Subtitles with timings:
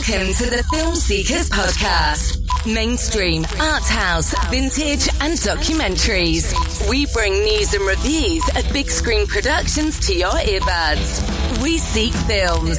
[0.00, 2.66] Welcome to the Film Seekers Podcast.
[2.66, 6.88] Mainstream, art house, vintage, and documentaries.
[6.88, 11.62] We bring news and reviews of big screen productions to your earbuds.
[11.62, 12.78] We seek films.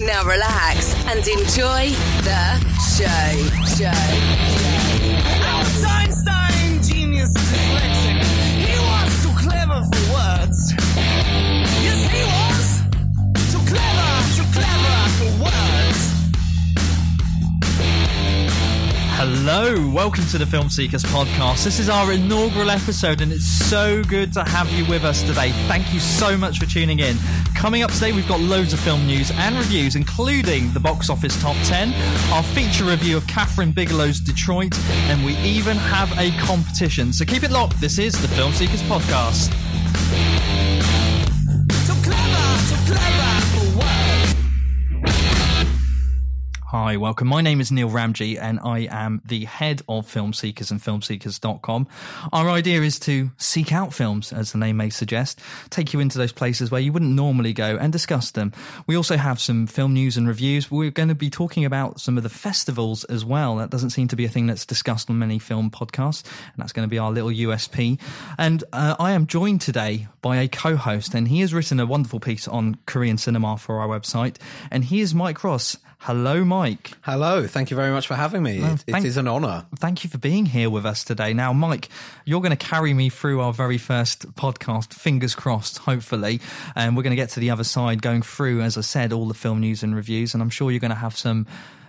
[0.00, 1.90] Now relax and enjoy
[2.24, 2.58] the
[2.96, 3.84] show.
[3.84, 4.43] Show.
[19.46, 21.64] Hello, welcome to the Film Seekers podcast.
[21.64, 25.50] This is our inaugural episode, and it's so good to have you with us today.
[25.68, 27.18] Thank you so much for tuning in.
[27.54, 31.38] Coming up today, we've got loads of film news and reviews, including the box office
[31.42, 31.92] top 10,
[32.32, 34.78] our feature review of Kathryn Bigelow's Detroit,
[35.10, 37.12] and we even have a competition.
[37.12, 37.78] So keep it locked.
[37.82, 39.73] This is the Film Seekers podcast.
[46.76, 47.28] Hi, welcome.
[47.28, 51.86] My name is Neil Ramji and I am the head of Film Seekers and filmseekers.com.
[52.32, 55.38] Our idea is to seek out films, as the name may suggest,
[55.70, 58.52] take you into those places where you wouldn't normally go and discuss them.
[58.88, 60.68] We also have some film news and reviews.
[60.68, 63.54] We're going to be talking about some of the festivals as well.
[63.54, 66.72] That doesn't seem to be a thing that's discussed on many film podcasts, and that's
[66.72, 68.00] going to be our little USP.
[68.36, 72.18] And uh, I am joined today by a co-host, and he has written a wonderful
[72.18, 74.38] piece on Korean cinema for our website,
[74.72, 75.76] and he is Mike Ross.
[76.04, 76.92] Hello, Mike.
[77.00, 78.58] Hello, thank you very much for having me.
[78.58, 79.64] It- thank- it is an honour.
[79.78, 81.32] Thank you for being here with us today.
[81.32, 81.88] Now, Mike,
[82.26, 86.42] you're going to carry me through our very first podcast, fingers crossed, hopefully.
[86.76, 89.26] And we're going to get to the other side, going through, as I said, all
[89.26, 90.34] the film news and reviews.
[90.34, 91.46] And I'm sure you're going to have some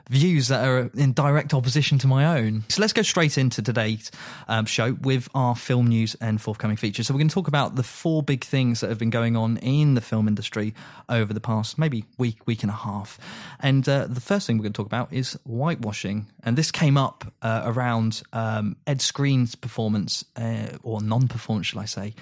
[0.10, 2.64] views that are in direct opposition to my own.
[2.70, 4.12] So let's go straight into today's
[4.48, 7.08] um, show with our film news and forthcoming features.
[7.08, 9.58] So we're going to talk about the four big things that have been going on
[9.58, 10.74] in the film industry
[11.10, 13.20] over the past maybe week, week and a half.
[13.60, 16.28] And uh, the first thing we're going to talk about is whitewashing.
[16.44, 21.86] And this came up uh, around um, Ed Skrein's performance, uh, or non-performance, shall I
[21.86, 22.14] say,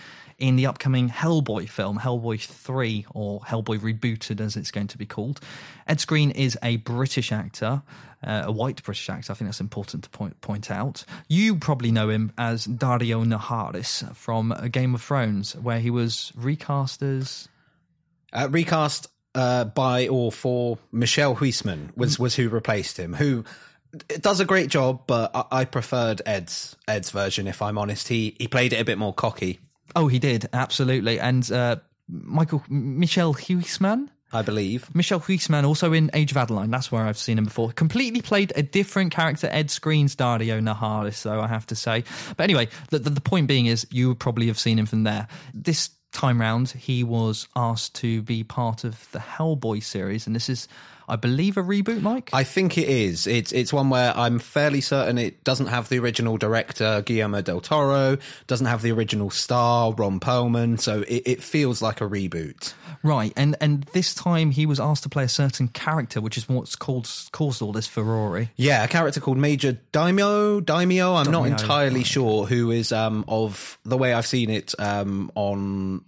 [0.43, 5.05] in the upcoming Hellboy film, Hellboy 3, or Hellboy Rebooted as it's going to be
[5.05, 5.39] called.
[5.87, 7.81] Ed Skrein is a British actor,
[8.21, 9.31] uh, a white British actor.
[9.31, 11.05] I think that's important to point, point out.
[11.29, 17.01] You probably know him as Daario Naharis from Game of Thrones, where he was recast
[17.01, 17.47] as.
[18.33, 23.13] Uh, recast uh, by or for Michelle Huisman was was who replaced him.
[23.13, 23.45] Who
[24.19, 27.47] does a great job, but I, I preferred Ed's Ed's version.
[27.47, 29.61] If I'm honest, he he played it a bit more cocky.
[29.95, 31.19] Oh, he did, absolutely.
[31.19, 31.77] And uh,
[32.07, 34.09] Michael Michelle Huisman?
[34.35, 34.93] I believe.
[34.95, 36.71] Michelle Huisman, also in Age of Adaline.
[36.71, 37.71] That's where I've seen him before.
[37.71, 39.47] Completely played a different character.
[39.51, 42.03] Ed Skrein's Daario Naharis, though, I have to say.
[42.35, 45.03] But anyway, the, the, the point being is you would probably have seen him from
[45.03, 45.27] there.
[45.53, 50.49] This time round, he was asked to be part of the Hellboy series, and this
[50.49, 50.67] is,
[51.13, 52.31] I believe, a reboot, Mike?
[52.33, 53.27] I think it is.
[53.27, 57.61] It's it's one where I'm fairly certain it doesn't have the original director Guillermo del
[57.61, 62.73] Toro, doesn't have the original star Ron Perlman, so it, it feels like a reboot.
[63.03, 66.49] Right, and and this time he was asked to play a certain character, which is
[66.49, 68.49] what's called caused all this furore.
[68.55, 70.61] Yeah, a character called Major Daimio.
[70.61, 71.15] Daimio.
[71.15, 76.05] I'm not entirely sure who is um of the way I've seen it um on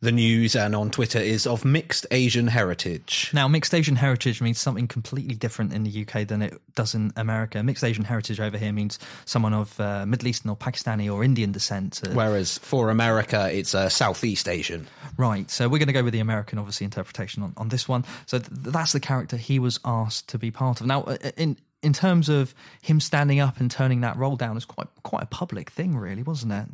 [0.00, 3.30] the news and on Twitter is of mixed Asian heritage.
[3.34, 7.12] Now, mixed Asian heritage means something completely different in the UK than it does in
[7.16, 7.62] America.
[7.62, 11.52] Mixed Asian heritage over here means someone of uh, Middle Eastern or Pakistani or Indian
[11.52, 12.00] descent.
[12.04, 14.86] Uh, Whereas for America, it's uh, Southeast Asian.
[15.18, 15.50] Right.
[15.50, 18.04] So we're going to go with the American, obviously, interpretation on, on this one.
[18.26, 20.86] So th- that's the character he was asked to be part of.
[20.86, 24.64] Now, uh, in in terms of him standing up and turning that role down, is
[24.64, 26.66] quite quite a public thing, really, wasn't it?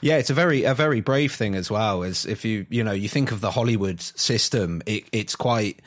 [0.00, 2.02] Yeah, it's a very a very brave thing as well.
[2.02, 5.80] As if you you know you think of the Hollywood system, it, it's quite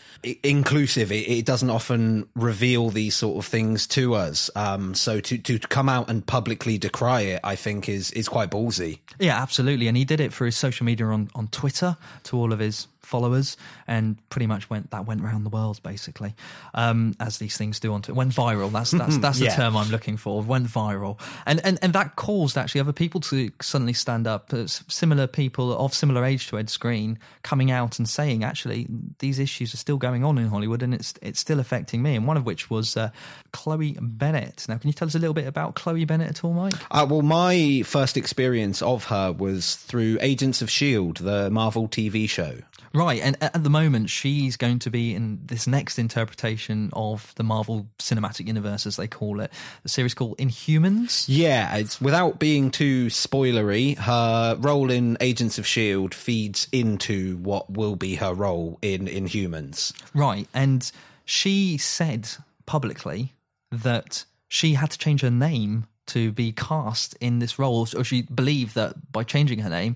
[0.44, 1.12] inclusive.
[1.12, 4.50] It, it doesn't often reveal these sort of things to us.
[4.56, 8.52] Um, so to to come out and publicly decry it, I think is is quite
[8.52, 9.00] ballsy.
[9.20, 9.88] Yeah, absolutely.
[9.88, 12.88] And he did it for his social media on, on Twitter to all of his
[13.02, 13.56] followers
[13.88, 16.34] and pretty much went that went around the world basically
[16.74, 19.56] um as these things do on Twitter went viral that's that's that's the Yeah.
[19.56, 23.52] term i'm looking for went viral and and and that caused actually other people to
[23.62, 28.44] suddenly stand up similar people of similar age to ed skrein coming out and saying
[28.44, 28.88] actually
[29.20, 32.28] these issues are still going on in hollywood and it's it's still affecting me and
[32.28, 33.10] one of which was uh,
[33.52, 36.54] chloe bennet now can you tell us a little bit about chloe bennet at all
[36.54, 41.88] mike Uh, well, my first experience of her was through Agents of S.H.I.E.L.D., the Marvel
[41.88, 42.58] TV show.
[42.94, 47.44] Right, and at the moment, she's going to be in this next interpretation of the
[47.44, 49.52] Marvel Cinematic Universe, as they call it,
[49.84, 51.26] the series called Inhumans.
[51.28, 56.16] Yeah, it's without being too spoilery, her role in Agents of S.H.I.E.L.D.
[56.16, 59.94] Feeds into what will be her role in Inhumans.
[60.14, 60.92] Right, and
[61.26, 62.30] she said
[62.66, 63.34] publicly
[63.72, 68.22] that she had to change her name to be cast in this role, or she
[68.24, 69.96] believed that by changing her name,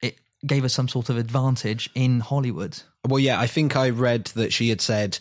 [0.00, 2.80] it gave her some sort of advantage in Hollywood.
[3.06, 5.18] Well, yeah, I think I read that she had said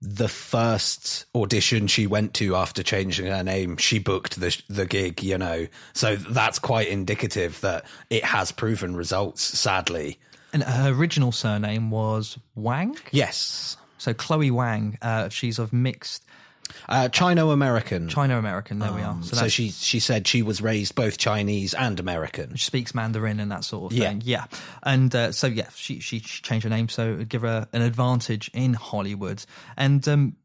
[0.00, 5.22] the first audition she went to after changing her name, she booked the the gig.
[5.22, 9.42] You know, so that's quite indicative that it has proven results.
[9.42, 10.18] Sadly,
[10.52, 12.96] And her original surname was Wang.
[13.10, 16.24] yes, So Chloe Wang, uh, she's of mixed
[16.88, 18.08] uh, Chino American.
[18.08, 18.78] China American.
[18.78, 19.16] There we are.
[19.22, 22.54] So, So, she she said she was raised both Chinese and American.
[22.56, 24.08] she speaks Mandarin and that sort of Yeah.
[24.08, 24.22] thing.
[24.24, 24.44] Yeah.
[24.82, 27.82] And uh, so yeah, she, she changed her name so it would give her an
[27.82, 29.44] advantage in Hollywood.
[29.76, 30.36] And um,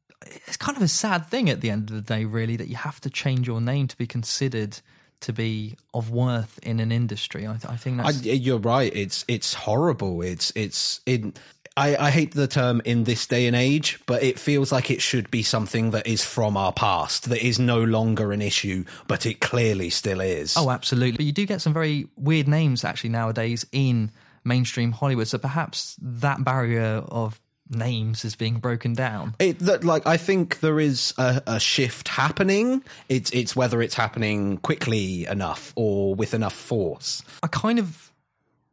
[0.47, 2.75] it's kind of a sad thing at the end of the day, really, that you
[2.75, 4.79] have to change your name to be considered
[5.21, 7.47] to be of worth in an industry.
[7.47, 8.91] I, I think I, that's you're right.
[8.93, 10.21] It's it's horrible.
[10.21, 11.33] It's it's in.
[11.75, 15.01] I, I hate the term in this day and age, but it feels like it
[15.01, 19.25] should be something that is from our past, that is no longer an issue, but
[19.25, 20.55] it clearly still is.
[20.55, 21.17] Oh, absolutely.
[21.17, 24.11] But you do get some very weird names actually nowadays in
[24.43, 25.27] mainstream Hollywood.
[25.27, 27.39] So perhaps that barrier of
[27.69, 29.35] names is being broken down.
[29.39, 32.83] It that like I think there is a, a shift happening.
[33.09, 37.23] It's it's whether it's happening quickly enough or with enough force.
[37.41, 38.11] I kind of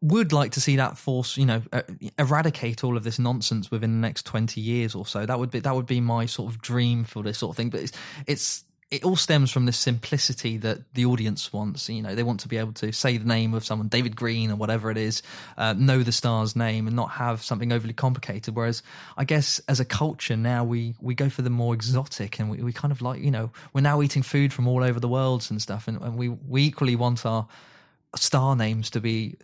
[0.03, 1.63] would like to see that force, you know,
[2.19, 5.27] eradicate all of this nonsense within the next twenty years or so.
[5.27, 7.71] That would be that would be my sort of dream for this sort of thing.
[7.71, 7.93] But it's
[8.27, 11.89] it's it all stems from this simplicity that the audience wants.
[11.89, 14.51] You know, they want to be able to say the name of someone, David Green
[14.51, 15.23] or whatever it is,
[15.57, 18.57] uh, know the star's name, and not have something overly complicated.
[18.57, 18.83] Whereas,
[19.17, 22.63] I guess as a culture now, we we go for the more exotic, and we,
[22.63, 25.47] we kind of like you know we're now eating food from all over the world
[25.51, 27.47] and stuff, and, and we we equally want our
[28.17, 29.37] star names to be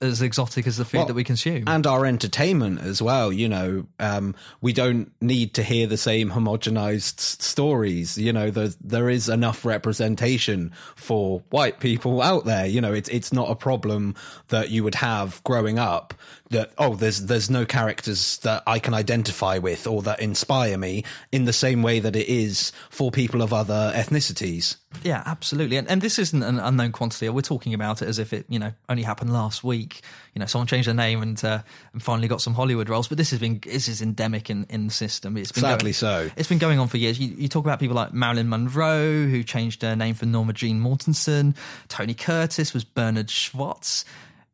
[0.00, 1.64] as exotic as the food Well, that we consume.
[1.66, 3.32] and our entertainment as well.
[3.32, 8.18] You know, um, we don't need to hear the same homogenized s- stories.
[8.18, 12.66] You know, there there is enough representation for white people out there.
[12.66, 14.14] You know, it's it's not a problem
[14.48, 16.14] that you would have growing up.
[16.50, 21.04] That oh, there's there's no characters that I can identify with or that inspire me
[21.32, 24.76] in the same way that it is for people of other ethnicities.
[25.02, 25.76] Yeah, absolutely.
[25.76, 27.28] And, and this isn't an unknown quantity.
[27.28, 29.85] We're talking about it as if it, you know, only happened last week.
[30.34, 31.62] You know, someone changed their name and uh,
[31.92, 33.08] and finally got some Hollywood roles.
[33.08, 35.36] But this has been this is endemic in, in the system.
[35.36, 36.30] It's been Sadly going, so.
[36.36, 37.18] It's been going on for years.
[37.18, 40.80] You, you talk about people like Marilyn Monroe, who changed her name for Norma Jean
[40.80, 41.56] Mortenson.
[41.88, 44.04] Tony Curtis was Bernard Schwartz.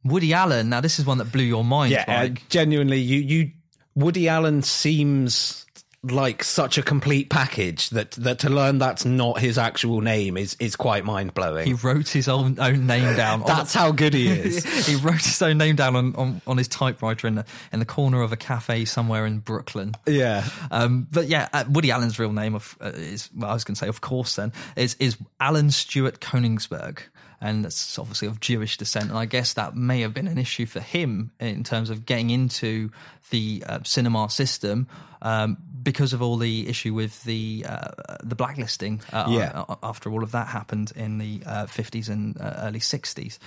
[0.04, 0.68] Woody Allen.
[0.68, 1.92] Now, this is one that blew your mind.
[1.92, 3.50] Yeah, uh, genuinely, you you
[3.94, 5.66] Woody Allen seems
[6.04, 10.56] like such a complete package that that to learn that's not his actual name is
[10.58, 11.64] is quite mind blowing.
[11.64, 13.40] he wrote his own own name down.
[13.42, 14.64] on- That's how good he is.
[14.86, 17.84] he wrote his own name down on, on, on his typewriter in the in the
[17.86, 19.94] corner of a cafe somewhere in Brooklyn.
[20.06, 20.48] yeah.
[20.72, 23.74] Um, but yeah, uh, Woody Allen's real name of uh, is well, I was going
[23.76, 26.98] to say, of course, then is is Allan Stewart Konigsberg,
[27.40, 29.08] and that's obviously of Jewish descent.
[29.10, 32.30] And I guess that may have been an issue for him in terms of getting
[32.30, 32.90] into
[33.30, 34.88] the uh, cinema system.
[35.24, 37.88] Um, because of all the issue with the uh,
[38.22, 39.64] the blacklisting, uh, Yeah.
[39.82, 43.38] after all of that happened in the uh, 50s and uh, early 60s.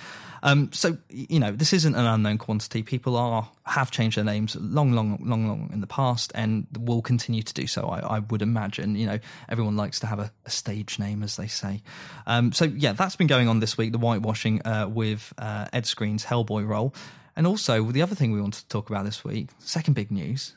[0.42, 2.82] Um, so you know, this isn't an unknown quantity.
[2.82, 7.02] People are have changed their names long, long, long, long in the past, and will
[7.02, 7.88] continue to do so.
[7.88, 8.96] I, I would imagine.
[8.96, 11.82] You know, everyone likes to have a, a stage name, as they say.
[12.26, 13.92] Um, so yeah, that's been going on this week.
[13.92, 16.94] The whitewashing uh, with uh, Ed Skrein's Hellboy role,
[17.34, 20.54] and also the other thing we wanted to talk about this week, second big news,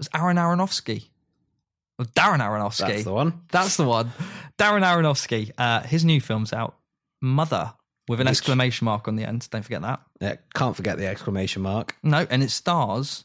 [0.00, 1.08] was Aaron Aronofsky.
[1.98, 2.88] Well, Darren Aronofsky.
[2.88, 3.42] That's the one.
[3.52, 4.12] That's the one.
[4.58, 5.52] Darren Aronofsky.
[5.58, 6.76] Uh, his new film's out.
[7.20, 7.74] Mother
[8.08, 9.46] with an exclamation mark on the end.
[9.50, 10.00] Don't forget that.
[10.20, 11.96] Yeah, can't forget the exclamation mark.
[12.02, 13.24] No, and it stars.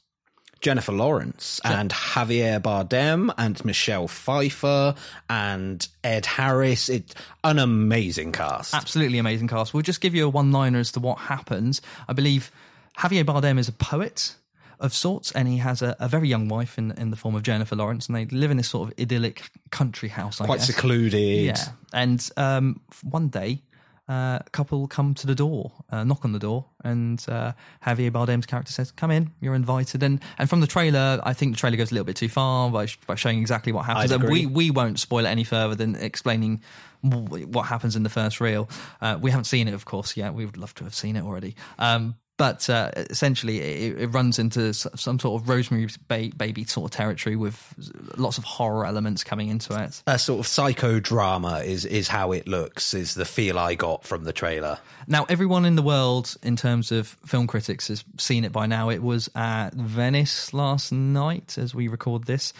[0.61, 4.95] Jennifer Lawrence and Javier Bardem and Michelle Pfeiffer
[5.29, 6.89] and Ed Harris.
[6.89, 7.13] It's
[7.43, 8.73] an amazing cast.
[8.73, 9.73] Absolutely amazing cast.
[9.73, 11.81] We'll just give you a one-liner as to what happens.
[12.07, 12.51] I believe
[12.97, 14.35] Javier Bardem is a poet
[14.79, 17.43] of sorts, and he has a, a very young wife in in the form of
[17.43, 20.41] Jennifer Lawrence, and they live in this sort of idyllic country house.
[20.41, 20.67] I Quite guess.
[20.67, 21.45] secluded.
[21.45, 23.61] Yeah, and um, one day.
[24.07, 27.53] Uh, a couple come to the door, uh, knock on the door, and uh,
[27.87, 31.55] Javier Bardem's character says, "Come in, you're invited." And and from the trailer, I think
[31.55, 34.11] the trailer goes a little bit too far by by showing exactly what happens.
[34.11, 36.61] And we we won't spoil it any further than explaining
[37.01, 38.69] what happens in the first reel.
[39.01, 40.35] Uh, we haven't seen it, of course, yet.
[40.35, 41.55] We would love to have seen it already.
[41.79, 46.91] Um, but uh, essentially, it, it runs into some sort of Rosemary ba- Baby sort
[46.91, 50.03] of territory with lots of horror elements coming into it.
[50.07, 52.93] A sort of psychodrama is is how it looks.
[52.93, 54.79] Is the feel I got from the trailer.
[55.07, 58.89] Now, everyone in the world, in terms of film critics, has seen it by now.
[58.89, 62.53] It was at Venice last night as we record this.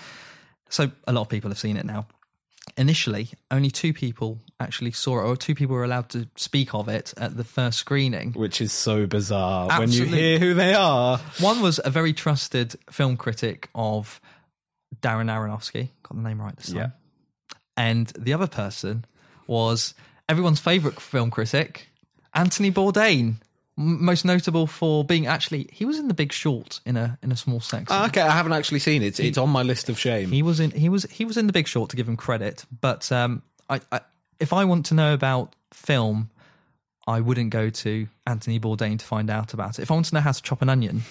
[0.69, 2.07] So a lot of people have seen it now.
[2.77, 6.89] Initially, only two people actually saw it, or two people were allowed to speak of
[6.89, 8.33] it at the first screening.
[8.33, 11.19] Which is so bizarre when you hear who they are.
[11.39, 14.19] One was a very trusted film critic of
[15.01, 16.75] Darren Aronofsky, got the name right this time.
[16.77, 16.89] Yeah.
[17.77, 19.05] And the other person
[19.47, 19.93] was
[20.27, 21.89] everyone's favourite film critic,
[22.33, 23.35] Anthony Bourdain,
[23.77, 27.35] most notable for being actually he was in The Big Short in a in a
[27.35, 27.87] small section.
[27.89, 29.19] Ah, okay, I haven't actually seen it.
[29.19, 30.31] It's on my list of shame.
[30.31, 32.65] He was in he was he was in The Big Short to give him credit,
[32.81, 34.01] but um, I, I
[34.39, 36.29] if I want to know about film.
[37.07, 39.83] I wouldn't go to Anthony Bourdain to find out about it.
[39.83, 41.03] If I want to know how to chop an onion,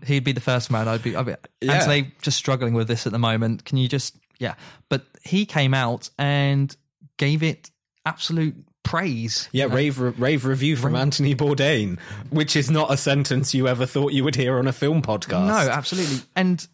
[0.06, 0.88] he'd be the first man.
[0.88, 1.72] I'd be, I'd be Yeah.
[1.74, 3.66] Anthony, just struggling with this at the moment.
[3.66, 4.54] Can you just, yeah?
[4.88, 6.74] But he came out and
[7.18, 7.70] gave it
[8.06, 9.48] absolute praise.
[9.52, 11.98] yeah, rave rave review from Anthony Bourdain,
[12.30, 15.46] which is not a sentence you ever thought you would hear on a film podcast.
[15.46, 16.18] No, absolutely.
[16.36, 16.66] And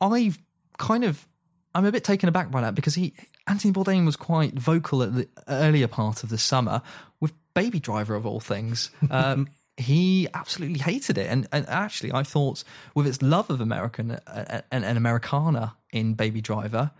[0.00, 0.38] I've
[0.78, 1.26] kind of,
[1.74, 3.12] I'm a bit taken aback by that because he,
[3.46, 6.82] Anthony Bourdain was quite vocal at the earlier part of the summer
[7.20, 8.90] with Baby Driver of all things.
[9.10, 12.64] Um, he absolutely hated it, and, and actually, I thought
[12.94, 16.90] with its love of American uh, and, and Americana in Baby Driver.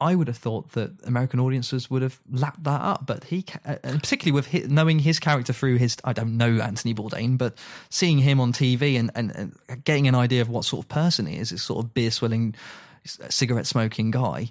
[0.00, 3.76] I would have thought that American audiences would have lapped that up, but he, uh,
[3.82, 7.56] particularly with hi knowing his character through his, I don't know Anthony Bourdain, but
[7.88, 11.26] seeing him on TV and, and, and getting an idea of what sort of person
[11.26, 12.54] he is, this sort of beer swilling,
[13.04, 14.50] cigarette smoking guy,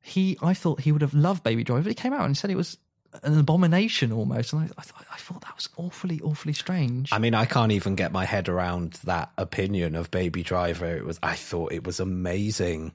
[0.00, 2.50] he, I thought he would have loved Baby Driver, but he came out and said
[2.50, 2.78] it was
[3.22, 7.12] an abomination almost, and I, I, thought, I thought that was awfully, awfully strange.
[7.12, 10.96] I mean, I can't even get my head around that opinion of Baby Driver.
[10.96, 12.92] It was, I thought it was amazing.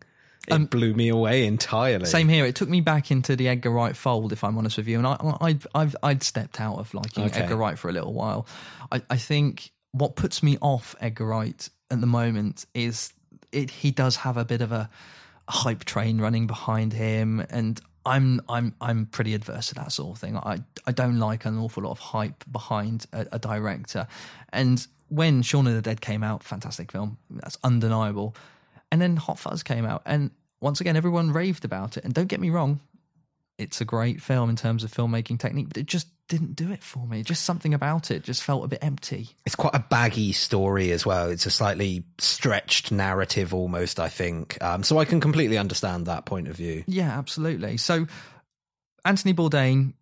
[0.48, 2.06] It um, blew me away entirely.
[2.06, 2.46] Same here.
[2.46, 5.06] It took me back into the Edgar Wright fold, if I'm honest with you, and
[5.06, 7.42] I, I, I've, I'd stepped out of liking Okay.
[7.42, 8.48] Edgar Wright for a little while.
[8.92, 13.12] I, I think what puts me off Edgar Wright at the moment is
[13.52, 13.70] it.
[13.70, 14.90] He does have a bit of a
[15.50, 20.22] hype train running behind him, and I'm, I'm, I'm pretty adverse to that sort of
[20.22, 20.38] thing.
[20.38, 24.08] I, I don't like an awful lot of hype behind a, a director,
[24.54, 28.36] and when Shaun of the Dead came out, fantastic film, that's undeniable.
[28.92, 32.06] And then Hot Fuzz came out, and once again, everyone raved about it.
[32.06, 32.80] And don't get me wrong,
[33.58, 36.84] it's a great film in terms of filmmaking technique, but it just didn't do it
[36.84, 37.24] for me.
[37.24, 39.30] Just something about it just felt a bit empty.
[39.46, 41.30] it's quite a baggy story as well.
[41.30, 44.62] It's a slightly stretched narrative almost, I think.
[44.62, 46.84] Um, so I can completely understand that point of view.
[46.86, 47.78] Yeah, absolutely.
[47.78, 48.08] So,
[49.06, 49.94] Anthony Bourdain,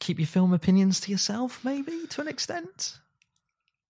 [0.00, 2.98] keep your film opinions to yourself, maybe to an extent.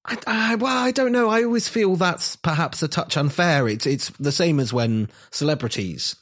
[0.06, 1.28] I, I, well, I don't know.
[1.28, 3.68] I always feel that's perhaps a touch unfair.
[3.68, 6.16] It's it's the same as when celebrities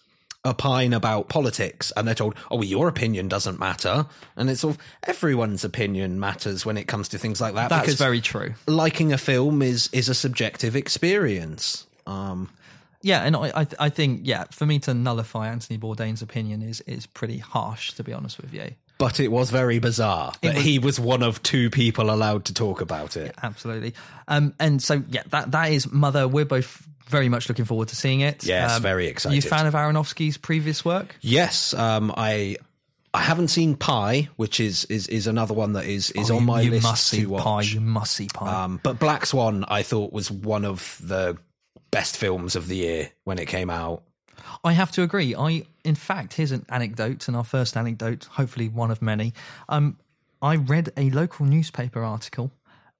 [0.46, 4.76] opine about politics and they're told, "Oh, well, your opinion doesn't matter," and it's sort
[4.76, 7.70] of everyone's opinion matters when it comes to things like that.
[7.70, 8.54] That's because very true.
[8.66, 11.86] liking a film is is a subjective experience.
[12.06, 12.50] Um,
[13.02, 16.80] Yeah, and I, I, I think yeah, for me to nullify Anthony Bourdain's opinion is
[16.82, 18.70] is pretty harsh, to be honest with you.
[18.98, 22.54] But it was very bizarre that was- he was one of two people allowed to
[22.54, 23.34] talk about it.
[23.42, 23.94] Absolutely.
[24.28, 26.28] Um, and so yeah, that that is Mother.
[26.28, 28.44] We're both very much looking forward to seeing it.
[28.44, 29.34] Yes, Um, very excited.
[29.36, 31.16] You fan of Aronofsky's previous work?
[31.20, 32.56] Yes, um, I
[33.12, 36.44] I haven't seen Pi, which is is is another one that is is Oh, on
[36.46, 37.42] my you list must see to watch.
[37.44, 37.60] Pi.
[37.62, 38.64] You must see Pi.
[38.64, 41.36] Um, but Black Swan, I thought was one of the
[41.90, 44.02] best films of the year when it came out.
[44.64, 45.34] I have to agree.
[45.36, 49.34] I, in fact, here's an anecdote, and our first anecdote, hopefully one of many.
[49.68, 49.98] Um,
[50.40, 52.50] I read a local newspaper article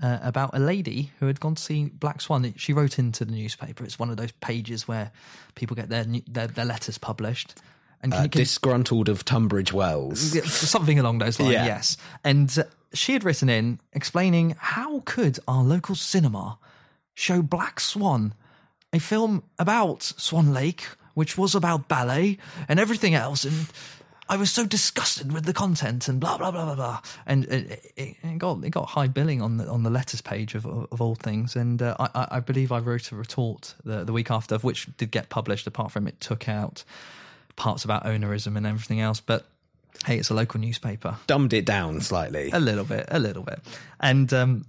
[0.02, 2.52] uh, about a lady who had gone to see Black Swan.
[2.56, 3.83] She wrote into the newspaper.
[3.85, 5.11] It's one of those pages where
[5.54, 7.54] people get their their, their letters published.
[8.02, 10.38] And can, Uh, can, disgruntled of Tunbridge Wells.
[10.52, 11.64] Something along those lines Yeah.
[11.64, 16.59] yes and uh, she had written in explaining how could our local cinema
[17.14, 18.35] show black swan
[18.92, 23.66] a film about swan lake which was about ballet and everything else and
[24.26, 27.92] I was so disgusted with the content and blah blah blah blah blah, and it,
[27.94, 31.02] it, it got it got high billing on the on the letters page of of
[31.02, 31.56] all things.
[31.56, 34.88] And uh, I, I- I believe I wrote a retort the the week after, which
[34.97, 35.66] did get published.
[35.66, 36.85] Apart from it, took out
[37.56, 39.21] parts about ownerism and everything else.
[39.21, 39.44] But
[40.06, 41.18] hey, it's a local newspaper.
[41.26, 42.49] Dumbed it down slightly.
[42.50, 43.61] A little bit, a little bit.
[44.00, 44.64] And um,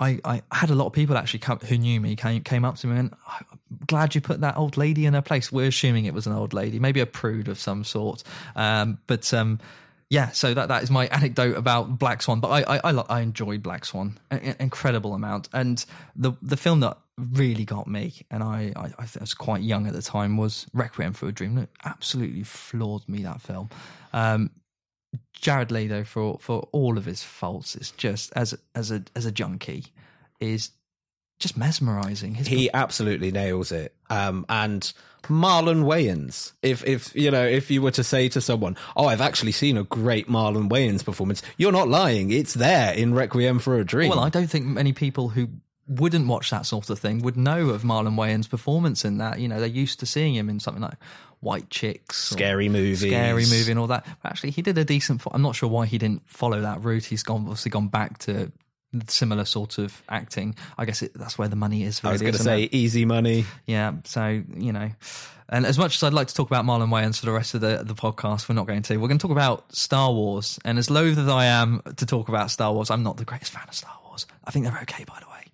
[0.00, 2.76] I, I had a lot of people actually come, who knew me came, came up
[2.78, 5.52] to me and I'm glad you put that old lady in her place.
[5.52, 8.22] We're assuming it was an old lady, maybe a prude of some sort.
[8.56, 9.60] Um, but um,
[10.10, 12.40] yeah, so that, that is my anecdote about Black Swan.
[12.40, 15.48] But I I, I, I enjoyed Black Swan an an incredible amount.
[15.52, 15.84] And
[16.16, 19.92] the the film that really got me, and I, I, I was quite young at
[19.92, 21.58] the time, was Requiem for a Dream.
[21.58, 23.70] It absolutely floored me, that film.
[24.12, 24.50] Um,
[25.32, 29.32] Jared Leto for for all of his faults is just as as a as a
[29.32, 29.86] junkie
[30.40, 30.70] is
[31.38, 32.34] just mesmerizing.
[32.34, 33.94] His He absolutely nails it.
[34.08, 34.92] Um, and
[35.24, 39.20] Marlon Wayans, if if you know, if you were to say to someone, "Oh, I've
[39.20, 42.30] actually seen a great Marlon Wayans performance," you're not lying.
[42.30, 44.10] It's there in Requiem for a Dream.
[44.10, 45.48] Well, I don't think many people who
[45.86, 49.38] wouldn't watch that sort of thing would know of Marlon Wayans' performance in that.
[49.38, 50.96] You know, they're used to seeing him in something like
[51.44, 53.00] White Chicks, Scary movies.
[53.00, 54.06] Scary Movie, and all that.
[54.22, 55.22] But actually, he did a decent.
[55.30, 57.04] I'm not sure why he didn't follow that route.
[57.04, 58.50] He's gone obviously gone back to
[59.08, 60.56] similar sort of acting.
[60.78, 62.02] I guess it, that's where the money is.
[62.02, 62.74] Really, I was going to say it?
[62.74, 63.44] easy money.
[63.66, 64.90] Yeah, so you know,
[65.48, 67.60] and as much as I'd like to talk about Marlon Wayans for the rest of
[67.60, 68.96] the the podcast, we're not going to.
[68.96, 72.28] We're going to talk about Star Wars, and as loath as I am to talk
[72.28, 74.26] about Star Wars, I'm not the greatest fan of Star Wars.
[74.44, 75.44] I think they're okay, by the way.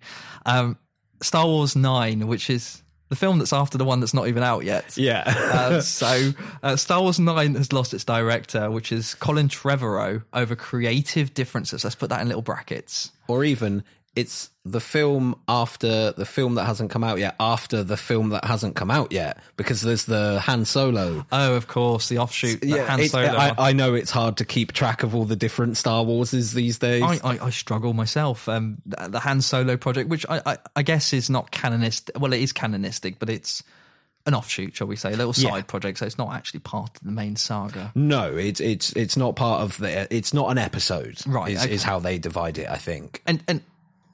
[0.45, 0.77] Um,
[1.21, 2.81] Star Wars Nine, which is
[3.11, 4.97] the film that's after the one that's not even out yet.
[4.97, 5.23] Yeah.
[5.27, 6.31] Uh, so,
[6.63, 11.83] uh, Star Wars 9 has lost its director, which is Colin Trevorrow, over creative differences.
[11.83, 13.11] Let's put that in little brackets.
[13.27, 13.83] or even
[14.15, 18.43] it's the film after the film that hasn't come out yet, after the film that
[18.45, 21.25] hasn't come out yet, because there's the Han Solo.
[21.31, 22.59] Oh, of course, the offshoot.
[22.61, 23.27] that Han Solo.
[23.27, 26.77] I, I know it's hard to keep track of all the different Star Warses these
[26.77, 27.03] days.
[27.03, 28.49] I, I, I struggle myself.
[28.49, 32.19] Um, the, Han Solo project, which I, I, I guess is not canonistic.
[32.19, 33.63] Well, it is canonistic, but it's
[34.27, 35.61] an offshoot, shall we say, a little side Yeah.
[35.61, 35.97] project.
[35.97, 37.91] So it's not actually part of the main saga.
[37.95, 40.13] no, it's it's it's not part of the.
[40.15, 41.17] It's not an episode.
[41.25, 41.73] Right, Is, okay.
[41.73, 42.69] is how they divide it.
[42.69, 43.23] I think.
[43.25, 43.61] And and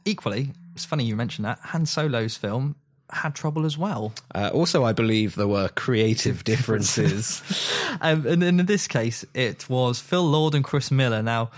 [0.07, 2.75] equally, it's funny you mentioned that Han Solo's film
[3.09, 4.13] had trouble as well.
[4.35, 7.41] Uh, also, I believe there were creative differences.
[7.99, 11.23] Um, and in this case, it was Phil Lord and Chris Miller.
[11.23, 11.49] Now,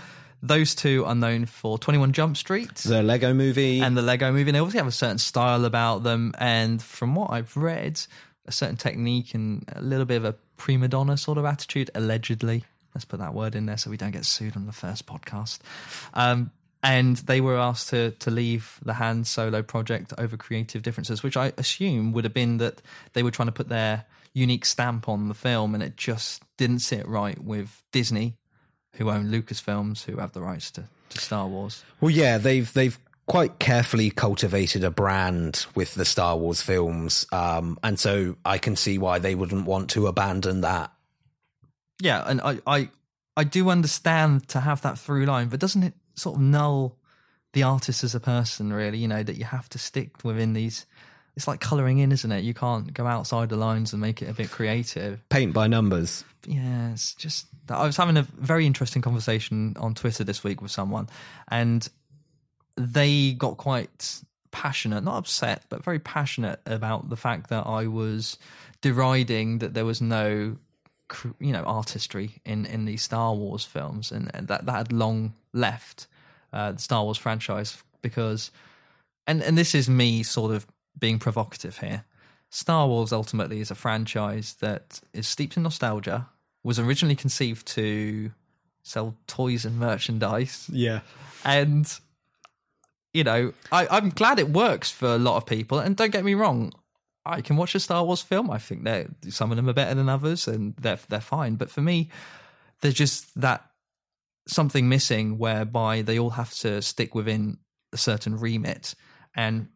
[0.42, 3.80] those two are known for 21 Jump Street the Lego Movie.
[3.80, 4.48] and the Lego movie.
[4.48, 6.32] And they obviously have a certain style about them.
[6.38, 8.00] And from what I've read,
[8.46, 12.64] a certain technique and a little bit of a prima donna sort of attitude, allegedly.
[12.94, 15.58] Let's put that word in there so we don't get sued on the first podcast.
[16.14, 21.22] Um, and they were asked to to leave the Han Solo project over creative differences,
[21.22, 22.80] which I assume would have been that
[23.12, 26.80] they were trying to put their unique stamp on the film, and it just didn't
[26.80, 28.36] sit right with Disney,
[28.94, 31.84] who own Lucasfilms, who have the rights to, to Star Wars.
[32.00, 37.78] Well, yeah, they've they've quite carefully cultivated a brand with the Star Wars films, um,
[37.82, 40.92] and so I can see why they wouldn't want to abandon that.
[42.00, 42.88] Yeah, and I, I
[43.36, 46.96] I do understand to have that through line, but doesn't it sort of null
[47.52, 48.98] the artist as a person, really?
[48.98, 50.86] You know, that you have to stick within these
[51.36, 52.44] it's like colouring in, isn't it?
[52.44, 55.26] You can't go outside the lines and make it a bit creative.
[55.28, 56.24] Paint by numbers.
[56.46, 60.70] Yeah, it's just I was having a very interesting conversation on Twitter this week with
[60.70, 61.08] someone,
[61.48, 61.88] and
[62.76, 68.38] they got quite passionate, not upset, but very passionate about the fact that I was
[68.80, 70.56] deriding that there was no,
[71.38, 75.34] you know, artistry in in these Star Wars films, and, and that that had long
[75.52, 76.06] left
[76.52, 78.50] uh, the Star Wars franchise because,
[79.26, 80.66] and and this is me sort of
[80.98, 82.04] being provocative here.
[82.50, 86.28] Star Wars ultimately is a franchise that is steeped in nostalgia,
[86.64, 88.32] was originally conceived to
[88.82, 91.00] sell toys and merchandise, Yeah.
[91.44, 91.86] and
[93.12, 95.78] you know, I, I'm glad it works for a lot of people.
[95.80, 96.72] And don't get me wrong,
[97.24, 98.50] I can watch a Star Wars film.
[98.50, 101.56] I think that some of them are better than others, and they're they're fine.
[101.56, 102.10] But for me,
[102.80, 103.64] there's just that
[104.48, 107.58] something missing whereby they all have to stick within
[107.92, 108.94] a certain remit.
[109.34, 109.68] And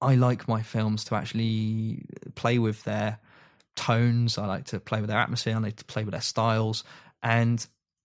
[0.00, 3.18] I like my films to actually play with their
[3.76, 4.38] tones.
[4.38, 5.54] I like to play with their atmosphere.
[5.54, 6.82] I like to play with their styles.
[7.22, 7.64] And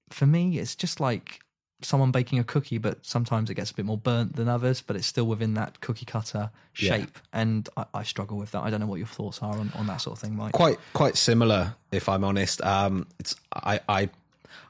[0.10, 1.39] for me, it's just like
[1.82, 4.96] someone baking a cookie, but sometimes it gets a bit more burnt than others, but
[4.96, 6.98] it's still within that cookie cutter Yeah.
[6.98, 7.17] shape.
[7.34, 8.62] And I, I struggle with that.
[8.63, 10.54] I don't know what your thoughts are on, on that sort of thing, Mike.
[10.54, 12.63] Quite quite similar, if I'm honest.
[12.63, 14.10] Um, it's I I.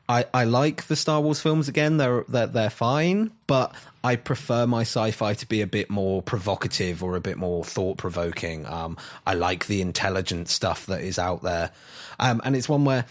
[0.10, 1.96] I, I like the Star Wars films again.
[1.96, 7.02] They're, they're they're fine, but I prefer my sci-fi to be a bit more provocative
[7.02, 8.66] or a bit more thought-provoking.
[8.66, 11.72] Um, I like the intelligent stuff that is out there,
[12.20, 13.06] um, and it's one where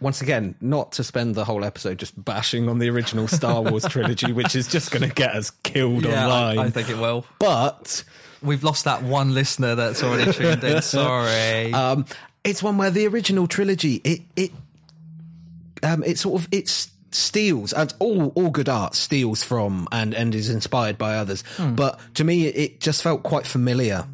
[0.00, 3.84] once again, not to spend the whole episode just bashing on the original Star Wars
[3.88, 6.58] trilogy, which is just going to get us killed Yeah, online.
[6.58, 7.26] I, I think it will.
[7.38, 8.04] but
[8.42, 10.82] We've lost that one listener that's already tuned in.
[10.82, 11.72] Sorry.
[11.72, 12.04] um,
[12.44, 14.52] it's one where the original trilogy it it
[15.82, 16.68] um, it sort of it
[17.12, 21.42] steals and all all good art steals from and and is inspired by others.
[21.58, 24.06] But to me, it just felt quite familiar.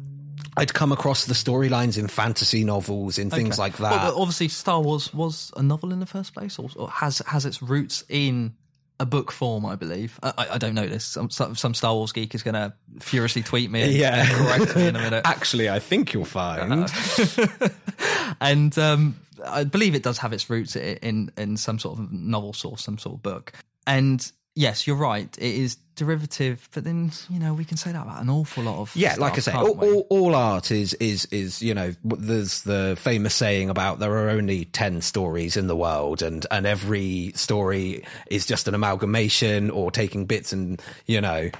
[0.57, 3.61] I'd come across the storylines in fantasy novels in things Okay.
[3.61, 4.11] like Well, that.
[4.13, 7.45] but obviously, Star Wars was a novel in the first place, or, or has has
[7.45, 8.53] its roots in
[8.99, 10.19] a book form, I believe.
[10.21, 11.03] I, I- don't know this.
[11.03, 14.21] Some, some, some Star Wars geek is going to furiously tweet me and, Yeah.
[14.21, 15.23] and correct me in a minute.
[15.25, 16.87] Actually, I think you'll find
[18.41, 22.53] and um, I believe it does have its roots in in some sort of novel
[22.53, 23.53] source, some sort of book.
[23.85, 25.35] And yes, you're right.
[25.37, 28.79] It is derivative, but then you know we can say that about an awful lot
[28.79, 31.93] of Yeah, like I stuff, say, all, all, all art is is is you know
[32.03, 36.65] there's the famous saying about there are only ten stories in the world, and and
[36.65, 41.51] every story is just an amalgamation or taking bits and you know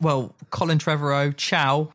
[0.00, 1.92] Well, Colin Trevorrow, Chow.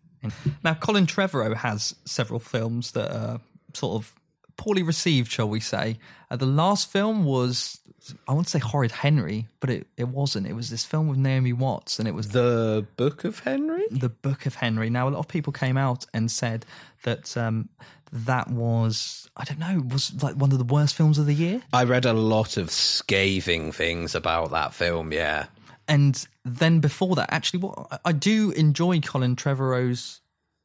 [0.63, 3.39] Now, Colin Trevorrow has several films that are
[3.73, 4.13] sort of
[4.55, 5.97] poorly received, shall we say.
[6.29, 7.79] Uh, the last film was,
[8.27, 10.47] I want to say Horrid Henry, but it, it wasn't.
[10.47, 13.85] It was this film with Naomi Watts, and it was the Book of Henry.
[13.91, 14.89] the Book of Henry.
[14.89, 16.65] Now, a lot of people came out and said
[17.03, 17.69] that um,
[18.11, 21.61] that was, I don't know, was like one of the worst films of the year.
[21.73, 25.13] I read a lot of scathing things about that film.
[25.13, 25.45] Yeah,
[25.87, 30.20] And then before that, actually, what I- I do enjoy Colin Trevorrow's.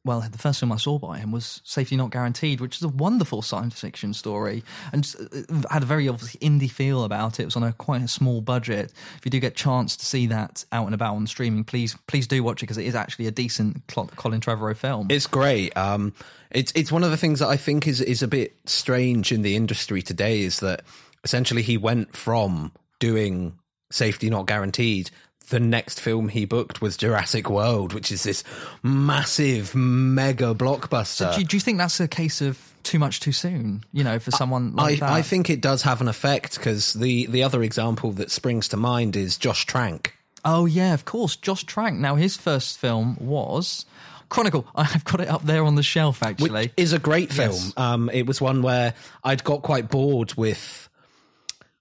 [0.06, 2.88] Well, the first film I saw by him was Safety Not Guaranteed, which is a
[2.88, 7.42] wonderful science fiction story and uh, had a very obviously indie feel about it.
[7.42, 8.92] It was on a quite a small budget.
[9.16, 11.96] If you do get a chance to see that out and about on streaming, please
[12.06, 15.08] please do watch it because it is actually a decent Colin Trevorrow film.
[15.10, 15.76] It's great.
[15.76, 16.14] Um,
[16.52, 19.42] it's it's one of the things that I think is is a bit strange in
[19.42, 20.82] the industry today is that
[21.24, 23.58] essentially he went from doing
[23.90, 25.10] safety not guaranteed.
[25.48, 28.42] The next film he booked was Jurassic World, which is this
[28.82, 31.34] massive mega blockbuster.
[31.34, 33.84] do, you, do you think that's a case of too much too soon?
[33.92, 35.10] You know, for someone I, like that.
[35.10, 38.76] I think it does have an effect because the, the other example that springs to
[38.76, 40.14] mind is Josh Trank.
[40.44, 41.36] Oh yeah, of course.
[41.36, 41.98] Josh Trank.
[41.98, 43.84] Now his first film was
[44.28, 44.66] Chronicle.
[44.74, 46.50] I've got it up there on the shelf actually.
[46.50, 47.52] which is a great film.
[47.52, 47.72] Yes.
[47.76, 50.85] Um, it was one where I'd got quite bored with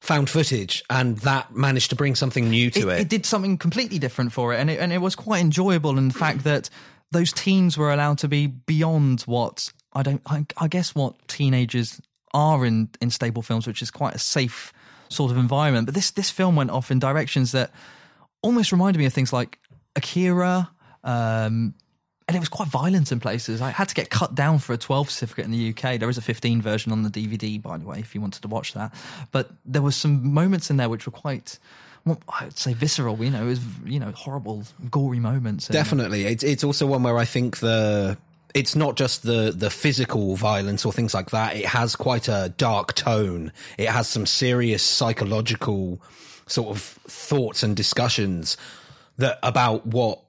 [0.06, 3.02] found footage, and that managed to bring something new to it.
[3.02, 5.98] it, did something completely different for it, and it and it was quite enjoyable.
[5.98, 6.70] And the fact that
[7.12, 12.02] those teens were allowed to be beyond what I don't, I, I guess, what teenagers
[12.34, 14.72] are in in stable films, which is quite a safe
[15.10, 15.88] sort of environment.
[15.88, 17.72] But this this film went off in directions that
[18.42, 19.60] almost reminded me of things like
[19.96, 20.70] Akira.
[21.04, 21.76] Um,
[22.28, 23.62] and it was quite violent in places.
[23.62, 26.00] I had to get cut down for a 12 certificate in the UK.
[26.00, 28.48] There is a 15 version on the DVD, by the way, if you wanted to
[28.48, 28.94] watch that.
[29.32, 31.60] But there were some moments in there which were quite,
[32.04, 33.24] well, I'd say visceral.
[33.24, 35.68] You know, it was you know horrible, gory moments.
[35.68, 38.18] Definitely, it's it's also one where I think the
[38.56, 41.56] it's not just the the physical violence or things like that.
[41.56, 43.52] It has quite a dark tone.
[43.78, 46.02] It has some serious psychological
[46.48, 48.58] sort of thoughts and discussions
[49.18, 50.22] that about what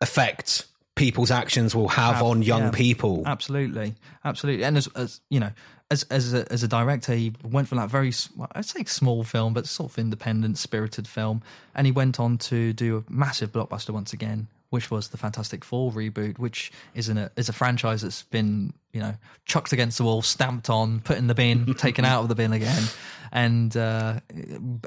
[0.00, 3.22] effect people's actions will have, on young Yeah, people.
[3.26, 4.64] Absolutely, absolutely.
[4.64, 5.50] And as, as you know,
[5.90, 9.24] as as a, as a director, he went from that very well, I'd say small
[9.24, 11.42] film, but sort of independent, spirited film,
[11.74, 15.66] and he went on to do a massive blockbuster once again, which was the Fantastic
[15.66, 20.22] Four reboot, which is is a franchise that's been you know chucked against the wall,
[20.22, 22.82] stamped on, put in the bin, taken out of the bin again,
[23.30, 24.20] and uh,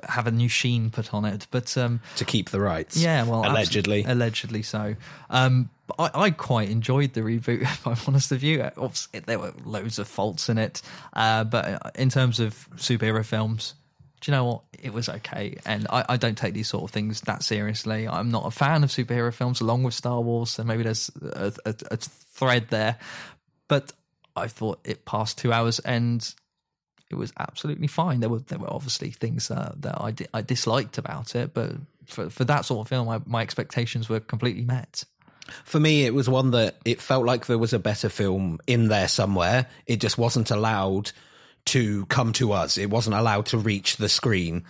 [0.04, 1.46] have a new sheen put on it.
[1.52, 2.98] But um, to keep the rights.
[2.98, 4.04] yeah, well, allegedly.
[4.06, 4.96] allegedly so.
[5.30, 5.70] Um,
[6.00, 7.62] I, I quite enjoyed the reboot.
[7.62, 10.82] If I'm honest with you, Obviously, there were loads of faults in it,
[11.14, 13.76] uh, but in terms of superhero films,
[14.28, 14.62] you know what?
[14.82, 18.08] It was okay, and I, I don't take these sort of things that seriously.
[18.08, 20.52] I'm not a fan of superhero films, along with Star Wars.
[20.52, 22.98] So maybe there's a, a, a thread there,
[23.68, 23.92] but
[24.36, 26.34] I thought it passed two hours and
[27.10, 28.20] it was absolutely fine.
[28.20, 31.74] There were there were obviously things uh, that I di- I disliked about it, but
[32.06, 35.04] for for that sort of film, I, my expectations were completely met.
[35.64, 38.88] For me, it was one that it felt like there was a better film in
[38.88, 39.68] there somewhere.
[39.86, 41.12] It just wasn't allowed
[41.66, 42.78] to come to us.
[42.78, 44.64] It wasn't allowed to reach the screen.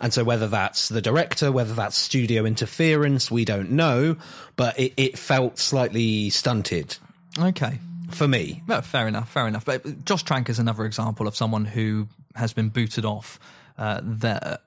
[0.00, 4.16] And so whether that's the director, whether that's studio interference, we don't know,
[4.56, 6.96] but it, it felt slightly stunted
[7.38, 7.78] Okay,
[8.10, 8.62] for me.
[8.68, 9.64] no, fair enough, fair enough.
[9.64, 13.40] But Josh Trank is another example of someone who has been booted off
[13.76, 14.58] uh, their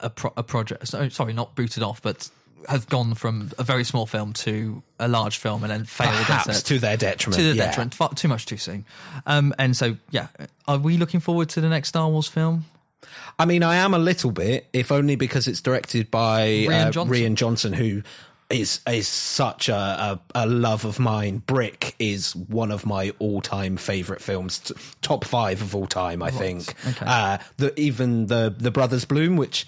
[0.00, 0.88] a, pro- a project.
[0.88, 2.28] So, sorry, not booted off, but
[2.68, 6.26] have gone from a very small film to a large film and then failed at
[6.26, 7.40] Perhaps to their detriment.
[7.40, 7.66] to the yeah.
[7.66, 8.84] detriment, far, too much too soon.
[9.26, 10.28] Um, and so, yeah,
[10.66, 12.64] are we looking forward to the next Star Wars film?
[13.38, 16.90] I mean, I am a little bit, if only because it's directed by Rian uh,
[16.90, 17.14] Johnson.
[17.14, 18.02] Rian Johnson, who
[18.48, 21.38] is is such a, a, a love of mine.
[21.38, 26.22] Brick is one of my all time favorite films, t- top five of all time,
[26.22, 26.74] I think.
[26.86, 27.04] Okay.
[27.06, 29.66] Uh, the even the the Brothers Bloom, which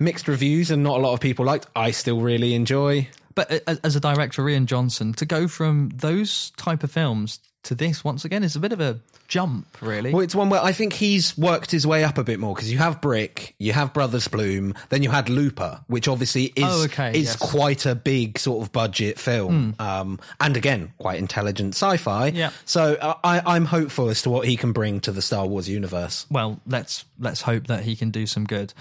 [0.00, 3.08] mixed reviews and not a lot of people liked, I still really enjoy.
[3.34, 8.02] But as a director, Rian Johnson, to go from those type of films to this
[8.02, 10.12] once again is a bit of a jump, really.
[10.12, 12.72] Well, it's one where I think he's worked his way up a bit more because
[12.72, 16.84] you have Brick, you have Brothers Bloom, then you had Looper, which obviously is Oh,
[16.84, 17.36] okay, is yes.
[17.36, 22.28] quite a big sort of budget film, um, and again quite intelligent sci-fi.
[22.28, 22.50] Yeah.
[22.64, 25.68] So uh, I, I'm hopeful as to what he can bring to the Star Wars
[25.68, 26.26] universe.
[26.30, 28.72] well, let's let's hope that he can do some good.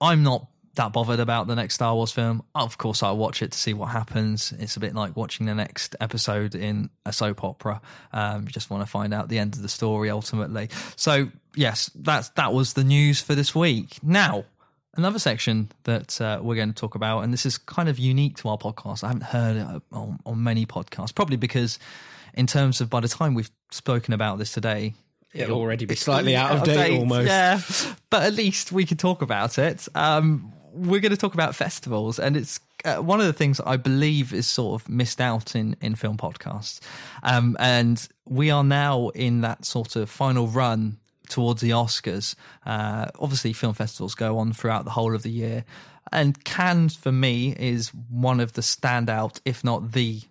[0.00, 2.42] I'm not that bothered about the next Star Wars film.
[2.54, 4.52] Of course, I'll watch it to see what happens.
[4.58, 7.80] It's a bit like watching the next episode in a soap opera.
[8.12, 10.68] Um, you just want to find out the end of the story ultimately.
[10.96, 13.98] So, yes, that's that was the news for this week.
[14.02, 14.44] Now,
[14.96, 18.36] another section that uh, we're going to talk about, and this is kind of unique
[18.38, 19.04] to our podcast.
[19.04, 21.78] I haven't heard it on, on many podcasts, probably because,
[22.34, 24.94] in terms of by the time we've spoken about this today,
[25.32, 27.28] it'll already be slightly out of date, almost.
[27.28, 27.60] Yeah,
[28.10, 29.86] but at least we can talk about it.
[29.94, 33.76] Um, we're going to talk about festivals, and it's uh, one of the things I
[33.76, 36.80] believe is sort of missed out in in film podcasts.
[37.22, 42.34] Um, and we are now in that sort of final run towards the Oscars.
[42.66, 45.64] Uh, obviously, film festivals go on throughout the whole of the year,
[46.12, 50.22] and Cannes for me is one of the standout, if not the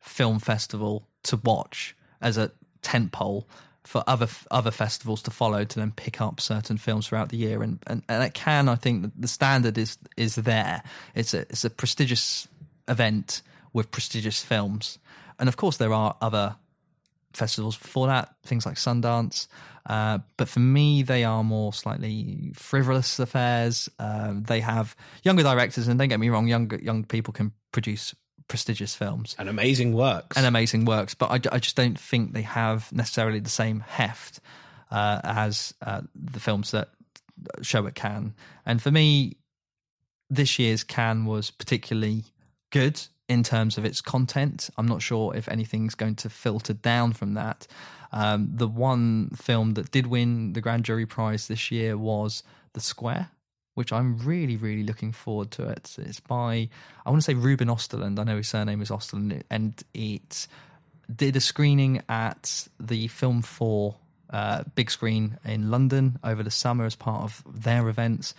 [0.00, 2.50] film festival to watch as a
[2.82, 3.44] tentpole
[3.88, 7.62] for other other festivals to follow to then pick up certain films throughout the year.
[7.62, 10.82] And and, and at Cannes I think the standard is is there.
[11.14, 12.46] It's a it's a prestigious
[12.86, 13.40] event
[13.72, 14.98] with prestigious films.
[15.38, 16.56] And of course there are other
[17.32, 19.46] festivals before that things like Sundance.
[19.86, 23.88] Uh, but for me they are more slightly frivolous affairs.
[23.98, 28.14] Um, they have younger directors and don't get me wrong young young people can produce
[28.48, 32.42] prestigious films and amazing works and amazing works, but I, I just don't think they
[32.42, 34.40] have necessarily the same heft
[34.90, 36.88] uh, as uh, the films that
[37.62, 38.34] show at Cannes.
[38.66, 39.36] And for me,
[40.30, 42.24] this year's Cannes was particularly
[42.70, 44.70] good in terms of its content.
[44.76, 47.66] I'm not sure if anything's going to filter down from that.
[48.10, 52.80] Um, the one film that did win the Grand Jury Prize this year was The
[52.80, 53.30] Square,
[53.78, 55.94] which I'm really, really looking forward to it.
[55.98, 56.68] It's by,
[57.06, 58.18] I want to say Ruben Osterlund.
[58.18, 60.48] I know his surname is Osterlund, and it
[61.14, 63.94] did a screening at the Film 4
[64.30, 68.34] uh, big screen in London over the summer as part of their events.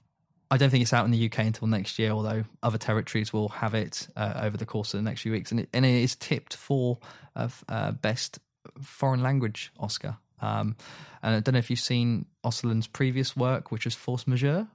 [0.52, 3.48] I don't think it's out in the UK until next year, although other territories will
[3.48, 5.52] have it uh, over the course of the next few weeks.
[5.52, 6.98] And it, and it is tipped for
[7.38, 8.40] uh, uh, Best
[8.82, 10.18] Foreign Language Oscar.
[10.42, 10.76] Um,
[11.24, 14.68] and I don't know if you've seen Osterlund's previous work, which is Force Majeure,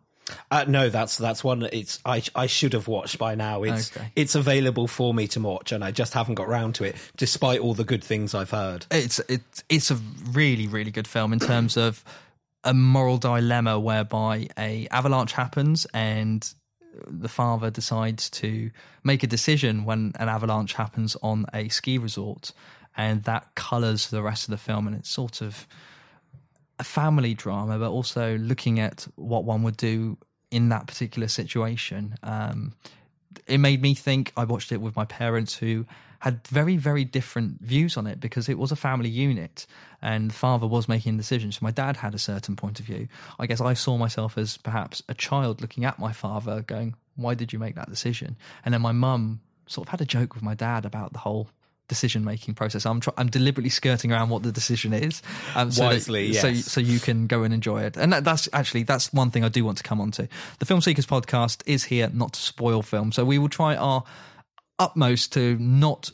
[0.50, 1.68] uh, no, that's that's one.
[1.72, 3.62] It's I I should have watched by now.
[3.62, 4.10] It's okay.
[4.16, 7.60] it's available for me to watch, and I just haven't got round to it, despite
[7.60, 8.86] all the good things I've heard.
[8.90, 9.96] It's it's it's a
[10.32, 12.04] really really good film in terms of
[12.64, 16.54] a moral dilemma whereby a avalanche happens and
[17.06, 18.70] the father decides to
[19.02, 22.52] make a decision when an avalanche happens on a ski resort,
[22.96, 25.66] and that colours the rest of the film, and it's sort of
[26.78, 30.18] a family drama, but also looking at what one would do
[30.50, 32.16] in that particular situation.
[32.22, 32.74] Um,
[33.46, 34.32] it made me think.
[34.36, 35.86] I watched it with my parents who
[36.20, 39.66] had very, very different views on it because it was a family unit
[40.00, 41.56] and father was making decisions.
[41.56, 43.08] So my dad had a certain point of view.
[43.38, 47.34] I guess I saw myself as perhaps a child looking at my father going, Why
[47.34, 48.36] did you make that decision?
[48.64, 51.48] And then my mum sort of had a joke with my dad about the whole
[51.88, 52.86] decision making process.
[52.86, 55.22] I'm tr- I'm deliberately skirting around what the decision is,
[55.54, 56.42] um, so wisely, that, yes.
[56.42, 57.96] so so you can go and enjoy it.
[57.96, 60.28] And that, that's actually that's one thing I do want to come on to.
[60.58, 64.04] The Film Seekers podcast is here not to spoil film, so we will try our
[64.78, 66.10] utmost to not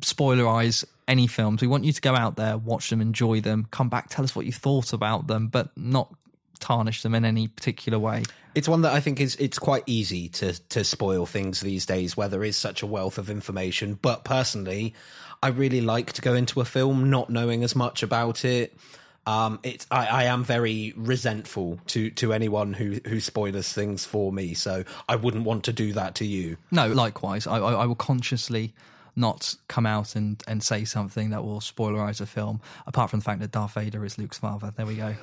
[0.00, 1.60] spoilerize any films.
[1.60, 4.34] We want you to go out there, watch them, enjoy them, come back, tell us
[4.36, 6.14] what you thought about them, but not
[6.62, 8.22] tarnish them in any particular way.
[8.54, 12.16] It's one that I think is it's quite easy to to spoil things these days
[12.16, 13.98] where there is such a wealth of information.
[14.00, 14.94] But personally,
[15.42, 18.76] I really like to go into a film not knowing as much about it.
[19.24, 24.32] Um, it's I, I am very resentful to to anyone who who spoilers things for
[24.32, 24.54] me.
[24.54, 26.56] So I wouldn't want to do that to you.
[26.70, 28.74] No, likewise, I I, I will consciously
[29.14, 33.24] not come out and, and say something that will spoilerize a film, apart from the
[33.24, 34.72] fact that Darth Vader is Luke's father.
[34.76, 35.14] There we go.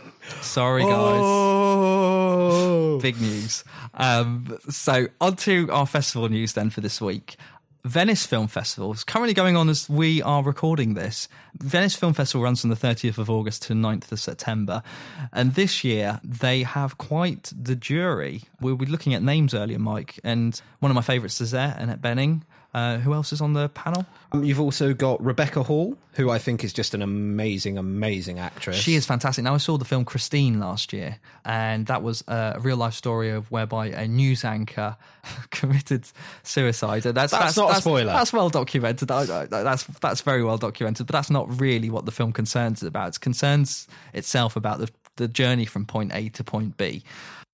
[0.42, 0.92] Sorry, guys.
[0.94, 3.00] Oh.
[3.02, 3.64] Big news.
[3.94, 7.38] Um, so, on to our festival news then for this week.
[7.86, 11.30] Venice Film Festival is currently going on as we are recording this.
[11.58, 14.84] Venice Film Festival runs from the 30th of August to 9th of September.
[15.32, 18.44] And this year they have quite the jury.
[18.60, 22.02] We were looking at names earlier, Mike, and one of my favourites is there, Annette
[22.02, 22.42] Bening.
[22.72, 24.06] Uh, who else is on the panel?
[24.32, 28.76] Um, you've also got Rebecca Hall, who I think is just an amazing, amazing actress.
[28.76, 29.44] She is fantastic.
[29.44, 33.32] Now, I saw the film Christine last year, and that was a real life story
[33.32, 34.98] of whereby a news anchor
[35.50, 36.06] committed
[36.44, 37.02] suicide.
[37.02, 38.14] That's, that's, that's not that's, a spoiler.
[38.14, 39.08] That's well documented.
[39.08, 43.16] That's that's very well documented, but that's not really what the film concerns about.
[43.16, 47.04] It concerns itself about the the journey from point A to point B.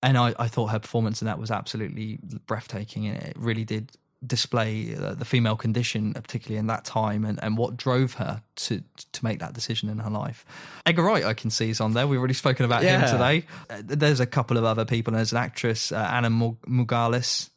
[0.02, 3.92] And I, I thought her performance in that was absolutely breathtaking, and it really did
[4.26, 8.82] display uh, the female condition, particularly in that time, and, and what drove her to
[9.12, 10.44] to make that decision in her life.
[10.84, 12.06] Edgar Wright, I can see, is on there.
[12.06, 13.00] We've already spoken about Yeah.
[13.00, 13.46] him today.
[13.70, 15.12] Uh, there's a couple of other people.
[15.14, 17.50] There's an actress, uh, Anna Mug- Mugalis.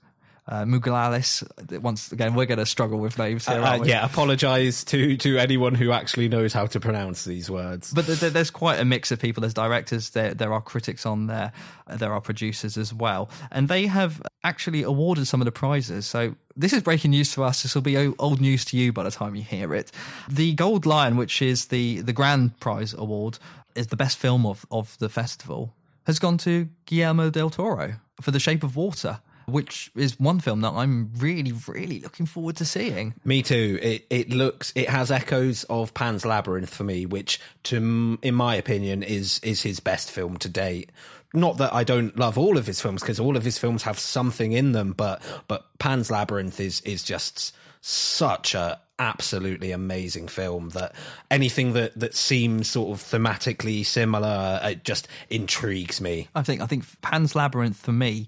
[0.49, 1.43] Uh, Mugalalis.
[1.79, 3.61] Once again, we're going to struggle with names here.
[3.61, 3.89] Uh, we?
[3.89, 7.93] yeah, apologise to to anyone who actually knows how to pronounce these words.
[7.93, 9.41] But there- there's quite a mix of people.
[9.41, 11.51] There's directors, there there are critics on there,
[11.87, 16.07] uh, there are producers as well, and they have actually awarded some of the prizes.
[16.07, 17.61] So this is breaking news to us.
[17.61, 19.91] This will be old news to you by the time you hear it.
[20.27, 23.37] The Gold Lion, which is the the grand prize award,
[23.75, 25.75] is the best film of of the festival,
[26.07, 29.19] has gone to Guillermo del Toro for The Shape of Water.
[29.49, 33.13] Which is one film that I'm really, really looking forward to seeing.
[33.25, 33.79] Me too.
[33.81, 38.55] It it looks it has echoes of Pan's Labyrinth for me, which to in my
[38.55, 40.91] opinion is is his best film to date.
[41.33, 43.99] Not that I don't love all of his films because all of his films have
[43.99, 50.69] something in them, but but Pan's Labyrinth is is just such a absolutely amazing film
[50.69, 50.93] that
[51.31, 56.27] anything that that seems sort of thematically similar it just intrigues me.
[56.35, 58.27] I think I think Pan's Labyrinth for me,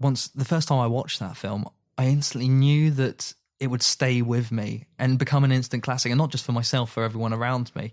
[0.00, 4.22] once the first time I watched that film, I instantly knew that it would stay
[4.22, 7.70] with me and become an instant classic, and not just for myself, for everyone around
[7.76, 7.92] me.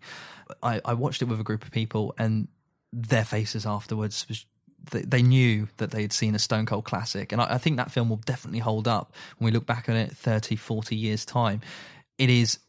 [0.64, 2.48] I, I watched it with a group of people, and
[2.94, 4.46] their faces afterwards was.
[4.90, 7.92] They, knew that they had seen a Stone Cold classic, and I, I think that
[7.92, 11.60] film will definitely hold up when we look back on it 30, 40 years' time.
[12.18, 12.60] It is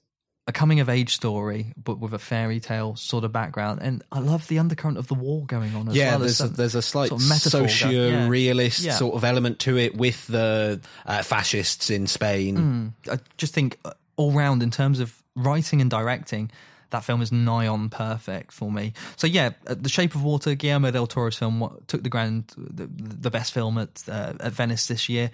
[0.48, 3.80] a coming of age story, but with a fairy tale sort of background.
[3.82, 6.20] And I love the undercurrent of the war going on as yeah, well.
[6.20, 7.76] there's a, there's a slight sort of metaphor going- yeah.
[7.76, 8.94] socio-realist Yeah.
[8.94, 12.94] sort of element to it with the uh, fascists in Spain.
[13.10, 16.50] I just think uh, all round in terms of writing and directing,
[16.90, 18.94] that film is nigh on perfect for me.
[19.16, 22.88] So yeah, uh, The Shape of Water, Guillermo del Toro's film, took the grand, the,
[22.90, 25.30] the best film at uh, at Venice this year,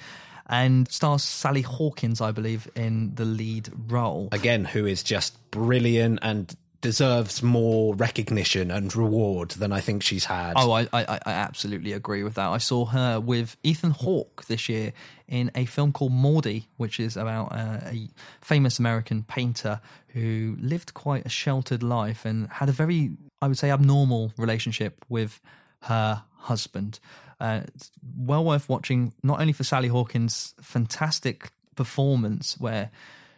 [0.48, 4.28] and stars Sally Hawkins, I believe, in the lead role.
[4.32, 6.54] Again, who is just brilliant and
[6.84, 10.52] deserves more recognition and reward than I think she's had.
[10.54, 12.48] Oh, I, I, I absolutely agree with that.
[12.48, 14.92] I saw her with Ethan Hawke this year
[15.26, 18.10] in a film called Maudie, which is about uh, a
[18.42, 23.56] famous American painter who lived quite a sheltered life and had a very, I would
[23.56, 25.40] say, abnormal relationship with
[25.84, 27.00] her husband.
[27.44, 32.90] Uh, it's well worth watching, not only for Sally Hawkins' fantastic performance, where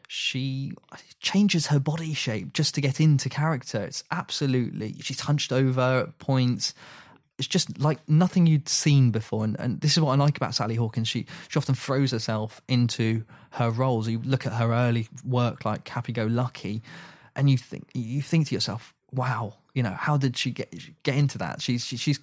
[0.07, 0.75] she
[1.19, 3.83] changes her body shape just to get into character.
[3.83, 6.73] It's absolutely she's hunched over at points.
[7.37, 10.55] It's just like nothing you'd seen before, and, and this is what I like about
[10.55, 11.09] Sally Hawkins.
[11.09, 14.07] She she often throws herself into her roles.
[14.07, 16.81] You look at her early work like Happy Go Lucky,
[17.35, 21.17] and you think you think to yourself, "Wow, you know, how did she get get
[21.17, 22.21] into that?" She's she, she's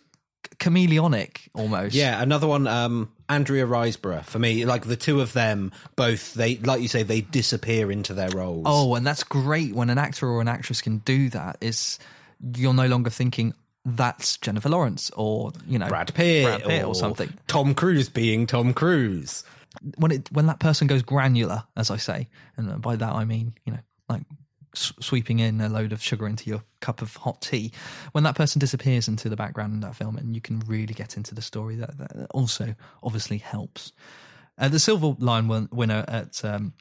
[0.60, 1.96] chameleonic almost.
[1.96, 4.26] Yeah, another one, um, Andrea Riseborough.
[4.26, 8.13] For me, like the two of them, both they, like you say, they disappear into
[8.13, 8.63] their roles.
[8.66, 11.58] Oh, and that's great when an actor or an actress can do that.
[11.62, 12.00] Is
[12.56, 13.54] you're no longer thinking
[13.86, 17.34] that's Jennifer Lawrence or you know Brad Pitt, Brad Pitt or, something.
[17.48, 19.44] Tom Cruise being Tom Cruise.
[19.98, 23.54] When it when that person goes granular, as I say, and by that I mean
[23.66, 24.24] you know like
[24.74, 27.72] sweeping in a load of sugar into your cup of hot tea.
[28.12, 31.18] When that person disappears into the background in that film, and you can really get
[31.18, 33.92] into the story, that, that also obviously helps.
[34.58, 36.74] Uh, the Silver Lion win- winner at um,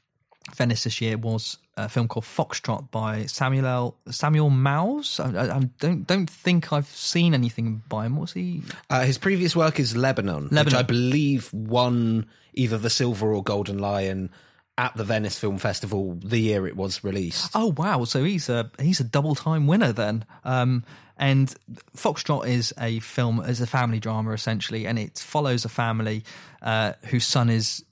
[0.55, 5.19] Venice this year was a film called Foxtrot by Samuel L- Samuel Maoz.
[5.19, 8.17] I, I, I don't don't think I've seen anything by him.
[8.17, 8.61] What's he?
[8.89, 10.79] Uh, his previous work is Lebanon, which Lebanon.
[10.79, 14.29] I believe won either the Silver or Golden Lion
[14.77, 17.51] at the Venice Film Festival the year it was released.
[17.53, 18.03] Oh wow!
[18.05, 20.25] So he's a he's a double time winner then.
[20.43, 20.83] Um,
[21.17, 21.53] and
[21.95, 26.23] Foxtrot is a film, is a family drama essentially, and it follows a family
[26.61, 27.83] uh, whose son is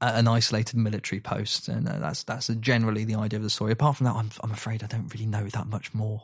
[0.00, 3.72] an isolated military post, and uh, that's that's generally the idea of the story.
[3.72, 6.22] Apart from that, I'm I'm afraid I don't really know that much more.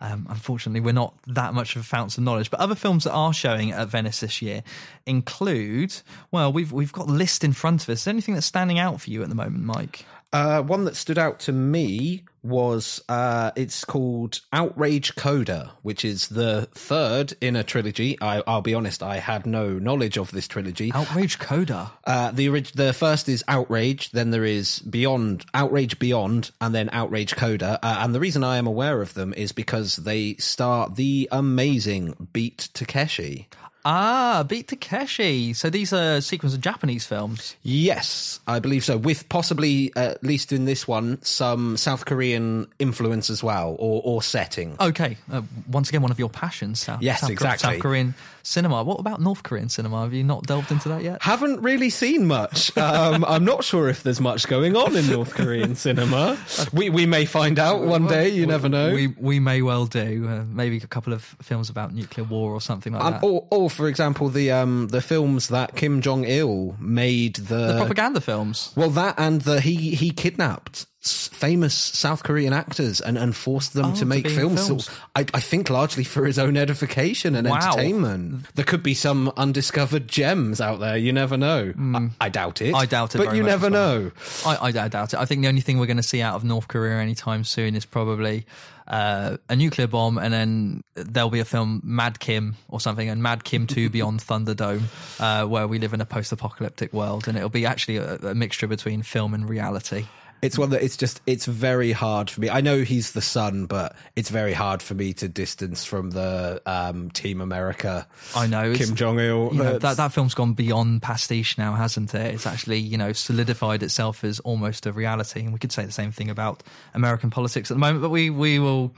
[0.00, 2.50] Um, unfortunately, we're not that much of fountains of knowledge.
[2.50, 4.62] But other films that are showing at Venice this year
[5.06, 5.94] include
[6.30, 8.02] well, we've we've got a list in front of us.
[8.02, 10.04] Is anything that's standing out for you at the moment, Mike?
[10.36, 16.28] Uh, one that stood out to me was uh, it's called Outrage Coda, which is
[16.28, 18.18] the third in a trilogy.
[18.20, 20.92] I, I'll be honest, I had no knowledge of this trilogy.
[20.92, 21.90] Outrage Coda.
[22.04, 26.90] Uh, the orig- the first is Outrage, then there is Beyond, Outrage Beyond, and then
[26.92, 27.78] Outrage Coda.
[27.82, 32.28] Uh, and the reason I am aware of them is because they star the amazing
[32.34, 33.48] Beat Takeshi.
[33.88, 35.52] Ah, Beat Takeshi.
[35.52, 37.54] So these are sequels of Japanese films.
[37.62, 38.96] Yes, I believe so.
[38.96, 44.02] With possibly, uh, at least in this one, some South Korean influence as well, or,
[44.04, 44.74] or setting.
[44.80, 46.80] Okay, uh, once again, one of your passions.
[46.80, 47.74] South, Yes, South, exactly.
[47.74, 48.14] South Korean
[48.46, 48.82] cinema.
[48.84, 50.02] What about North Korean cinema?
[50.02, 51.22] Have you not delved into that yet?
[51.22, 52.76] Haven't really seen much.
[52.76, 56.38] Um, I'm not sure if there's much going on in North Korean cinema.
[56.72, 58.28] We we may find out one day.
[58.28, 58.92] You never know.
[58.94, 60.26] We we may well do.
[60.28, 63.22] Uh, maybe a couple of films about nuclear war or something like Um, that.
[63.24, 67.76] or, or, for example, the um, the films that Kim Jong Il made the, the
[67.78, 68.72] propaganda films.
[68.76, 73.86] well that and the he he kidnapped famous South Korean actors and, and forced them
[73.86, 74.66] Oh, to to make be in films.
[74.66, 74.84] films.
[74.86, 77.56] So I, I think largely for his own edification and Wow.
[77.72, 78.46] entertainment.
[78.54, 80.96] There could be some undiscovered gems out there.
[80.96, 81.72] You never know.
[81.94, 82.74] I, I doubt it.
[82.74, 83.98] I doubt it but very you much never well.
[84.00, 84.10] know.
[84.44, 85.18] I, I, I doubt it.
[85.18, 87.74] I think the only thing we're going to see out of North Korea anytime soon
[87.74, 88.46] is probably
[88.88, 93.20] uh, a nuclear bomb, and then there'll be a film Mad Kim or something, and
[93.20, 94.82] Mad Kim Two Beyond Thunderdome,
[95.18, 98.68] uh, where we live in a post-apocalyptic world, and it'll be actually a, a mixture
[98.68, 100.06] between film and reality.
[100.42, 102.50] It's one that it's just it's very hard for me.
[102.50, 106.60] I know he's the son, but it's very hard for me to distance from the
[106.66, 108.06] um, Team America.
[108.34, 109.50] I know Kim Jong Il.
[109.52, 112.34] You know, that that film's gone beyond pastiche now, hasn't it?
[112.34, 115.92] It's actually you know solidified itself as almost a reality, and we could say the
[115.92, 116.62] same thing about
[116.94, 118.02] American politics at the moment.
[118.02, 118.92] But we we will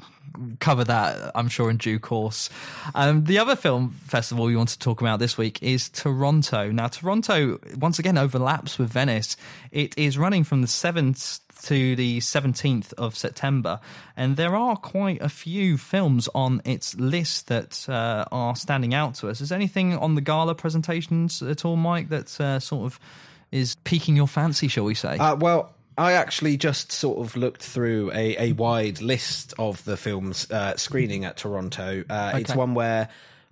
[0.61, 2.51] cover that, I'm sure, in due course.
[2.95, 6.71] Um, the other film festival we want to talk about this week is Toronto.
[6.71, 9.37] Now, Toronto once again overlaps with Venice.
[9.71, 13.81] It is running from the seventh to the 17th of September,
[14.17, 19.15] and there are quite a few films on its list that uh, are standing out
[19.17, 19.41] to us.
[19.41, 23.01] Is anything on the gala presentations at all, Mike, that uh, sort of
[23.51, 25.17] is piquing your fancy, shall we say?
[25.19, 29.97] Uh, well, I actually just sort of looked through a, a wide list of the
[29.97, 32.05] films uh, screening at Toronto.
[32.09, 33.09] Uh, It's one where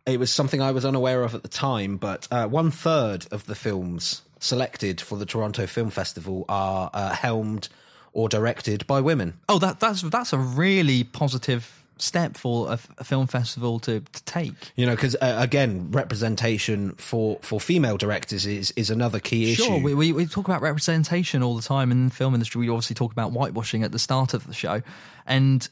[0.07, 3.45] it was something I was unaware of at the time, but uh, one third of
[3.47, 7.69] the films selected for the Toronto Film Festival are uh, helmed
[8.13, 9.35] or directed by women.
[9.49, 14.01] oh, that that's that's a really positive step for a, f- a film festival to,
[14.01, 14.53] to take.
[14.77, 19.65] You know, because uh, again, representation for, for female directors is, is another key issue.
[19.65, 22.61] Sure, we, we, we talk about representation all the time in the film industry.
[22.61, 24.83] We obviously talk about whitewashing at the start of the show,
[25.27, 25.69] and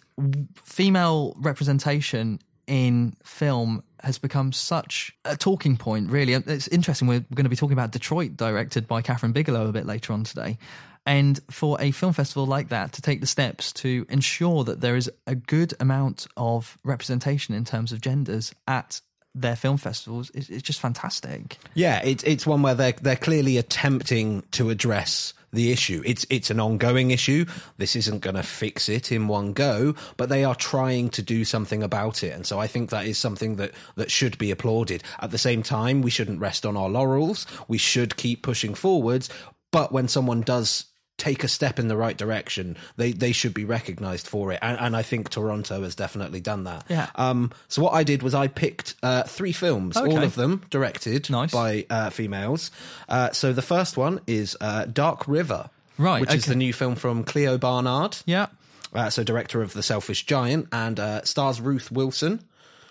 [0.56, 6.10] female representation in film has become such a talking point.
[6.10, 7.08] Really, it's interesting.
[7.08, 10.24] We're going to be talking about Detroit, directed by Kathryn Bigelow, a bit later on
[10.24, 10.58] today.
[11.06, 14.96] And for a film festival like that to take the steps to ensure that there
[14.96, 19.00] is a good amount of representation in terms of genders at
[19.34, 21.58] their film festivals is, just fantastic.
[21.74, 26.02] Yeah, it's it's one where they're they're clearly attempting to address the issue.
[26.06, 27.44] It's it's an ongoing issue.
[27.76, 31.44] This isn't going to fix it in one go, but they are trying to do
[31.44, 32.32] something about it.
[32.32, 35.02] And so I think that is something that that should be applauded.
[35.20, 37.46] At the same time, we shouldn't rest on our laurels.
[37.66, 39.28] We should keep pushing forwards.
[39.72, 40.86] But when someone does
[41.16, 44.58] take a step in the right direction, they they should be recognized for it.
[44.62, 46.84] And, and I think Toronto has definitely done that.
[46.88, 47.10] Yeah.
[47.14, 47.52] Um.
[47.68, 51.52] So what I did was I picked uh, three films, all of them directed Nice.
[51.52, 52.70] by uh, females.
[53.08, 56.96] Uh, so the first one is uh, Dark River, Right, Which is the new film
[56.96, 58.16] from Clio Barnard.
[58.26, 58.46] Yeah.
[58.92, 62.40] Uh, so director of The Selfish Giant and uh, stars Ruth Wilson.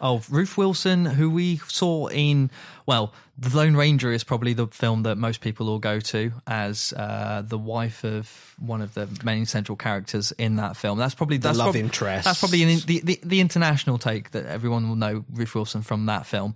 [0.06, 2.52] Oh, Ruth Wilson, who we saw in,
[2.86, 6.94] well, The Lone Ranger is probably the film that most people will go to as
[6.98, 10.98] uh, the wife of one of the main central characters in that film.
[10.98, 12.26] That's probably that's love prob- interest.
[12.26, 16.06] That's probably an, the, the the international take that everyone will know Ruth Wilson from
[16.08, 16.54] that film.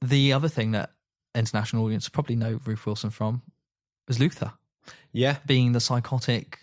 [0.00, 0.92] The other thing that
[1.34, 3.42] international audience probably know Ruth Wilson from
[4.06, 4.52] is Luther,
[5.12, 5.38] Yeah.
[5.46, 6.60] being the psychotic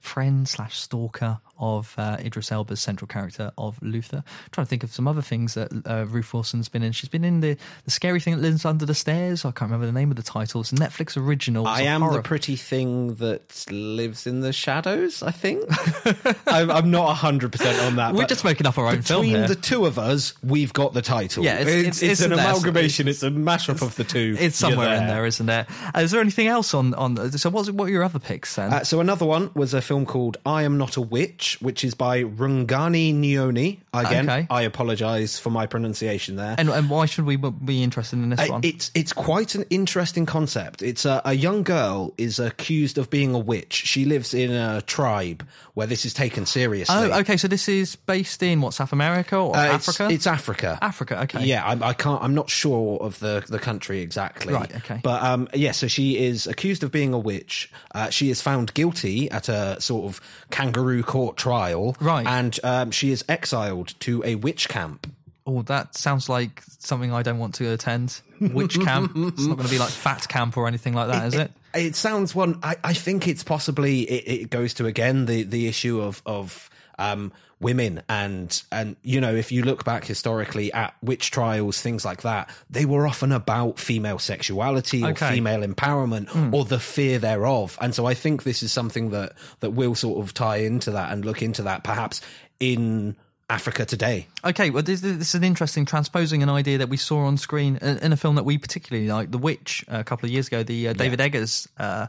[0.00, 4.18] friend slash stalker of uh, Idris Elba's central character of Luther.
[4.18, 6.92] I'm trying to think of some other things that uh, Ruth Wilson's been in.
[6.92, 9.44] She's been in the the scary thing that lives under the stairs.
[9.44, 10.60] I can't remember the name of the title.
[10.60, 11.66] It's a Netflix original.
[11.68, 15.22] It's I am horror- the pretty thing that lives in the shadows.
[15.22, 15.62] I think
[16.46, 18.14] I'm, I'm not hundred percent on that.
[18.14, 19.48] We're just making up our own film Between here.
[19.48, 21.44] the two of us, we've got the title.
[21.44, 22.38] Yeah, it's- it's- it's an there.
[22.40, 23.06] amalgamation.
[23.08, 24.36] It's a mashup of the two.
[24.38, 25.66] It's somewhere in there, isn't there?
[25.94, 27.30] Uh, is there anything else on on?
[27.38, 28.72] So what's what are your other picks then?
[28.72, 31.94] Uh, so another one was a film called I Am Not a Witch, which is
[31.94, 33.80] by Rungani Nyoni.
[33.92, 34.46] Again, Okay.
[34.50, 36.54] I apologise for my pronunciation there.
[36.58, 38.60] and and why should we be interested in this Uh, one?
[38.64, 40.82] It's it's quite an interesting concept.
[40.82, 43.74] It's a, a young girl is accused of being a witch.
[43.74, 46.94] She lives in a tribe where this is taken seriously.
[46.96, 47.36] oh, okay.
[47.36, 50.08] So this is based in what South America or Uh, it's- Africa?
[50.14, 50.78] It's, Africa.
[50.80, 51.20] Africa.
[51.22, 51.44] Okay.
[51.44, 52.22] Yeah, I, I can't.
[52.22, 54.52] I'm not sure of the the country exactly.
[54.54, 55.00] Right, okay.
[55.02, 57.70] But um, yeah, so she is accused of being a witch.
[57.94, 61.96] Uh, she is found guilty at a sort of kangaroo court trial.
[62.00, 62.26] Right.
[62.26, 65.12] and um, she is exiled to a witch camp.
[65.44, 68.20] Oh, that sounds like something I don't want to attend.
[68.40, 69.12] Witch camp?
[69.16, 71.50] it's not going to be like fat camp or anything like that, is it?
[71.74, 72.58] It sounds one.
[72.62, 76.70] I, I think it's possibly it, it goes to again the the issue of of
[76.98, 82.04] um, women and and you know if you look back historically at witch trials things
[82.04, 85.30] like that they were often about female sexuality or Okay.
[85.34, 89.70] female empowerment or the fear thereof and so I think this is something that that
[89.70, 92.20] will sort of tie into that and look into that perhaps
[92.60, 93.16] in
[93.50, 94.28] Africa today.
[94.46, 97.76] Okay, well, this, this is an interesting transposing an idea that we saw on screen
[97.82, 100.46] in, in a film that we particularly like, The Witch, uh, a couple of years
[100.46, 102.06] ago, the uh, David Eggers uh,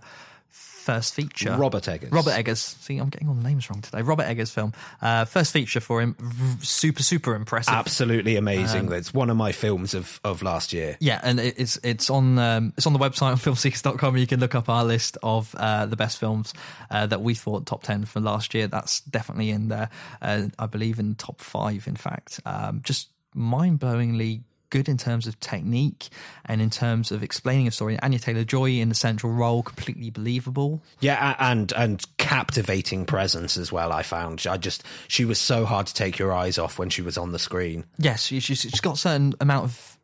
[0.83, 1.55] first feature.
[1.55, 2.11] Robert Eggers.
[2.11, 2.59] Robert Eggers.
[2.59, 4.01] See, I'm getting all the names wrong today.
[4.01, 4.73] Robert Eggers film.
[5.01, 6.15] Uh, first feature for him.
[6.61, 7.73] Super, super impressive.
[7.73, 8.91] Absolutely amazing.
[8.91, 10.97] it's one of my films of, of last year.
[10.99, 14.17] Yeah, and it's it's on um, it's on the website on filmseekers.com.
[14.17, 16.53] You can look up our list of uh, the best films
[16.91, 18.67] uh, that we thought top ten for last year.
[18.67, 19.89] That's definitely in there.
[20.21, 21.87] Uh, I believe in top five.
[21.87, 24.41] In fact, um, just mind blowingly
[24.73, 26.09] good in terms of technique
[26.45, 27.99] and in terms of explaining a story.
[28.01, 30.81] Anya Taylor Joy in the central role, completely believable.
[30.99, 33.91] Yeah, and and captivating presence as well.
[33.91, 37.03] I found I just she was so hard to take your eyes off when she
[37.03, 37.83] was on the screen.
[37.99, 39.97] Yes, she, she's, she's got certain amount of.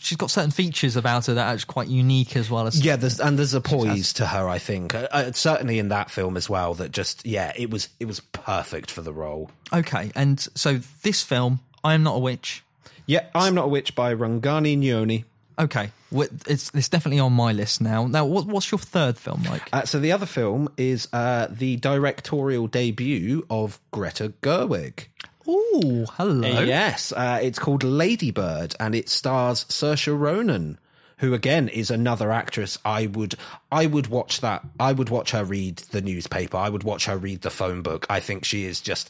[0.00, 3.20] She's got certain features about her that are quite unique as well as Yeah, there's
[3.20, 4.48] and there's a poise to her.
[4.48, 6.72] I think uh, uh, certainly in that film as well.
[6.72, 9.50] That just yeah, it was it was perfect for the role.
[9.70, 10.10] okay.
[10.14, 12.64] And so this film, I am not a witch.
[13.08, 15.24] Yeah, I'm not a witch by Rangani Nyoni.
[15.58, 18.06] Okay, it's it's definitely on my list now.
[18.06, 19.68] Now, what, what's your third film, like?
[19.72, 25.06] Uh, so the other film is uh, the directorial debut of Greta Gerwig.
[25.48, 26.60] Oh, hello.
[26.60, 30.78] Yes, uh, it's called Ladybird, and it stars Saoirse Ronan,
[31.16, 32.78] who again is another actress.
[32.84, 33.34] I would,
[33.72, 34.64] I would watch that.
[34.78, 36.58] I would watch her read the newspaper.
[36.58, 38.06] I would watch her read the phone book.
[38.10, 39.08] I think she is just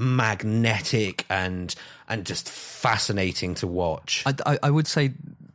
[0.00, 1.74] magnetic and
[2.08, 4.22] and just fascinating to watch.
[4.26, 5.12] I, I, I would say,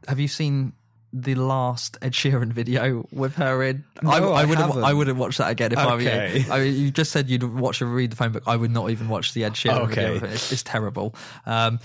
[0.07, 0.73] have you seen
[1.11, 3.83] the last Ed Sheeran video with her in?
[4.01, 4.67] No, I I, wouldn't.
[4.67, 4.83] haven't.
[4.83, 6.45] I wouldn't watch that again if I were you.
[6.51, 8.43] I mean, you just said you'd watch her read the phone book.
[8.47, 10.13] I would not even watch the Ed Sheeran Okay.
[10.19, 10.29] video.
[10.29, 11.15] It's, it's terrible.
[11.45, 11.79] Um,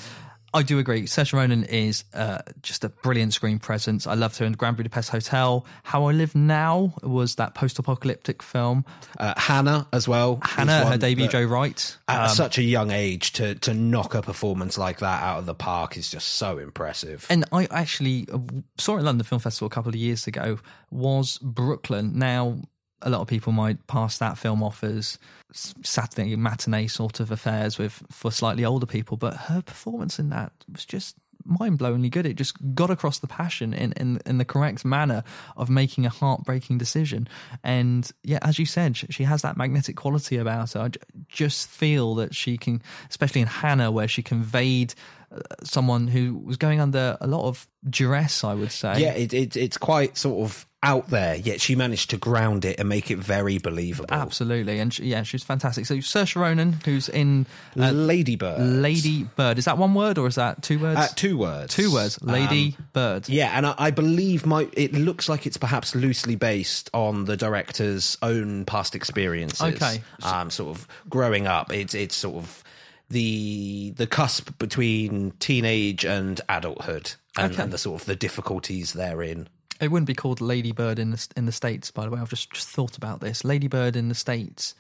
[0.53, 1.03] I do agree.
[1.03, 4.07] Saoirse Ronan is uh, just a brilliant screen presence.
[4.07, 5.65] I loved her in Grand Budapest Hotel.
[5.85, 8.85] How I Live Now was that post-apocalyptic film.
[9.19, 10.41] Uh, Hanna as well.
[10.43, 11.97] Hanna, her debut, Joe Wright.
[12.09, 15.55] At such a young age to to knock a performance like that out of the
[15.55, 17.27] park is just so impressive.
[17.31, 18.39] And I actually uh,
[18.79, 20.59] saw it at London Film Festival a couple of years ago.
[20.91, 22.59] Was Brooklyn now?
[23.03, 25.19] A lot of people might pass that film off as
[25.53, 30.53] Saturday matinee sort of affairs with for slightly older people, but her performance in that
[30.71, 32.27] was just mind-blowingly good.
[32.27, 35.25] It just got across the passion in, in in the correct manner
[35.57, 37.29] of making a heartbreaking decision.
[37.65, 40.81] And yeah, as you said, sh- she has that magnetic quality about her.
[40.81, 40.91] I
[41.29, 44.95] just feel that she can, especially in Hanna, where she conveyed
[45.35, 48.45] uh, someone who was going under a lot of duress.
[48.45, 49.01] I would say.
[49.01, 52.81] Yeah, it, it it's quite sort of out there, yet she managed to ground it
[52.81, 54.09] and make it very believable.
[54.11, 55.85] Absolutely, and she, yeah, she's fantastic.
[55.85, 57.45] So Saoirse Ronan, who's in
[57.79, 58.61] uh, Ladybird.
[58.61, 60.99] Lady Bird, is that one word or is that two words?
[60.99, 61.75] Uh, two words.
[61.75, 62.23] Two words.
[62.23, 63.29] Lady Bird.
[63.29, 67.37] Yeah, and I, I believe my it looks like it's perhaps loosely based on the
[67.37, 69.61] director's own past experiences.
[69.61, 70.01] Okay.
[70.23, 71.73] um, sort of growing up.
[71.73, 72.65] It's it's sort of
[73.11, 77.63] the the cusp between teenage and adulthood, and, Okay.
[77.65, 79.49] and the sort of the difficulties therein.
[79.81, 82.21] It wouldn't be called Ladybird in the in the states, by the way.
[82.21, 83.45] I've just, just thought about this.
[83.45, 84.75] Ladybird in the states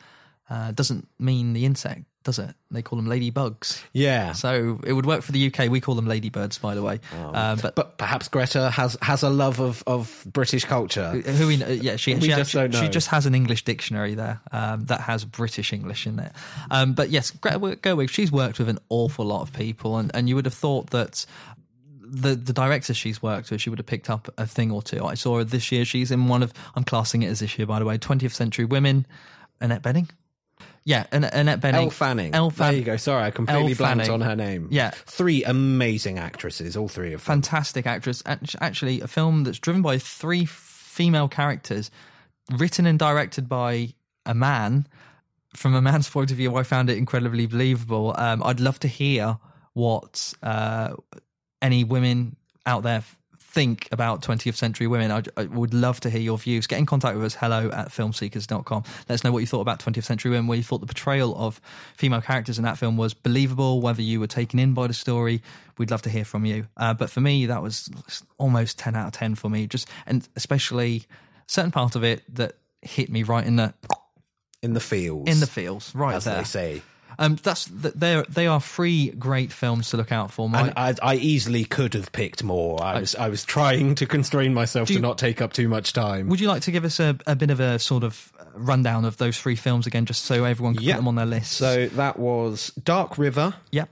[0.50, 2.54] uh, doesn't mean the insect, does it?
[2.72, 3.82] They call them ladybugs.
[3.92, 5.70] Yeah, So it would work for the UK.
[5.70, 7.00] We call them ladybirds, by the way.
[7.16, 11.10] Uh, but but perhaps Greta has has a love of of British culture.
[11.10, 14.14] who we, uh, yeah, she We she, just she, she just has an English dictionary
[14.14, 16.32] there um, that has British English in it.
[16.70, 20.28] Um, but yes, Greta Gerwig, she's worked with an awful lot of people, and, and
[20.28, 21.24] you would have thought that
[22.10, 25.04] the the directors she's worked with, she would have picked up a thing or two.
[25.04, 25.84] I saw her this year.
[25.84, 28.64] She's in one of I'm classing it as this year, by the way, 20th Century
[28.64, 29.06] Women.
[29.60, 30.08] Annette Bening.
[30.84, 31.74] Yeah, Annette Bening.
[31.74, 32.34] Elle Fanning.
[32.34, 32.96] Elle There you go.
[32.96, 34.10] Sorry, I completely Elle blanked Fanning.
[34.10, 34.68] on her name.
[34.70, 34.90] Yeah.
[34.90, 37.42] Three amazing actresses, all three of them.
[37.42, 38.22] fantastic actress.
[38.26, 41.90] Actually, a film that's driven by three female characters,
[42.50, 43.94] written and directed by
[44.24, 44.86] a man.
[45.54, 48.14] From a man's point of view, I found it incredibly believable.
[48.16, 49.38] Um, I'd love to hear
[49.74, 50.94] what uh,
[51.62, 52.36] any women
[52.66, 53.02] out there
[53.50, 55.10] think about 20th century women.
[55.10, 56.68] I, I would love to hear your views.
[56.68, 58.84] Get in contact with us, hello at filmseekers.com.
[59.08, 61.36] Let us know what you thought about 20th century women, where you thought the portrayal
[61.36, 61.60] of
[61.96, 65.42] female characters in that film was believable, whether you were taken in by the story.
[65.78, 66.68] We'd love to hear from you.
[66.76, 67.90] Uh, but for me, that was
[68.38, 69.66] almost 10 out of 10 for me.
[69.66, 71.06] Just, and especially
[71.48, 72.52] certain part of it that
[72.82, 73.74] hit me right in the,
[74.62, 75.28] in the fields.
[75.28, 76.38] in the feels, right as there.
[76.38, 76.82] they say.
[77.20, 80.48] Um, that's th- they they are three great films to look out for.
[80.48, 80.72] Mike.
[80.76, 82.82] And I, I easily could have picked more.
[82.82, 85.92] I was I was trying to constrain myself you- to not take up too much
[85.92, 86.28] time.
[86.28, 89.18] Would you like to give us a, a bit of a sort of rundown of
[89.18, 90.94] those three films again, just so everyone can Yeah.
[90.94, 91.52] put them on their list?
[91.52, 93.88] So that was Dark River, Yep.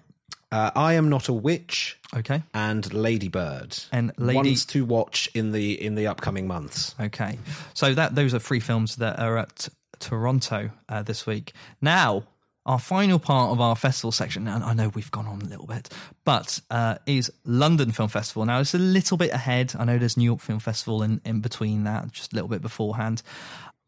[0.51, 3.79] uh, I Am Not a Witch, okay, and Ladybird.
[3.93, 6.95] And Lady- ones to watch in the in the upcoming months.
[6.99, 7.39] okay.
[7.75, 9.69] So that those are three films that are at
[10.01, 11.53] Toronto uh, this week.
[11.83, 12.25] Now.
[12.69, 15.65] Our final part of our festival section, and I know we've gone on a little
[15.67, 15.89] bit,
[16.27, 18.45] but uh, is London Film Festival.
[18.45, 19.73] Now it's a little bit ahead.
[19.79, 22.61] I know there's New York Film Festival in, in between that, just a little bit
[22.61, 23.23] beforehand.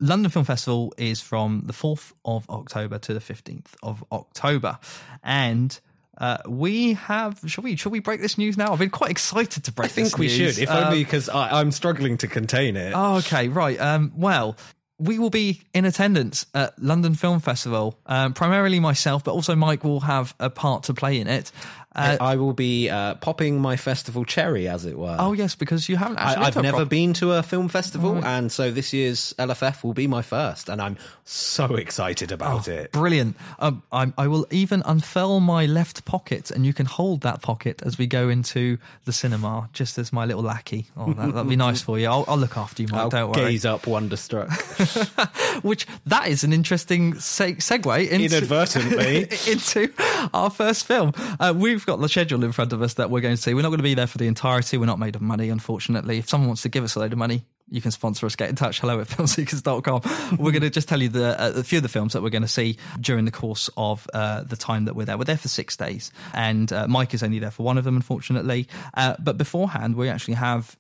[0.01, 4.78] London Film Festival is from the 4th of October to the 15th of October.
[5.22, 5.78] And
[6.16, 8.72] uh, we have, shall we, shall we break this news now?
[8.72, 10.55] I've been quite excited to break I think we news.
[10.55, 12.95] should, if Um, only because I'm struggling to contain it.
[12.97, 13.78] Oh, okay, right.
[13.78, 14.57] Um, well,
[15.01, 17.98] we will be in attendance at London Film Festival.
[18.07, 21.51] Um, primarily myself, but also Mike will have a part to play in it.
[21.93, 25.16] Uh, I will be uh, popping my festival cherry, as it were.
[25.18, 26.45] oh, yes, because you haven't actually.
[26.45, 28.93] I, I've been to a never prop- been to a film festival, and so this
[28.93, 32.93] year's LFF will be my first, and I'm so excited about it.
[32.93, 33.36] Brilliant.
[33.59, 37.82] Um, I, I will even unfurl my left pocket, and you can hold that pocket
[37.84, 40.86] as we go into the cinema, just as my little lackey.
[40.97, 42.07] Oh, that, that'd be nice for you.
[42.07, 43.01] I'll, I'll look after you, Mike.
[43.01, 43.51] I'll don't worry.
[43.51, 44.49] gaze up wonderstruck.
[45.62, 49.22] Which that is an interesting se- segue into, Inadvertently.
[49.51, 49.93] into
[50.32, 51.12] our first film.
[51.38, 53.55] Uh, we've got the schedule in front of us that we're going to see.
[53.55, 54.76] We're not going to be there for the entirety.
[54.76, 56.18] We're not made of money, unfortunately.
[56.18, 58.37] If someone wants to give us a load of money, you can sponsor us.
[58.37, 58.81] Get in touch.
[58.81, 60.37] Hello at filmseekers.com.
[60.39, 62.31] we're going to just tell you the, uh, a few of the films that we're
[62.31, 65.16] going to see during the course of uh, the time that we're there.
[65.16, 67.97] We're there for six days, and uh, Mike is only there for one of them,
[67.97, 68.66] unfortunately.
[68.95, 70.76] Uh, but beforehand, we actually have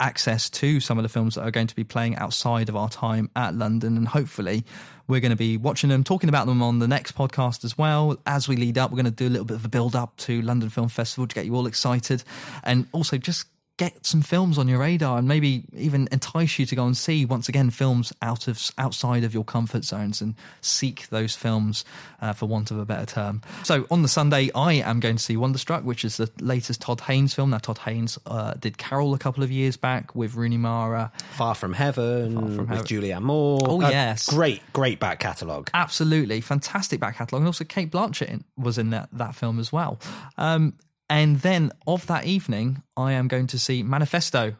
[0.00, 2.88] access to some of the films that are going to be playing outside of our
[2.88, 4.64] time at London, and hopefully
[5.06, 8.18] we're going to be watching them, talking about them on the next podcast as well.
[8.26, 10.16] As we lead up, we're going to do a little bit of a build up
[10.18, 12.24] to London Film Festival to get you all excited,
[12.62, 13.46] and also just
[13.76, 17.24] get some films on your radar and maybe even entice you to go and see
[17.24, 21.84] once again films out of outside of your comfort zones and seek those films
[22.22, 25.22] uh, for want of a better term so on the sunday i am going to
[25.22, 29.12] see wonderstruck which is the latest todd haynes film now todd haynes uh, did carol
[29.12, 32.84] a couple of years back with rooney mara Far from Heaven From with.
[32.84, 33.58] Julianne Moore.
[33.64, 34.28] Oh, Uh, yes.
[34.28, 35.68] great, great back catalogue.
[35.74, 39.72] absolutely fantastic back catalogue and also cate blanchett in, was in that, that film as
[39.72, 39.98] well
[40.38, 40.74] um,
[41.10, 44.54] and then of that evening i am going to see manifesto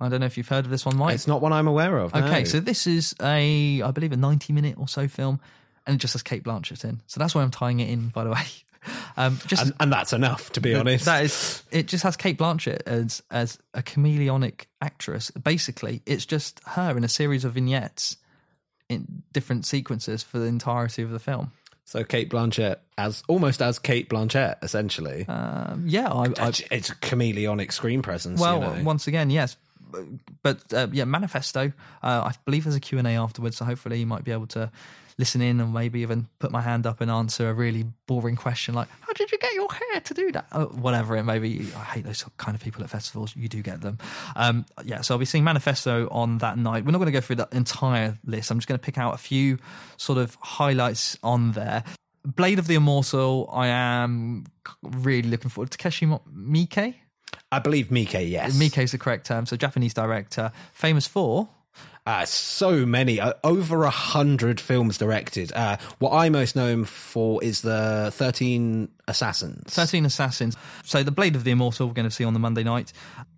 [0.00, 1.98] i don't know if you've heard of this one mike It's not one I'm aware
[1.98, 2.14] of.
[2.14, 2.24] no.
[2.24, 5.40] Okay, so this is a, I believe, a ninety-minute or so film,
[5.86, 7.02] and it just has Cate Blanchett in.
[7.06, 8.08] So that's why I'm tying it in.
[8.08, 8.42] By the way,
[9.18, 11.04] um, just and, and that's enough, to be honest.
[11.04, 15.30] that is, it just has Cate Blanchett as as a chameleonic actress.
[15.32, 18.16] Basically, it's just her in a series of vignettes
[18.88, 21.52] in different sequences for the entirety of the film.
[21.90, 25.26] So Cate Blanchett as almost as Cate Blanchett, essentially.
[25.26, 28.40] Um, yeah, I, I, it's, a chameleonic screen presence.
[28.40, 28.84] well, you know.
[28.84, 29.56] once again, yes.
[30.44, 31.72] But uh, yeah, manifesto.
[32.00, 34.46] Uh, I believe there's a Q and A afterwards, so hopefully you might be able
[34.48, 34.70] to
[35.20, 38.74] listen in and maybe even put my hand up and answer a really boring question
[38.74, 41.68] like, "How did you get your hair to do that?" Oh, whatever it may be.
[41.76, 43.36] I hate those kind of people at festivals.
[43.36, 43.98] You do get them.
[44.34, 46.84] Um, yeah, so I'll be seeing manifesto on that night.
[46.84, 48.50] We're not going to go through the entire list.
[48.50, 49.58] I'm just going to pick out a few
[49.96, 51.84] sort of highlights on there.
[52.24, 53.48] Blade of the Immortal.
[53.52, 54.44] I am
[54.82, 56.94] really looking forward to Takeshi Miike.
[57.52, 58.56] I believe Mike, yes.
[58.56, 59.46] Miike is the correct term.
[59.46, 61.48] So Japanese director, famous for
[62.10, 65.52] Uh, so many, uh, over a hundred films directed.
[65.52, 69.72] Uh, what I'm most know him for is the Thirteen Assassins.
[69.72, 70.56] 13 Assassins.
[70.82, 72.92] So the Blade of the Immortal we're going to see on the Monday night.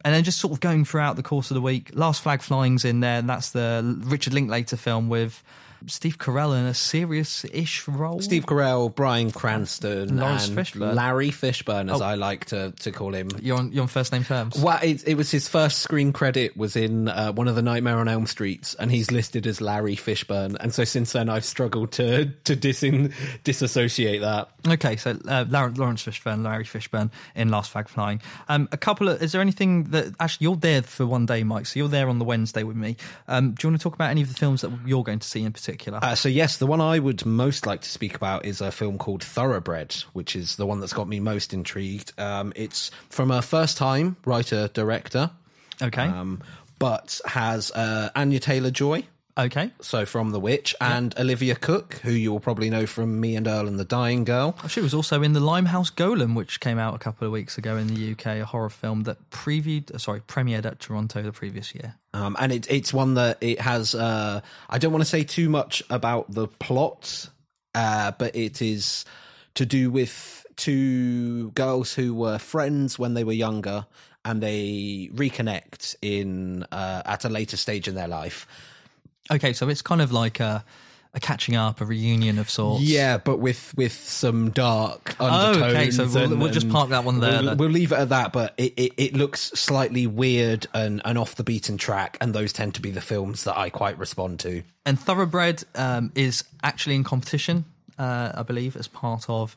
[0.07, 1.91] And then just sort of going throughout the course of the week.
[1.93, 5.43] Last Flag Flying's in there, that's the Richard Linklater film with
[5.87, 8.21] Steve Carell in a serious-ish role.
[8.21, 10.95] Steve Carell, Bryan Cranston, Laurence and Fishburne.
[10.95, 12.05] Larry Fishburne, as Oh.
[12.05, 13.29] I like to, to call him.
[13.41, 14.59] You're on, you're on first name terms.
[14.59, 17.99] Well, it, it was his first screen credit was in uh, one of the Nightmare
[17.99, 20.57] on Elm Streets, and he's listed as Larry Fishburne.
[20.61, 23.13] And so since then, I've struggled to to disin,
[23.45, 24.49] disassociate that.
[24.69, 28.21] Okay, so uh, Laurence Fishburne, Larry Fishburne in Last Flag Flying.
[28.49, 31.67] Um, a couple of, is there anything that, actually, you're there for one day, Mike,
[31.67, 32.97] so you're there on the Wednesday with me.
[33.29, 35.29] Um, do you want to talk about any of the films that you're going to
[35.29, 35.72] see in particular?
[36.03, 38.99] Uh, so yes, the one I would most like to speak about is a film
[38.99, 42.13] called Thoroughbred, which is the one that's got me most intrigued.
[42.19, 45.31] Um, it's from a first-time writer director,
[45.81, 46.03] okay.
[46.03, 46.43] um,
[46.79, 49.05] but has uh, Anya Taylor Joy.
[49.37, 49.71] Okay.
[49.81, 53.49] So from The Witch and Olivia Cooke, who you will probably know from Me and
[53.49, 54.59] Earl and the Dying Girl.
[54.69, 57.77] She was also in the Limehouse Golem, which came out a couple of weeks ago
[57.77, 61.75] in the UK, a horror film that previewed, uh, sorry, premiered at Toronto the previous
[61.75, 61.95] year.
[62.13, 63.95] Um, and it, it's one that it has.
[63.95, 67.31] Uh, I don't want to say too much about the plot
[67.75, 69.05] uh, but it is
[69.55, 73.87] to do with two girls who were friends when they were younger,
[74.25, 78.47] and they reconnect in uh, at a later stage in their life.
[79.33, 80.65] Okay, so it's kind of like a,
[81.15, 82.83] a catching up, a reunion of sorts.
[82.83, 85.57] Yeah, but with with some dark undertones.
[85.63, 87.57] Oh, okay, so we'll- and- we'll just park that one there We'll, then.
[87.59, 88.33] we'll leave it at that.
[88.33, 92.53] But it, it, it looks slightly weird and, and off the beaten track, and those
[92.53, 94.63] tend to be the films that I quite respond to.
[94.85, 97.65] And Thoroughbred um, is actually in competition,
[97.99, 99.57] uh, I believe, as part of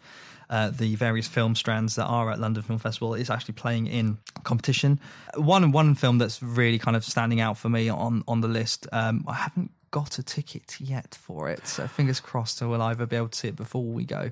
[0.49, 3.13] uh, the various film strands that are at London Film Festival.
[3.13, 4.99] is actually playing in competition.
[5.35, 8.87] One one film that's really kind of standing out for me on on the list.
[8.91, 13.05] Um, I haven't got a ticket yet for it, so fingers crossed I will either
[13.05, 14.31] be able to see it before we go.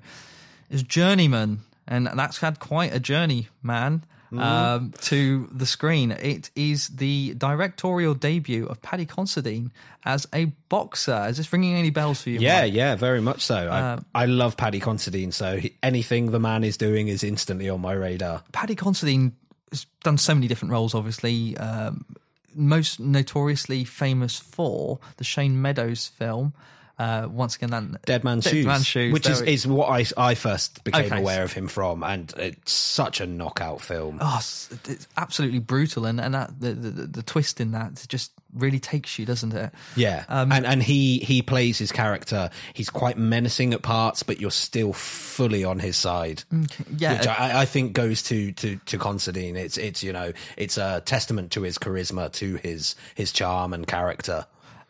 [0.70, 4.06] Is Journeyman, and that's had quite a journey, man.
[4.42, 6.12] Um, to the screen.
[6.12, 9.72] It is the directorial debut of Paddy Considine
[10.06, 11.28] as a boxer.
[11.30, 12.40] Is this ringing any bells for you?
[12.40, 12.74] Yeah, Mike?
[12.74, 13.56] yeah, very much so.
[13.56, 17.70] Uh, I, I love Paddy Considine, so he, anything the man is doing is instantly
[17.70, 18.44] on my radar.
[18.52, 19.34] Paddy Considine
[19.72, 21.58] has done so many different roles, obviously.
[21.58, 22.06] Um,
[22.56, 26.54] most notoriously famous for the Shane Meadows film.
[27.00, 29.90] Uh, once again, that Dead Man's Dead Shoes, Man's Shoes, which is, we- is what
[29.90, 31.18] I, I first became Okay.
[31.20, 34.20] aware of him from, and it's such a knockout film.
[34.22, 38.80] Oh, it's, absolutely brutal, and and that, the, the the twist in that just really
[38.80, 39.72] takes you, doesn't it?
[39.96, 42.52] Yeah, Um, and and he he plays his character.
[42.74, 46.44] He's quite menacing at parts, but you're still fully on his side.
[46.96, 49.56] Yeah, which I, I think goes to to to Considine.
[49.56, 53.88] It's it's you know it's a testament to his charisma, to his his charm and
[53.88, 54.46] character.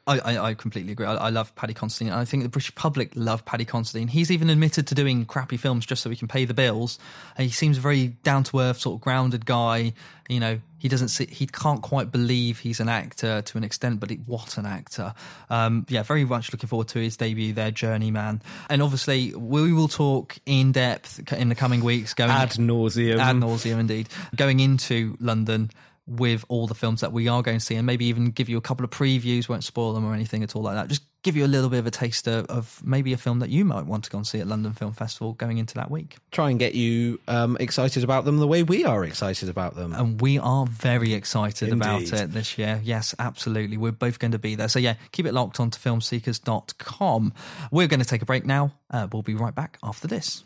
[0.06, 1.06] I, I, I completely agree.
[1.06, 2.12] I, I love Paddy Considine.
[2.14, 4.10] I think the British public love Paddy Considine.
[4.10, 7.00] He's even admitted to doing crappy films just so he can pay the bills.
[7.38, 9.94] And he seems a very down to earth, sort of grounded guy.
[10.28, 14.02] You know, he doesn't see, he can't quite believe he's an actor to an extent,
[14.02, 15.14] but he, what an actor!
[15.50, 18.42] Um, yeah, very much looking forward to his debut, there, Journeyman.
[18.70, 22.14] And obviously, we will talk in depth in the coming weeks.
[22.14, 23.20] Going Ad nauseum.
[23.20, 25.72] ad nauseum indeed going into london
[26.06, 28.58] with all the films that we are going to see and maybe even give you
[28.58, 31.38] a couple of previews won't spoil them or anything at all like that just give
[31.38, 34.04] you a little bit of a taster of maybe a film that you might want
[34.04, 36.76] to go and see at london film festival going into that week Try and get
[36.76, 39.94] you um, excited about them the way we are excited about them.
[39.94, 42.82] and we are very excited about it this year.
[42.84, 43.78] Yes, absolutely.
[43.78, 44.68] We're both going to be there.
[44.68, 47.34] So, yeah, keep it locked on to filmseekers.com.
[47.72, 48.74] We're going to take a break now.
[48.90, 50.44] Uh, we'll be right back after this.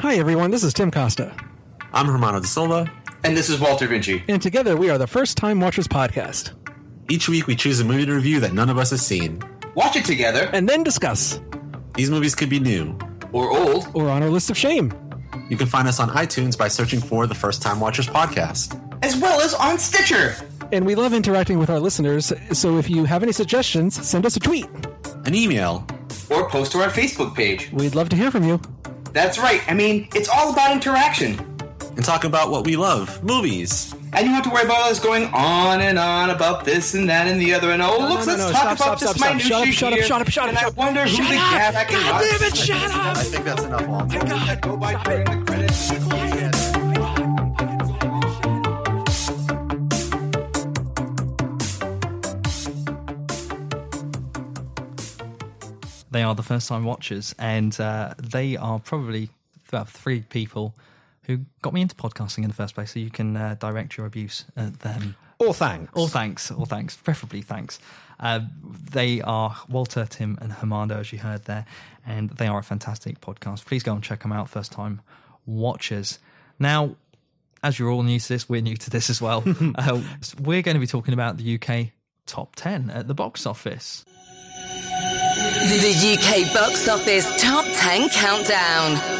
[0.00, 0.50] Hi, everyone.
[0.50, 1.34] This is Tim Costa.
[1.94, 2.90] I'm Hermano de Silva.
[3.22, 4.22] And this is Walter Vinci.
[4.28, 6.50] And together we are the First Time Watchers Podcast.
[7.08, 9.40] Each week we choose a movie to review that none of us has seen.
[9.74, 11.40] Watch it together, And then discuss,
[11.94, 12.98] These movies could be new.
[13.32, 13.88] or old.
[13.94, 14.92] or on our list of shame.
[15.48, 18.80] You can find us on iTunes by searching for the First Time Watchers podcast.
[19.04, 20.34] as well as on Stitcher.
[20.72, 24.36] And we love interacting with our listeners, so if you have any suggestions, send us
[24.36, 24.66] a tweet.
[25.26, 25.86] An email.
[26.30, 27.70] Or post to our Facebook page.
[27.72, 28.60] We'd love to hear from you.
[29.12, 29.60] That's right.
[29.68, 31.53] I mean, it's all about interaction.
[31.96, 33.92] And talk about what we love movies.
[34.12, 37.08] And you don't have to worry about us going on and on about this and
[37.08, 37.70] that and the other.
[37.70, 39.36] And oh, No, look, no, let's no, talk stop, about stop, this stop, stop.
[39.36, 40.06] minutiae Shut up, here.
[40.06, 41.50] shut up, shut up, And shut I wonder who Shut the up.
[41.50, 43.16] cat God damn it, shut up.
[43.16, 44.18] I think that's enough, Walter.
[44.18, 45.74] That go by during the credits.
[56.10, 59.30] They are the first time watchers, and uh, they are probably
[59.68, 60.74] about three people
[61.26, 62.92] who got me into podcasting in the first place.
[62.92, 65.16] So you can uh, direct your abuse at them.
[65.38, 65.92] Or thanks.
[65.94, 67.78] Or thanks, or thanks, preferably thanks.
[68.20, 68.40] Uh,
[68.92, 71.66] they are Walter, Tim, and Hermando, as you heard there,
[72.06, 73.66] and they are a fantastic podcast.
[73.66, 75.00] Please go and check them out, first time
[75.46, 76.18] watchers.
[76.58, 76.96] Now,
[77.62, 79.42] as you're all new to this, we're new to this as well.
[79.74, 80.00] uh,
[80.40, 81.88] we're going to be talking about the UK
[82.26, 84.04] top 10 at the box office.
[85.64, 89.13] The UK box office top 10 countdown.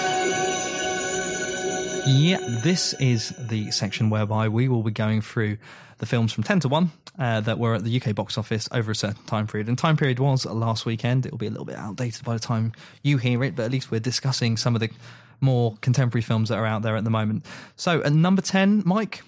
[2.06, 5.56] Yeah, this is the section whereby we will be going through
[5.98, 8.90] the films from 10 to 1 uh, that were at the UK box office over
[8.90, 9.68] a certain time period.
[9.68, 11.24] And time period was last weekend.
[11.24, 13.70] It will be a little bit outdated by the time you hear it, but at
[13.70, 14.90] least we're discussing some of the
[15.40, 17.46] more contemporary films that are out there at the moment.
[17.76, 19.22] So, at number 10, Mike,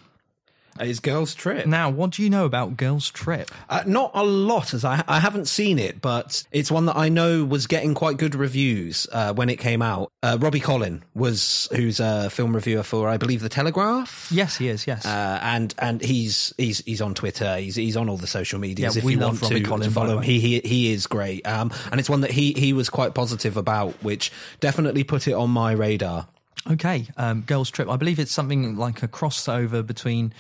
[0.81, 1.67] Is Girls Trip.
[1.67, 3.51] now what do you know about Girls Trip?
[3.69, 7.09] Uh, not a lot, as I I haven't seen it, but it's one that I
[7.09, 10.11] know was getting quite good reviews uh, when it came out.
[10.23, 14.29] Uh, Robbie Collin was who's a film reviewer for I believe the Telegraph.
[14.31, 15.07] Yes, he is, yes.
[15.07, 17.57] Uh, and and he's he's he's on Twitter.
[17.57, 18.97] He's he's on all the social medias.
[18.97, 21.07] Yeah, if we you want Robbie to, Collin, to follow him, he he he is
[21.07, 21.47] great.
[21.47, 25.33] Um, and it's one that he he was quite positive about, which definitely put it
[25.33, 26.29] on my radar.
[26.69, 27.89] Okay, um, Girls Trip.
[27.89, 30.35] I believe it's something like a crossover between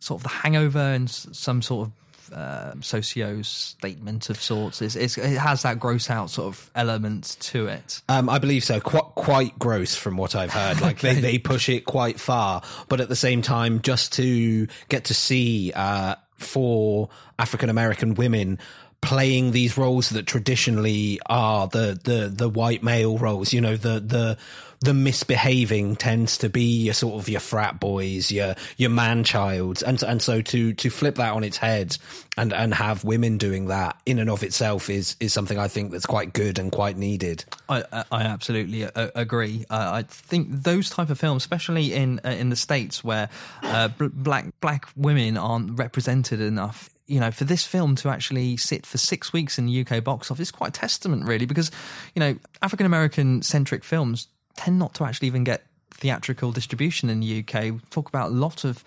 [0.00, 1.92] sort of The Hangover and some sort of
[2.32, 4.82] uh, socio statement of sorts.
[4.82, 8.02] It's, it's, it has that gross out sort of element to it.
[8.08, 8.80] Um, I believe so.
[8.80, 10.80] Quite, quite gross from what I've heard.
[10.90, 15.04] Like they, they push it quite far, but at the same time, just to get
[15.04, 17.10] to see uh, four
[17.40, 18.58] African American women
[19.00, 23.52] playing these roles that traditionally are the the the white male roles.
[23.52, 24.38] You know, the the
[24.82, 29.82] the misbehaving tends to be your sort of your frat boys, your your man childs,
[29.82, 31.96] and and so to to flip that on its head
[32.36, 35.92] and and have women doing that in and of itself is is something I think
[35.92, 37.44] that's quite good and quite needed.
[37.68, 39.64] I, I- absolutely agree.
[39.68, 43.28] Uh, I think those type of films, especially in uh, in the states where
[43.62, 48.86] uh, black black women aren't represented enough, you know, for this film to actually sit
[48.86, 51.70] for six weeks in the UK box office is quite a testament, really, because
[52.14, 57.18] you know African American centric films tend not to actually even get theatrical distribution in
[57.18, 57.64] the UK.
[57.64, 58.84] We talk about a lot of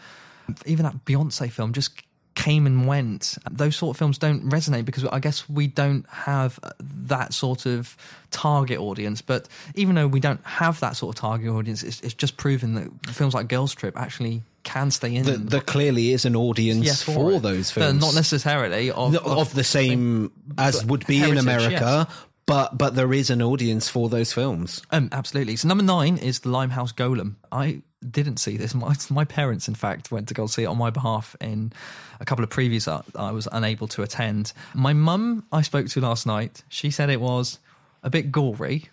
[0.66, 2.02] even that Beyonce film just
[2.36, 3.38] came and went.
[3.52, 7.96] Those sort of films don't resonate because I guess we don't have that sort of
[8.32, 9.22] target audience.
[9.22, 12.74] But even though we don't have that sort of target audience, it's, it's just proven
[12.76, 15.26] that films like Girls Trip actually can stay in.
[15.26, 17.42] There, there clearly is an audience Yes, for, it.
[17.42, 22.08] those But films, not necessarily of, No, of, the same as would be in America.
[22.10, 22.18] yes.
[22.46, 24.82] But but there is an audience for those films.
[24.92, 25.56] Um, absolutely.
[25.56, 27.36] So number nine is the Limehouse Golem.
[27.52, 28.74] I didn't see this.
[28.74, 31.72] My, my parents, in fact, went to go see it on my behalf in
[32.20, 34.54] a couple of previews that I was unable to attend.
[34.74, 36.64] My mum, I spoke to last night.
[36.70, 37.60] She said it was
[38.02, 38.90] a bit gory,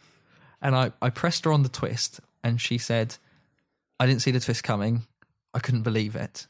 [0.62, 3.16] and I, I pressed her on the twist, and she said,
[3.98, 5.02] "I didn't see the twist coming.
[5.52, 6.46] I couldn't believe it."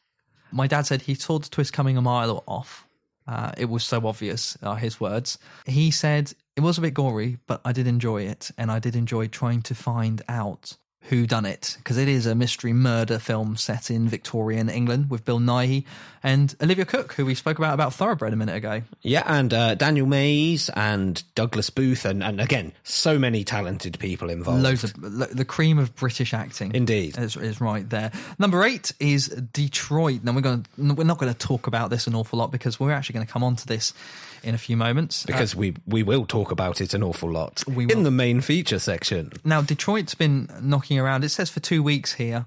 [0.52, 2.86] My dad said he saw the twist coming a mile off.
[3.26, 5.38] Uh, it was so obvious, are his words.
[5.64, 8.94] He said it was a bit gory, but I did enjoy it, and I did
[8.94, 13.56] enjoy trying to find out who done it because it is a mystery murder film
[13.56, 15.84] set in Victorian England with Bill Nighy
[16.22, 18.82] and Olivia Cooke, who we spoke about about Thoroughbred a minute ago.
[19.00, 24.28] Yeah, and uh, Daniel Mays and Douglas Booth, and, and again, so many talented people
[24.28, 24.62] involved.
[24.62, 26.74] Loads of lo- the cream of British acting.
[26.74, 27.16] Indeed.
[27.16, 28.12] is, is right there.
[28.38, 30.24] Number eight is Detroit.
[30.24, 32.92] Now we're going we're not going to talk about this an awful lot because we're
[32.92, 33.94] actually going to come on to this
[34.42, 35.24] in a few moments.
[35.24, 37.96] Uh, because we we will talk about it an awful lot We will.
[37.96, 39.32] in the main feature section.
[39.44, 41.24] Now, Detroit's been knocking around.
[41.24, 42.46] It says for two weeks here.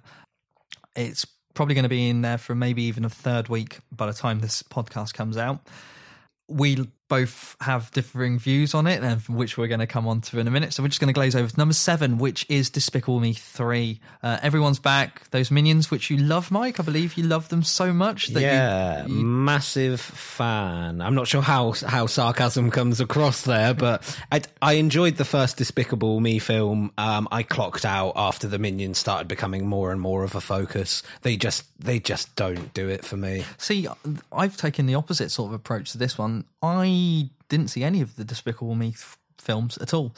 [0.96, 4.14] It's probably going to be in there for maybe even a third week by the
[4.14, 5.60] time this podcast comes out.
[6.48, 10.40] We both have differing views on it, and which we're going to come on to
[10.40, 10.74] in a minute.
[10.74, 14.00] So we're just going to glaze over to number seven, which is Despicable Me 3.
[14.24, 15.30] Uh, everyone's back.
[15.32, 16.80] Those minions, which you love, Mike.
[16.80, 21.02] I believe you love them so much that you- yeah, you, massive fan.
[21.02, 25.58] I'm not sure how how sarcasm comes across there, but I, I enjoyed the first
[25.58, 26.92] Despicable Me film.
[26.98, 31.04] Um, I clocked out after the minions started becoming more and more of a focus.
[31.22, 33.44] They just they just don't do it for me.
[33.58, 33.88] See,
[34.32, 36.46] I've taken the opposite sort of approach to this one.
[36.62, 36.86] I
[37.50, 40.14] didn't see any of the Despicable Me f- films at all,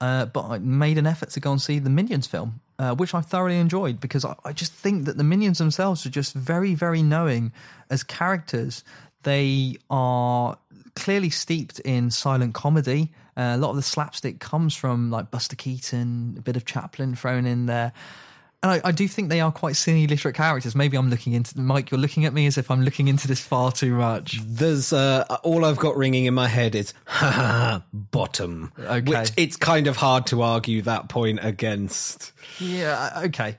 [0.00, 3.14] uh, but I made an effort to go and see the Minions film, uh, which
[3.14, 6.74] I thoroughly enjoyed because I, I just think that the Minions themselves are just very,
[6.74, 7.52] very knowing
[7.88, 8.82] as characters.
[9.22, 10.58] They are
[10.96, 13.12] clearly steeped in silent comedy.
[13.36, 17.14] Uh, a lot of the slapstick comes from like Buster Keaton, a bit of Chaplin
[17.14, 17.92] thrown in there.
[18.62, 20.76] And I, I do think they are quite silly literate characters.
[20.76, 21.90] Maybe I'm looking into Mike.
[21.90, 24.38] You're looking at me as if I'm looking into this far too much.
[24.44, 29.00] There's uh, all I've got ringing in my head is ha ha ha bottom, Okay.
[29.00, 32.30] which it's kind of hard to argue that point against.
[32.60, 33.22] Yeah.
[33.24, 33.56] Okay.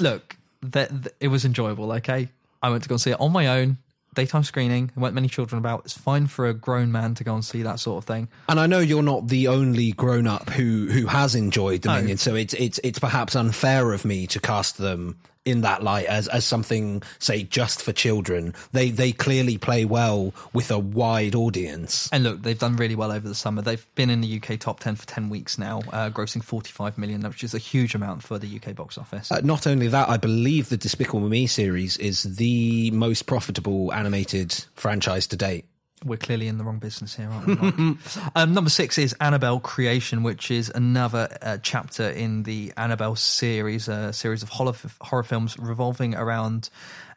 [0.00, 1.92] Look, that that- it was enjoyable.
[1.92, 2.28] Okay,
[2.62, 3.78] I went to go and see it on my own.
[4.18, 4.88] Daytime screening.
[4.88, 5.82] There weren't many children about.
[5.84, 8.26] It's fine for a grown man to go and see that sort of thing.
[8.48, 12.16] And I know you're not the only grown up who who has enjoyed the No.
[12.16, 15.18] So it's it's it's perhaps unfair of me to cast them
[15.48, 18.54] in that light as as something say just for children.
[18.72, 22.08] They they clearly play well with a wide audience.
[22.12, 23.62] And look, they've done really well over the summer.
[23.62, 27.22] They've been in the UK top ten for ten weeks now, uh, grossing 45 million,
[27.22, 29.30] which is a huge amount for the UK box office.
[29.30, 34.64] Uh, not only that, I believe the Despicable Me series is the most profitable animated
[34.74, 35.64] franchise to date.
[36.04, 37.96] We're clearly in the wrong business here, aren't we?
[38.36, 43.88] Um, number six is Annabelle Creation, which is another uh, chapter in the Annabelle series,
[43.88, 46.70] a series of horror, horror films revolving around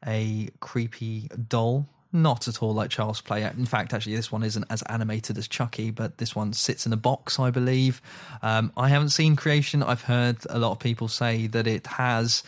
[0.06, 1.88] a creepy doll.
[2.14, 3.44] Not at all like Charles Play.
[3.44, 6.92] In fact, actually, this one isn't as animated as Chucky, but this one sits in
[6.92, 8.02] a box, I believe.
[8.42, 9.82] Um, I haven't seen Creation.
[9.82, 12.44] I've heard a lot of people say that it has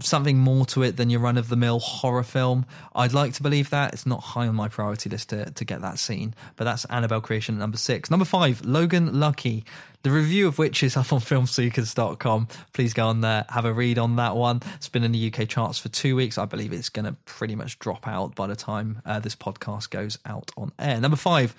[0.00, 2.66] something more to it than your run of the mill horror film.
[2.94, 3.92] I'd like to believe that.
[3.92, 7.20] It's not high on my priority list to, to get that scene, but that's Annabelle
[7.20, 8.10] Creation at number six.
[8.10, 9.64] Number five, Logan Lucky.
[10.02, 12.48] The review of which is up on filmseekers.com.
[12.72, 14.60] Please go on there, have a read on that one.
[14.76, 16.38] It's been in the UK charts for two weeks.
[16.38, 19.90] I believe it's going to pretty much drop out by the time uh, this podcast
[19.90, 21.00] goes out on air.
[21.00, 21.54] Number five,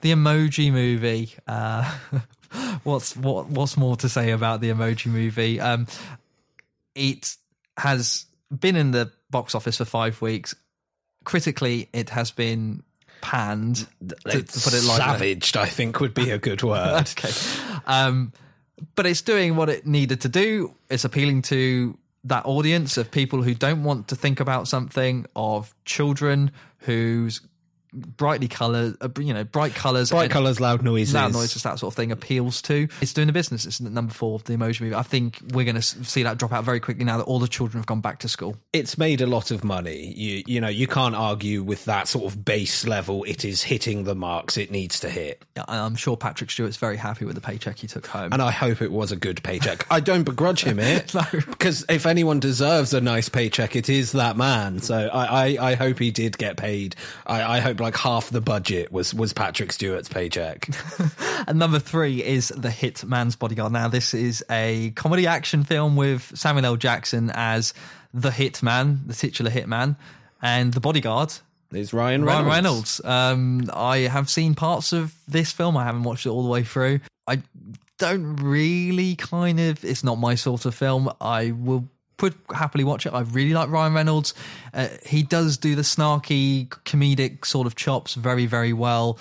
[0.00, 1.34] the Emoji Movie.
[1.46, 1.96] Uh,
[2.82, 3.48] what's what?
[3.48, 5.60] What's more to say about the Emoji Movie?
[5.60, 5.86] Um,
[6.94, 7.36] it
[7.78, 10.54] has been in the box office for five weeks.
[11.24, 12.82] Critically, it has been
[13.20, 13.86] panned.
[14.08, 15.04] To, to put it lightly.
[15.04, 17.08] savaged, I think, would be a good word.
[17.18, 17.32] okay.
[17.86, 18.32] Um,
[18.94, 20.74] but it's doing what it needed to do.
[20.90, 25.74] It's appealing to that audience of people who don't want to think about something, of
[25.84, 27.40] children whose
[27.92, 31.14] brightly coloured, uh, you know, bright colours, Bright colours, loud noises.
[31.14, 32.88] loud noises, that sort of thing appeals to.
[33.00, 33.64] It's doing the business.
[33.66, 34.94] It's number four, of the emoji movie.
[34.94, 37.48] I think we're going to see that drop out very quickly now that all the
[37.48, 38.56] children have gone back to school.
[38.72, 40.12] It's made a lot of money.
[40.16, 43.24] You you know you can't argue with that sort of base level.
[43.24, 47.24] It is hitting the marks it needs to hit, I'm sure Patrick Stewart's very happy
[47.24, 48.32] with the paycheck he took home.
[48.32, 49.86] and I hope it was a good paycheck.
[49.90, 51.22] I don't begrudge him it, No.
[51.32, 54.80] because if anyone deserves a nice paycheck, it is that man.
[54.80, 55.26] So I
[55.56, 56.96] I, I hope he did get paid.
[57.26, 60.68] I, I hope like half the budget was was Patrick Stewart's paycheck.
[61.48, 63.70] And number three is The Hit Man's Bodyguard.
[63.70, 66.76] Now, this is a comedy action film with Samuel L.
[66.76, 67.72] Jackson as
[68.12, 69.96] the hitman, the titular hitman,
[70.42, 71.34] and the bodyguard,
[71.72, 72.46] Is Ryan Reynolds?
[72.46, 73.00] Ryan Reynolds.
[73.04, 75.76] Um, I have seen parts of this film.
[75.76, 77.00] I haven't watched it all the way through.
[77.28, 77.42] I
[77.98, 81.12] don't really kind of, it's not my sort of film.
[81.20, 81.88] I will
[82.20, 83.12] would happily watch it.
[83.12, 84.34] I really like Ryan Reynolds.
[84.72, 89.18] Uh, he does do the snarky, comedic sort of chops very, very well,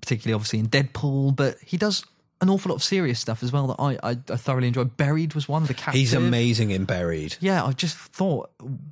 [0.00, 2.04] particularly obviously in Deadpool, but he does
[2.40, 4.84] an awful lot of serious stuff as well that I, I, I thoroughly enjoy.
[4.84, 5.94] Buried was one of the captive.
[5.94, 7.36] He's amazing in Buried.
[7.40, 8.50] Yeah, I just thought,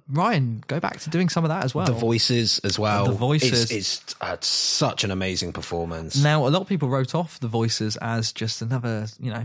[0.08, 1.86] Ryan, go back to doing some of that as well.
[1.86, 3.06] The voices as well.
[3.06, 3.70] The voices.
[3.70, 6.20] It's, it's uh, such an amazing performance.
[6.20, 9.44] Now, a lot of people wrote off the voices as just another, you know,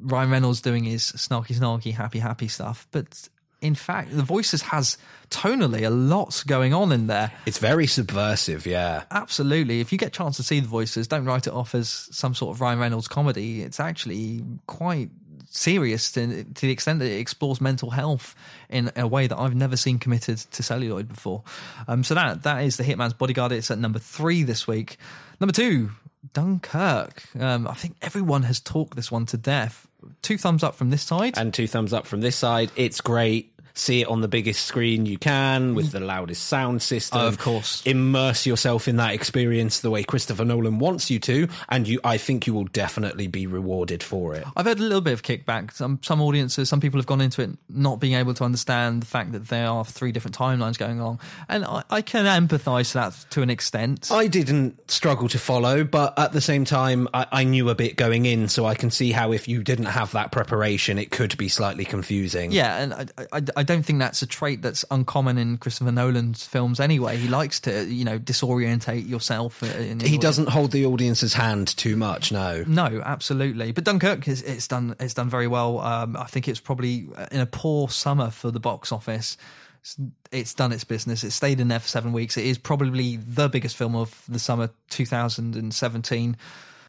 [0.00, 2.86] Ryan Reynolds doing his snarky, snarky, happy, happy stuff.
[2.90, 3.28] But
[3.60, 4.98] in fact, the voices has
[5.30, 7.32] tonally a lot going on in there.
[7.46, 9.04] It's very subversive, yeah.
[9.10, 9.80] Absolutely.
[9.80, 12.34] If you get a chance to see the voices, don't write it off as some
[12.34, 13.62] sort of Ryan Reynolds comedy.
[13.62, 15.10] It's actually quite
[15.48, 18.34] serious to, to the extent that it explores mental health
[18.68, 21.42] in a way that I've never seen committed to celluloid before.
[21.88, 23.52] Um, so that that is the Hitman's Bodyguard.
[23.52, 24.98] It's at number three this week.
[25.40, 25.90] Number two,
[26.32, 27.22] Dunkirk.
[27.38, 29.86] Um, I think everyone has talked this one to death.
[30.22, 31.36] Two thumbs up from this side.
[31.36, 32.70] And two thumbs up from this side.
[32.76, 33.52] It's great.
[33.78, 37.20] See it on the biggest screen you can with the loudest sound system.
[37.20, 37.82] Oh, of course.
[37.84, 42.16] Immerse yourself in that experience the way Christopher Nolan wants you to, and you I
[42.16, 44.44] think you will definitely be rewarded for it.
[44.56, 45.72] I've heard a little bit of kickback.
[45.72, 49.06] Some some audiences, some people have gone into it not being able to understand the
[49.06, 51.18] fact that there are three different timelines going on,
[51.48, 54.10] and I, I can empathise that to an extent.
[54.10, 57.96] I didn't struggle to follow, but at the same time, I, I knew a bit
[57.96, 61.36] going in, so I can see how if you didn't have that preparation, it could
[61.36, 62.52] be slightly confusing.
[62.52, 66.46] yeah, and I, I, I don't think that's a trait that's uncommon in Christopher Nolan's
[66.46, 67.18] films anyway.
[67.18, 69.62] He likes to, you know, disorientate yourself.
[69.62, 72.64] uh, In He doesn't hold the audience's hand too much, no.
[72.66, 73.72] No, absolutely.
[73.72, 75.80] But Dunkirk is it's done it's done very well.
[75.80, 79.36] Um, I think it's probably in a poor summer for the box office.
[79.82, 79.96] It's,
[80.32, 81.22] it's done its business.
[81.22, 82.36] It stayed in there for seven weeks.
[82.36, 86.36] It is probably the biggest film of the summer 2017.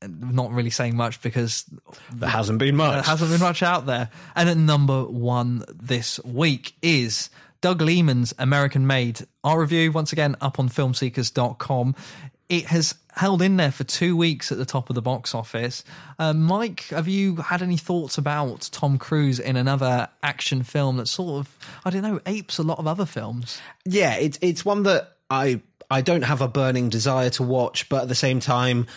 [0.06, 1.66] Not really saying much because
[2.14, 2.94] There hasn't been much.
[2.94, 4.10] there hasn't been much out there.
[4.36, 7.30] And at number one this week is
[7.62, 9.26] Doug Liman's American Made.
[9.44, 11.96] Our review, once again, up on filmseekers.com.
[12.50, 15.84] It has held in there for two weeks at the top of the box office.
[16.18, 21.08] Uh, Mike, have you had any thoughts about Tom Cruise in another action film that
[21.08, 23.60] sort of, I don't know, apes a lot of other films?
[23.86, 25.60] yeah, it's it's one that I
[25.92, 28.88] I don't have a burning desire to watch, but at the same time,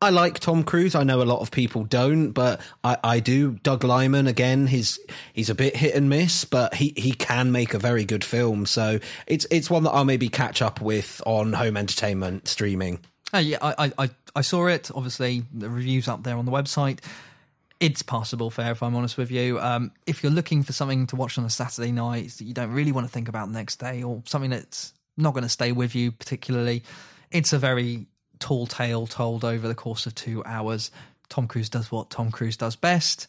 [0.00, 0.94] I like Tom Cruise.
[0.94, 3.52] I know a lot of people don't, but I, I do.
[3.64, 5.00] Doug Liman again, he's
[5.32, 8.64] he's a bit hit and miss, but he, he can make a very good film.
[8.64, 13.00] So it's it's one that I'll maybe catch up with on home entertainment streaming.
[13.34, 14.90] Uh, yeah, I, I- I, saw it.
[14.94, 17.00] Obviously, the reviews up there on the website.
[17.80, 19.58] It's passable fare, if I'm honest with you.
[19.60, 22.70] Um, if you're looking for something to watch on a Saturday night that you don't
[22.72, 25.72] really want to think about the next day, or something that's not going to stay
[25.72, 26.84] with you particularly,
[27.30, 28.06] it's a very
[28.38, 30.90] tall tale told over the course of two hours.
[31.28, 33.26] Tom Cruise does what Tom Cruise does best,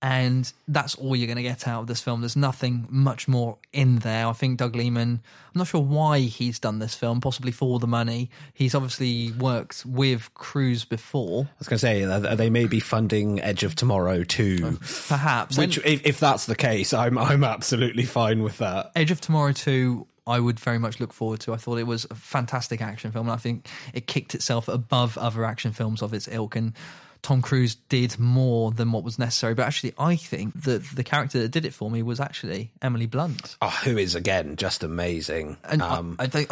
[0.00, 2.20] and that's all you're going to get out of this film.
[2.20, 4.26] There's nothing much more in there.
[4.26, 7.86] I think Doug Liman, I'm not sure why he's done this film, possibly for the
[7.86, 8.30] money.
[8.52, 12.80] He's obviously worked with Cruise before, I was going to say uh, they may be
[12.80, 14.78] funding Edge of Tomorrow too,
[15.08, 15.58] perhaps.
[15.58, 18.92] which if, if that's the case, I'm I'm absolutely fine with that.
[18.94, 21.54] Edge of Tomorrow 2, I would very much look forward to.
[21.54, 25.16] I thought it was a fantastic action film, and I think it kicked itself above
[25.18, 26.54] other action films of its ilk.
[26.54, 26.74] And
[27.22, 29.54] Tom Cruise did more than what was necessary.
[29.54, 33.06] But actually, I think that the character that did it for me was actually Emily
[33.06, 33.56] Blunt.
[33.60, 35.56] Oh, who is again just amazing.
[35.64, 36.50] And um, I, I think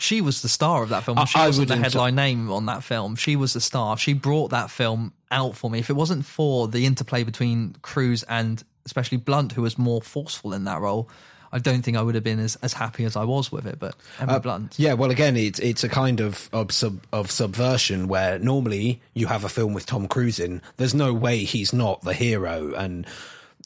[0.00, 1.24] she was the star of that film.
[1.26, 3.16] She I wasn't the headline name on that film.
[3.16, 3.96] She was the star.
[3.96, 5.78] She brought that film out for me.
[5.78, 10.54] If it wasn't for the interplay between Cruise and especially Blunt, who was more forceful
[10.54, 11.08] in that role,
[11.52, 13.78] I don't think I would have been as, as happy as I was with it.
[13.78, 17.30] But Emily uh, Blunt, Yeah, well, again, it's it's a kind of of, sub, of
[17.30, 20.62] subversion where normally you have a film with Tom Cruise in.
[20.76, 23.06] There's no way he's not the hero, and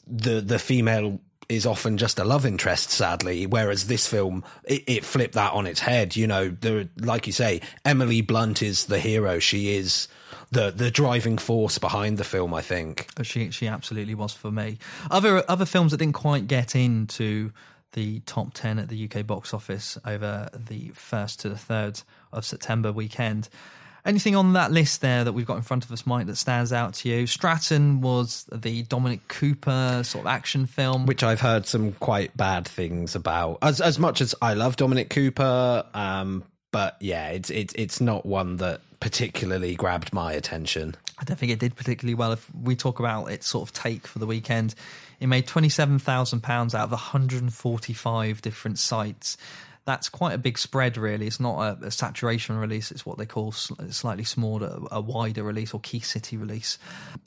[0.07, 1.19] the the female
[1.49, 2.89] is often just a love interest.
[2.89, 6.15] Sadly, whereas this film it, it flipped that on its head.
[6.15, 9.39] You know, the like you say, Emily Blunt is the hero.
[9.39, 10.07] She is
[10.51, 12.53] the the driving force behind the film.
[12.53, 13.07] I think.
[13.23, 14.77] she she absolutely was for me.
[15.11, 17.51] Other other films that didn't quite get into
[17.93, 22.45] the top ten at the UK box office over the first to the third of
[22.45, 23.49] September weekend.
[24.05, 26.73] Anything on that list there that we've got in front of us, Mike, that stands
[26.73, 27.25] out to you?
[27.25, 31.05] Stratton was the Dominic Cooper sort of action film.
[31.05, 33.59] which I've heard some quite bad things about.
[33.61, 38.25] As as much as I love Dominic Cooper, um, but yeah, it's it's it's not
[38.25, 40.95] one that particularly grabbed my attention.
[41.19, 42.33] I don't think it did particularly well.
[42.33, 44.75] If we talk about its sort of take for the weekend,
[45.23, 49.37] it made twenty seven thousand pounds out of one hundred and forty five different sites.
[49.85, 51.27] That's quite a big spread, really.
[51.27, 55.43] It's not a, a saturation release; it's what they call sl- slightly smaller, a wider
[55.43, 56.77] release or key city release.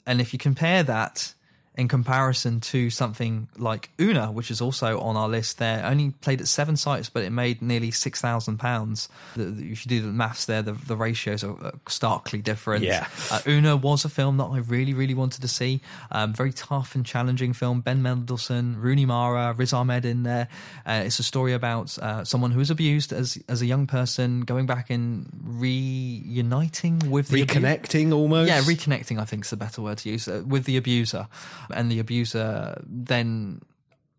[0.05, 1.33] And if you compare that
[1.77, 6.41] in comparison to something like Una, which is also on our list there, only played
[6.41, 9.07] at seven sites, but it made nearly six thousand pounds.
[9.35, 12.83] If you do the maths there, the, the ratios are starkly different.
[12.83, 13.07] Yeah.
[13.31, 15.81] Uh, Una was a film that I really, really wanted to see.
[16.11, 17.81] Um, very tough and challenging film.
[17.81, 20.47] Ben Mendelsohn, Rooney Mara, Riz Ahmed in there.
[20.83, 24.41] Uh, it's a story about uh, someone who was abused as as a young person,
[24.41, 28.49] going back and reuniting with the Reconnecting almost.
[28.49, 31.27] yeah, reconnecting, I think is the better word to use, uh, with the abuser.
[31.73, 33.61] And the abuser then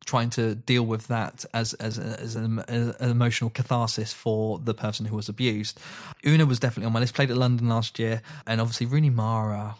[0.04, 4.72] trying to deal with that as as, as, an, as an emotional catharsis for the
[4.72, 5.78] person who was abused.
[6.26, 7.14] Una was definitely on my list.
[7.14, 9.76] Played at London last year, and obviously Rooney Mara.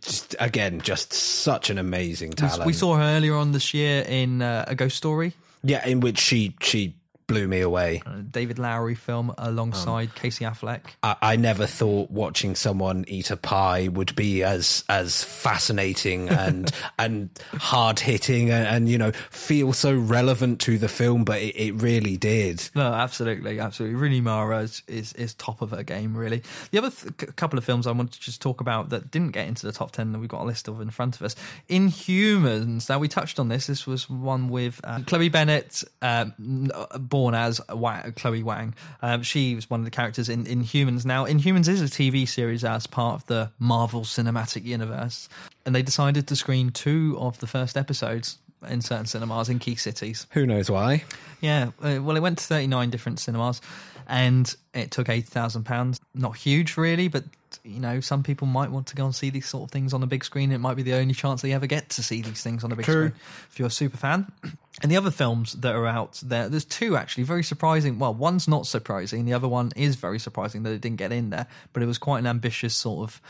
[0.00, 2.66] Just again, just such an amazing We- talent.
[2.66, 5.32] We saw her earlier on this year in uh, A Ghost Story,
[5.64, 6.94] yeah, in which she she
[7.32, 8.02] blew me away.
[8.06, 10.80] a David Lowery film alongside Um, Casey Affleck.
[11.02, 16.70] I, I never thought watching someone eat a pie would be as as fascinating and
[16.98, 21.56] and hard hitting and, and you know feel so relevant to the film, but it,
[21.56, 22.68] it really did.
[22.74, 23.96] No, absolutely, absolutely.
[23.96, 26.42] Rooney Mara is, is, is top of her game, really.
[26.70, 29.46] The other th- couple of films I wanted to just talk about that didn't get
[29.48, 31.34] into the top 10 that we've got a list of in front of us
[31.68, 32.88] Inhumans.
[32.88, 33.66] Now, we touched on this.
[33.66, 38.74] This was one with uh, Chloe Bennet, um, n- uh, born as Wang, Chloe Wang.
[39.00, 41.04] Um, she was one of the characters in Inhumans.
[41.04, 45.28] Now, Inhumans is a TV series as part of the Marvel Cinematic Universe,
[45.64, 49.76] and they decided to screen two of the first episodes in certain cinemas in key
[49.76, 50.26] cities.
[50.30, 51.04] Who knows why?
[51.40, 53.60] Yeah, uh, well, it went to 39 different cinemas
[54.08, 55.98] and it took £80,000.
[56.14, 57.22] Not huge, really, but
[57.64, 60.02] you know, some people might want to go and see these sort of things on
[60.02, 60.52] a big screen.
[60.52, 62.76] It might be the only chance they ever get to see these things on a
[62.76, 63.08] big True.
[63.08, 64.30] screen if you're a super fan.
[64.82, 67.98] And the other films that are out there, there's two actually very surprising.
[67.98, 71.28] Well, one's not surprising, the other one is very surprising that it didn't get in
[71.28, 73.20] there, but it was quite an ambitious sort of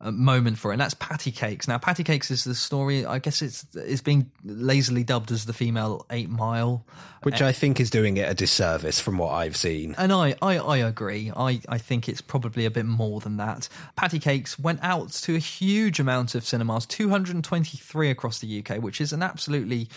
[0.00, 1.68] uh, moment for it, and that's Patty Cakes.
[1.68, 3.04] Now, Patty Cakes is the story.
[3.04, 6.84] I guess it's it's being lazily dubbed as the female Eight Mile,
[7.22, 9.94] Which I think is doing it a disservice from what I've seen.
[9.98, 11.30] and I, I, I agree.
[11.36, 13.68] I, I think it's probably a bit more than that.
[13.96, 19.00] Patty Cakes went out to a huge amount of cinemas, 223 across the UK, which
[19.00, 19.88] is an absolutely,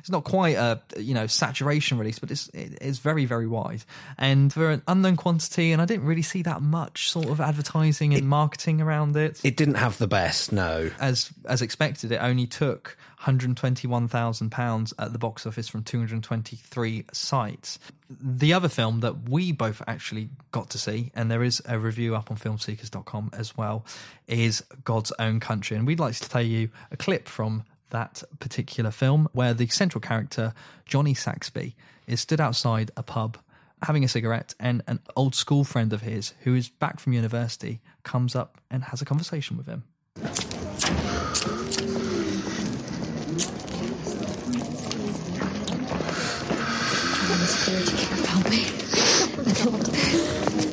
[0.00, 3.84] it's not quite a you know saturation release, but it's it, it's very very wide
[4.18, 5.72] and for an unknown quantity.
[5.72, 9.40] And I didn't really see that much sort of advertising and marketing around it.
[9.44, 10.90] It didn't have the best, no.
[11.00, 17.78] as as expected, it only took 121,000 pounds at the box office from 223 sites.
[18.08, 22.16] The other film that we both actually got to see, and there is a review
[22.16, 23.84] up on filmseekers.com as well,
[24.26, 28.90] is God's Own Country, and we'd like to play you a clip from that particular
[28.90, 30.54] film, where the central character,
[30.86, 31.74] Johnny Saxby,
[32.06, 33.38] is stood outside a pub
[33.82, 37.80] having a cigarette, and an old school friend of his who is back from university
[38.02, 39.84] comes up and has a conversation with him.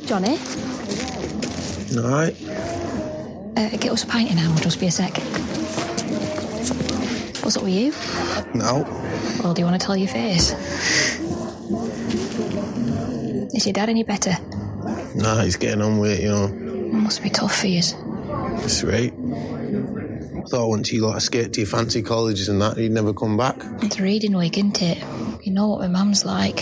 [0.05, 0.37] Johnny?
[1.97, 2.35] All right.
[3.57, 5.17] Uh, get us a pint in hand, we'll just be a sec.
[7.47, 7.93] What's up with you?
[8.59, 8.83] No.
[9.41, 10.51] Well, do you want to tell your face?
[13.53, 14.35] Is your dad any better?
[15.15, 16.47] Nah, he's getting on with it, you know.
[16.47, 17.77] It must be tough for you.
[17.77, 19.13] It's right.
[19.13, 23.37] I thought once you lot escaped to your fancy colleges and that, you'd never come
[23.37, 23.55] back.
[23.81, 24.97] It's reading week, isn't it?
[25.41, 26.57] You know what my mum's like.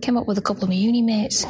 [0.00, 1.44] Came up with a couple of my uni mates.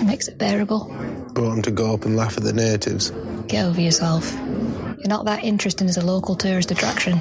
[0.00, 0.86] It makes it bearable.
[1.34, 3.10] Brought him to go up and laugh at the natives.
[3.48, 4.32] Get over yourself.
[4.32, 7.20] You're not that interesting as a local tourist attraction.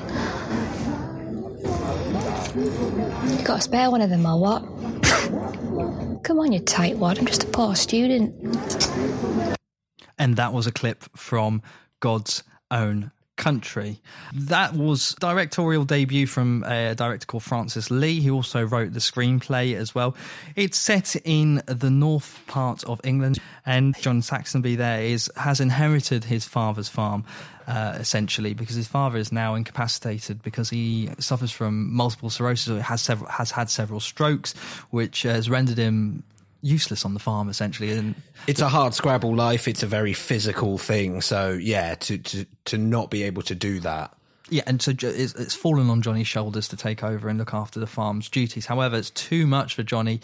[3.38, 4.62] You got a spare one of them or what?
[6.24, 7.20] Come on, you tightwad.
[7.20, 8.34] I'm just a poor student.
[10.18, 11.62] and that was a clip from
[12.00, 14.00] God's Own Country.
[14.34, 19.76] That was directorial debut from a director called Francis Lee, who also wrote the screenplay
[19.76, 20.16] as well.
[20.56, 26.26] It's set in the north part of England, and John Saxonby there is has inherited
[26.26, 27.24] his father's farm.
[27.68, 32.82] Uh, essentially, because his father is now incapacitated because he suffers from multiple sclerosis, or
[32.82, 34.54] has several has had several strokes,
[34.90, 36.24] which has rendered him
[36.62, 37.92] useless on the farm essentially.
[37.92, 38.16] And
[38.48, 39.68] It's a hard scrabble life.
[39.68, 41.22] It's a very physical thing.
[41.22, 44.14] So yeah, to to to not be able to do that.
[44.50, 47.82] Yeah, and so it's, it's fallen on Johnny's shoulders to take over and look after
[47.82, 48.66] the farm's duties.
[48.68, 50.22] However, it's too much for Johnny.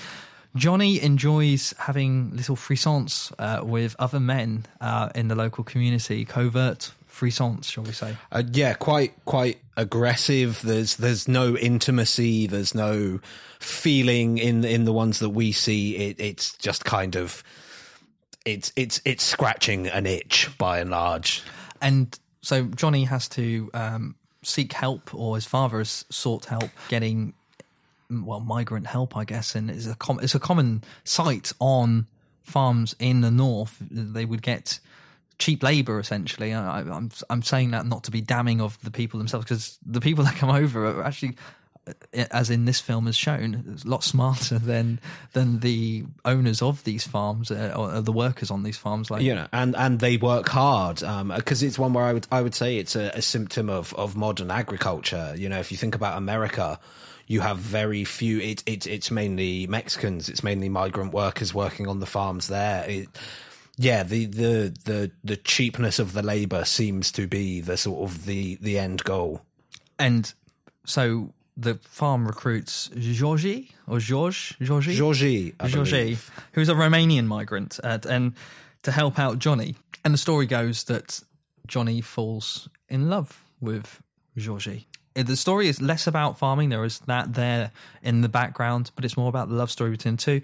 [0.55, 6.91] Johnny enjoys having little frissons uh, with other men uh, in the local community, covert
[7.14, 8.18] frissons, shall we say?
[8.31, 10.61] Uh, yeah, quite quite aggressive.
[10.64, 12.48] There's there's no intimacy.
[12.48, 13.19] There's no
[13.60, 15.95] feeling in in the ones that we see.
[15.95, 17.44] It, it's just kind of
[18.45, 21.44] it's it's it's scratching an itch by and large.
[21.81, 27.34] And so Johnny has to um, seek help, or his father has sought help getting
[28.10, 29.56] well migrant help, I guess.
[29.56, 32.07] And it's a com- it's a common sight on
[32.41, 33.77] farms in the north.
[33.80, 34.80] They would get
[35.44, 36.53] cheap labor essentially.
[36.53, 39.78] I, I- I'm I'm saying that not to be damning of the people themselves because
[39.86, 41.36] the people that come over are actually.
[41.88, 44.99] uh, As in this film has shown, a lot smarter than
[45.34, 49.11] than the owners of these farms uh, or the workers on these farms.
[49.11, 50.98] Like you know, and and they work hard
[51.36, 54.15] because it's one where I would I would say it's a, a symptom of of
[54.15, 55.34] modern agriculture.
[55.38, 56.80] You know, if you think about America,
[57.28, 58.40] you have very few.
[58.40, 60.30] It, it it's mainly Mexicans.
[60.30, 62.86] It's mainly migrant workers working on the farms there.
[62.90, 63.10] It,
[63.78, 68.26] yeah, the, the the the cheapness of the labor seems to be the sort of
[68.26, 69.41] the the end goal.
[69.98, 70.32] And
[70.86, 76.18] so the farm recruits Georgi or George Georgi Georgi, Georgi,
[76.54, 78.34] who's a Romanian migrant, uh, and
[78.84, 79.76] to help out Johnny.
[80.04, 81.22] And the story goes that
[81.68, 84.02] Johnny falls in love with
[84.36, 84.88] Georgi.
[85.16, 86.70] Uh, The story is less about farming.
[86.70, 87.72] There is that there
[88.02, 90.41] in the background, but it's more about the love story between the two.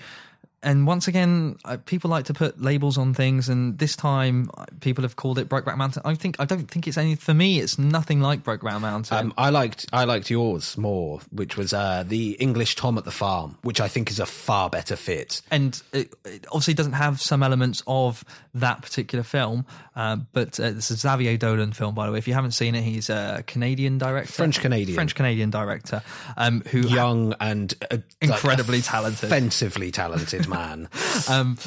[0.61, 4.65] And once again, uh, people like to put labels on things, and this time uh,
[4.81, 6.01] people have called it Brokeback Mountain.
[6.05, 7.59] I think I don't think it's any for me.
[7.59, 9.17] It's nothing like Brokeback Mountain.
[9.17, 13.11] Um, I liked I liked yours more, which was uh, the English Tom at the
[13.11, 15.41] Farm, which I think is a far better fit.
[15.49, 19.65] and it, it obviously doesn't have some elements of that particular film,
[19.95, 22.17] uh, but uh, this is Xavier Dolan film, by the way.
[22.17, 24.95] If you haven't seen it, he's a Canadian director, French Canadian.
[24.95, 26.01] French Canadian director,
[26.35, 29.23] um, who Young and uh, Incredibly like, talented.
[29.31, 30.89] offensively talented man.
[31.29, 31.57] um,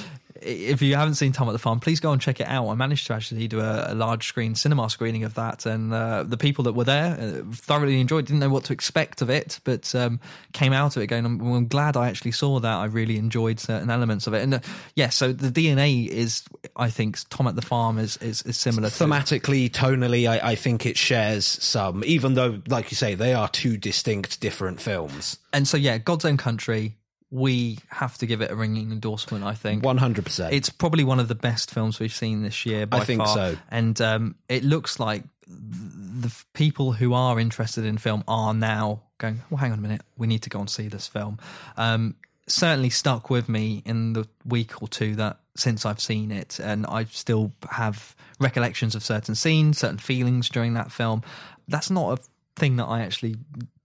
[0.44, 2.68] if you haven't seen Tom at the Farm, please go and check it out.
[2.68, 6.24] I managed to actually do a, a large screen cinema screening of that, and uh,
[6.24, 8.26] the people that were there uh, thoroughly enjoyed.
[8.26, 10.18] Didn't know what to expect of it, but um,
[10.52, 11.24] came out of it going.
[11.24, 12.74] I'm, I'm glad I actually saw that.
[12.76, 14.58] I really enjoyed certain elements of it, and uh,
[14.96, 15.10] yeah.
[15.10, 16.42] So the DNA is,
[16.74, 18.90] I think, Tom at the Farm is is, is similar.
[18.90, 23.32] to- Thematically, tonally, I, I think it shares some, even though, like you say, they
[23.34, 25.38] are two distinct, different films.
[25.52, 26.96] and so yeah, God's Own Country.
[27.34, 29.42] We have to give it a ringing endorsement.
[29.42, 30.52] I think One hundred percent.
[30.52, 32.84] It's probably one of the best films we've seen this year.
[32.84, 33.34] By I think far.
[33.34, 33.56] so.
[33.70, 39.00] And um, it looks like the f- people who are interested in film are now
[39.16, 39.40] going.
[39.48, 40.02] Well, hang on a minute.
[40.18, 41.38] We need to go and see this film.
[41.78, 46.60] Um, certainly stuck with me in the week or two that since I've seen it,
[46.60, 51.22] and I still have recollections of certain scenes, certain feelings during that film.
[51.66, 52.22] That's not a
[52.60, 53.36] thing that I actually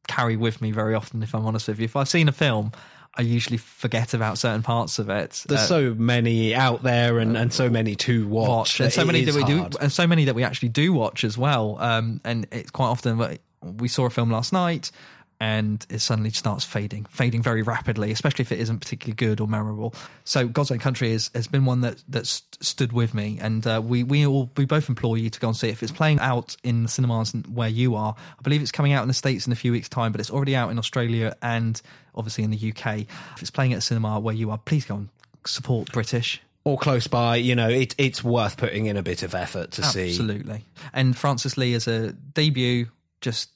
[0.10, 1.24] carry with me very often.
[1.24, 2.74] If I'm honest with you, if I've seen a film.
[3.18, 5.44] I usually forget about certain parts of it.
[5.48, 8.48] There's Uh, so many out there, and, and so many to watch.
[8.50, 9.72] watch, and so many that we hard.
[9.72, 11.78] do, and so many that we actually do watch as well.
[11.80, 14.92] Um, and it's quite often we saw a film last night,
[15.40, 19.48] and it suddenly starts fading, fading very rapidly, especially if it isn't particularly good or
[19.48, 19.94] memorable.
[20.24, 23.82] So, God's Own Country is, has been one that that stood with me, and uh,
[23.84, 25.74] we we all we both implore you to go and see it.
[25.74, 29.04] If it's playing out in the cinemas where you are, I believe it's coming out
[29.04, 31.80] in the states in a few weeks' time, but it's already out in Australia and
[32.16, 33.00] obviously in the UK.
[33.36, 35.10] If it's playing at a cinema where you are, please go and
[35.46, 36.42] support British.
[36.64, 39.84] or close by, you know, it, it's worth putting in a bit of effort to
[39.84, 40.10] see.
[40.10, 40.66] Absolutely.
[40.94, 42.88] And Francis Lee as a debut,
[43.22, 43.50] just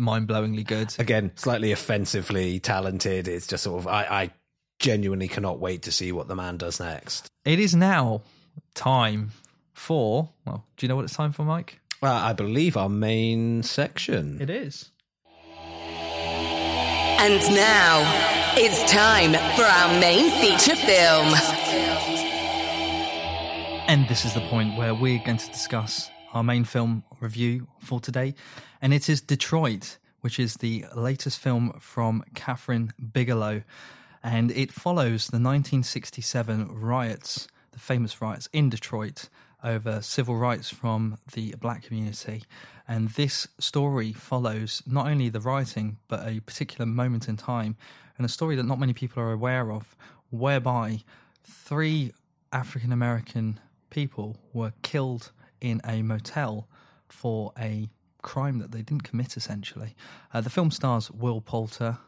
[0.00, 0.94] mind blowingly good.
[0.98, 3.28] Again, slightly offensively talented.
[3.28, 4.30] It's just sort of, I, I
[4.78, 7.28] genuinely cannot wait to see what the man does next.
[7.44, 8.22] It is now
[8.74, 9.30] time
[9.74, 11.80] for, well, do you know what it's time for, Mike?
[12.02, 14.40] Uh, I believe our main section.
[14.40, 14.90] It is.
[17.22, 21.34] And now it's time for our main feature film.
[23.86, 28.00] And this is the point where we're going to discuss our main film review for
[28.00, 28.34] today.
[28.82, 33.62] And it is Detroit, which is the latest film from Kathryn Bigelow.
[34.22, 39.28] And it follows the 1967 riots, the famous riots in Detroit
[39.62, 42.44] over civil rights from the black community.
[42.88, 47.76] And this story follows not only the rioting, but a particular moment in time,
[48.16, 49.94] and a story that not many people are aware of,
[50.30, 51.02] whereby
[51.44, 52.12] three
[52.52, 56.68] African American people were killed in a motel
[57.08, 57.88] for a
[58.22, 59.94] crime that they didn't commit, essentially.
[60.32, 61.98] Uh, the film stars Will Poulter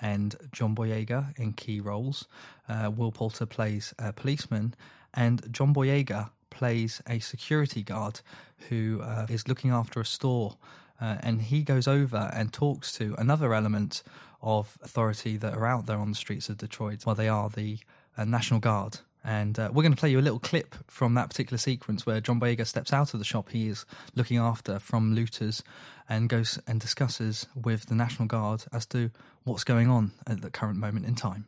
[0.00, 2.26] and John Boyega in key roles.
[2.68, 4.74] Uh, Will Poulter plays a policeman,
[5.14, 8.20] and John Boyega plays a security guard
[8.68, 10.56] who uh, is looking after a store.
[11.00, 14.02] Uh, and he goes over and talks to another element
[14.42, 17.06] of authority that are out there on the streets of Detroit.
[17.06, 17.78] Well, they are the
[18.16, 18.98] uh, National Guard.
[19.22, 22.20] And uh, we're going to play you a little clip from that particular sequence where
[22.20, 23.84] John Boyega steps out of the shop he is
[24.14, 25.62] looking after from looters
[26.08, 29.10] and goes and discusses with the National Guard as to
[29.44, 31.46] what's going on at the current moment in time.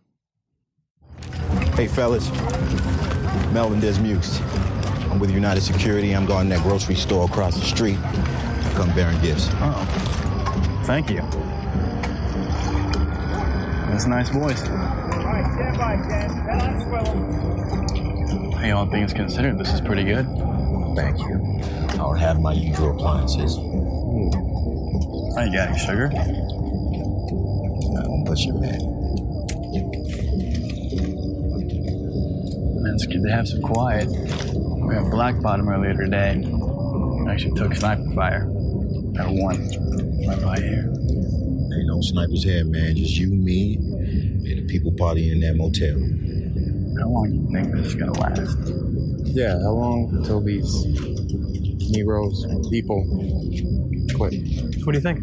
[1.75, 2.31] Hey, fellas.
[3.53, 4.41] Melvin Dismukes.
[5.11, 6.13] I'm with United Security.
[6.13, 7.99] I'm guarding that grocery store across the street.
[8.75, 9.49] Come bearing gifts.
[9.53, 11.21] Oh, thank you.
[13.91, 14.63] That's a nice voice.
[18.63, 20.25] Hey, all things considered, this is pretty good.
[20.95, 21.61] Thank you.
[21.89, 23.59] I don't have my usual appliances.
[23.59, 26.13] Are you got any sugar?
[26.15, 26.27] I
[28.05, 28.79] don't push it, man.
[32.95, 34.07] It's good to have some quiet.
[34.09, 36.45] We had Black Bottom earlier today.
[37.29, 38.43] Actually took sniper fire.
[39.19, 39.59] At one.
[40.25, 40.87] Right by here.
[40.87, 42.95] Ain't no snipers here, man.
[42.95, 45.99] Just you, me, and the people partying in that motel.
[47.03, 48.57] How long do you think this is gonna last?
[49.35, 50.87] Yeah, how long until these
[51.91, 53.03] Negroes, people,
[54.15, 54.35] quit?
[54.85, 55.19] What do you think?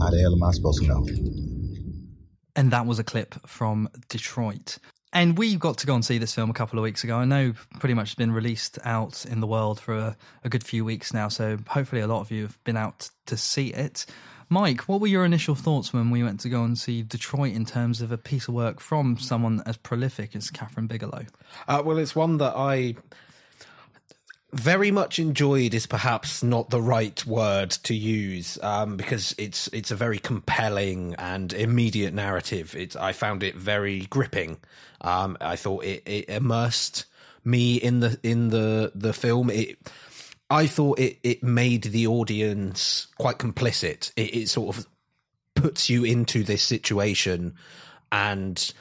[0.00, 1.06] How the hell am I supposed to know?
[2.56, 4.78] And that was a clip from Detroit.
[5.12, 7.16] And we got to go and see this film a couple of weeks ago.
[7.16, 10.64] I know pretty much it's been released out in the world for a, a good
[10.64, 14.04] few weeks now, so hopefully a lot of you have been out to see it.
[14.54, 17.64] Mike, what were your initial thoughts when we went to go and see Detroit in
[17.64, 21.24] terms of a piece of work from someone as prolific as Kathryn Bigelow?
[21.66, 22.94] Uh, well, it's one that I
[24.52, 29.90] very much enjoyed is perhaps not the right word to use um, because it's it's
[29.90, 32.76] a very compelling and immediate narrative.
[32.76, 34.58] It's I found it very gripping.
[35.00, 37.06] Um, I thought it, it immersed
[37.44, 39.50] me in the in the the film.
[39.50, 39.78] It
[40.50, 44.12] I thought it it made the audience quite complicit.
[44.16, 44.86] It, it sort of
[45.54, 47.54] puts you into this situation
[48.12, 48.72] and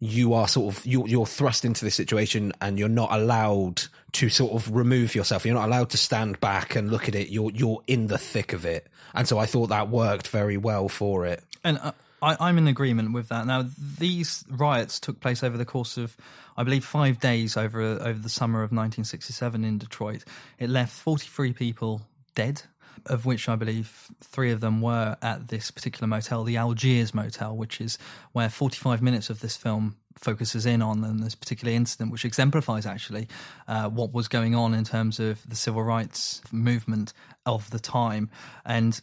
[0.00, 3.82] you are sort of you're, you're thrust into this situation and you're not allowed
[4.12, 5.46] to sort of remove yourself.
[5.46, 7.28] You're not allowed to stand back and look at it.
[7.28, 8.86] You're you're in the thick of it.
[9.14, 11.42] And so i thought that worked very well for it.
[11.62, 11.92] And uh,
[12.24, 13.46] I, I'm in agreement with that.
[13.46, 13.66] Now,
[13.98, 16.16] these riots took place over the course of,
[16.56, 20.24] I believe, five days over over the summer of 1967 in Detroit.
[20.58, 22.02] It left 43 people
[22.34, 22.62] dead,
[23.06, 27.56] of which I believe three of them were at this particular motel, the Algiers Motel,
[27.56, 27.98] which is
[28.32, 32.86] where 45 minutes of this film focuses in on and this particular incident, which exemplifies
[32.86, 33.28] actually
[33.68, 37.12] uh, what was going on in terms of the civil rights movement
[37.44, 38.30] of the time.
[38.64, 39.00] And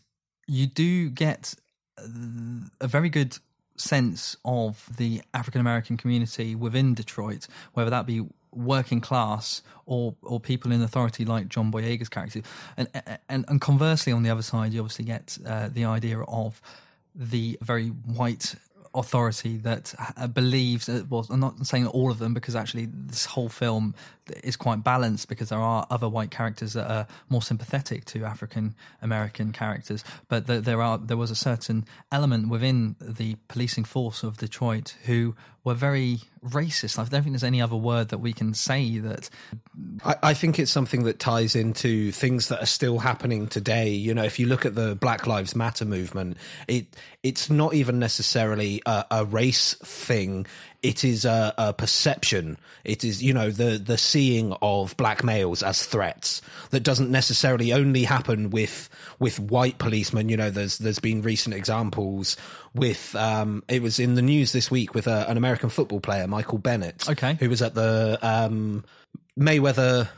[0.47, 1.53] you do get
[2.79, 3.37] a very good
[3.75, 10.39] sense of the African American community within Detroit, whether that be working class or or
[10.39, 12.41] people in authority like John Boyega's character,
[12.77, 12.87] and
[13.29, 16.61] and and conversely on the other side, you obviously get uh, the idea of
[17.15, 18.55] the very white
[18.93, 23.25] authority that uh, believes uh, well i'm not saying all of them because actually this
[23.25, 23.95] whole film
[24.43, 28.75] is quite balanced because there are other white characters that are more sympathetic to african
[29.01, 34.23] american characters but the, there are there was a certain element within the policing force
[34.23, 38.33] of detroit who were very racist i don't think there's any other word that we
[38.33, 39.29] can say that
[40.03, 43.89] I, I think it's something that ties into things that are still happening today.
[43.89, 46.37] You know, if you look at the Black Lives Matter movement,
[46.67, 46.87] it
[47.23, 50.45] it's not even necessarily a, a race thing.
[50.83, 52.57] It is a, a perception.
[52.83, 56.41] It is, you know, the the seeing of black males as threats
[56.71, 58.89] that doesn't necessarily only happen with
[59.19, 60.27] with white policemen.
[60.29, 62.35] You know, there's there's been recent examples
[62.73, 66.25] with um, it was in the news this week with a, an American football player,
[66.27, 67.35] Michael Bennett, Okay.
[67.39, 68.83] who was at the um,
[69.39, 70.09] Mayweather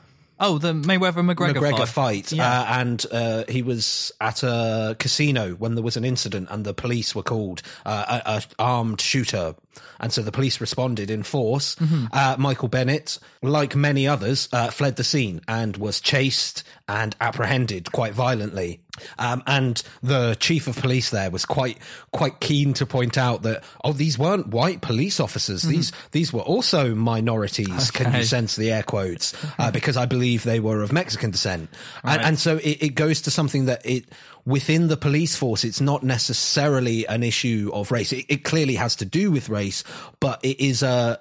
[0.46, 2.28] Oh, the Mayweather McGregor, McGregor fight.
[2.28, 2.62] fight, Yeah.
[2.62, 6.74] uh, and uh, he was at a casino when there was an incident, and the
[6.74, 7.62] police were called.
[7.86, 9.56] Uh, a, a armed shooter,
[10.02, 11.76] and so the police responded in force.
[11.76, 12.10] Mhm.
[12.12, 17.92] Uh, Michael Bennett, like many others, uh, fled the scene and was chased and apprehended
[17.94, 18.82] quite violently.
[19.18, 21.80] Um, and the chief of police there was quite
[22.12, 25.64] quite keen to point out that oh these weren't white police officers.
[25.64, 27.90] These these were also minorities.
[27.92, 29.34] Can you sense the air quotes?
[29.58, 31.70] Uh, because I believe they were of Mexican descent.
[32.04, 32.26] And, Right.
[32.26, 34.06] and so it, it goes to something that it
[34.46, 38.14] within the police force it's not necessarily an issue of race.
[38.14, 39.84] It, it clearly has to do with race
[40.20, 41.20] but it is a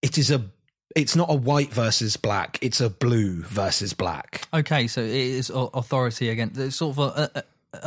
[0.00, 0.42] it is a
[0.96, 5.50] it's not a white versus black it's a blue versus black Okay, so it is
[5.54, 7.42] authority against it's sort of a, a,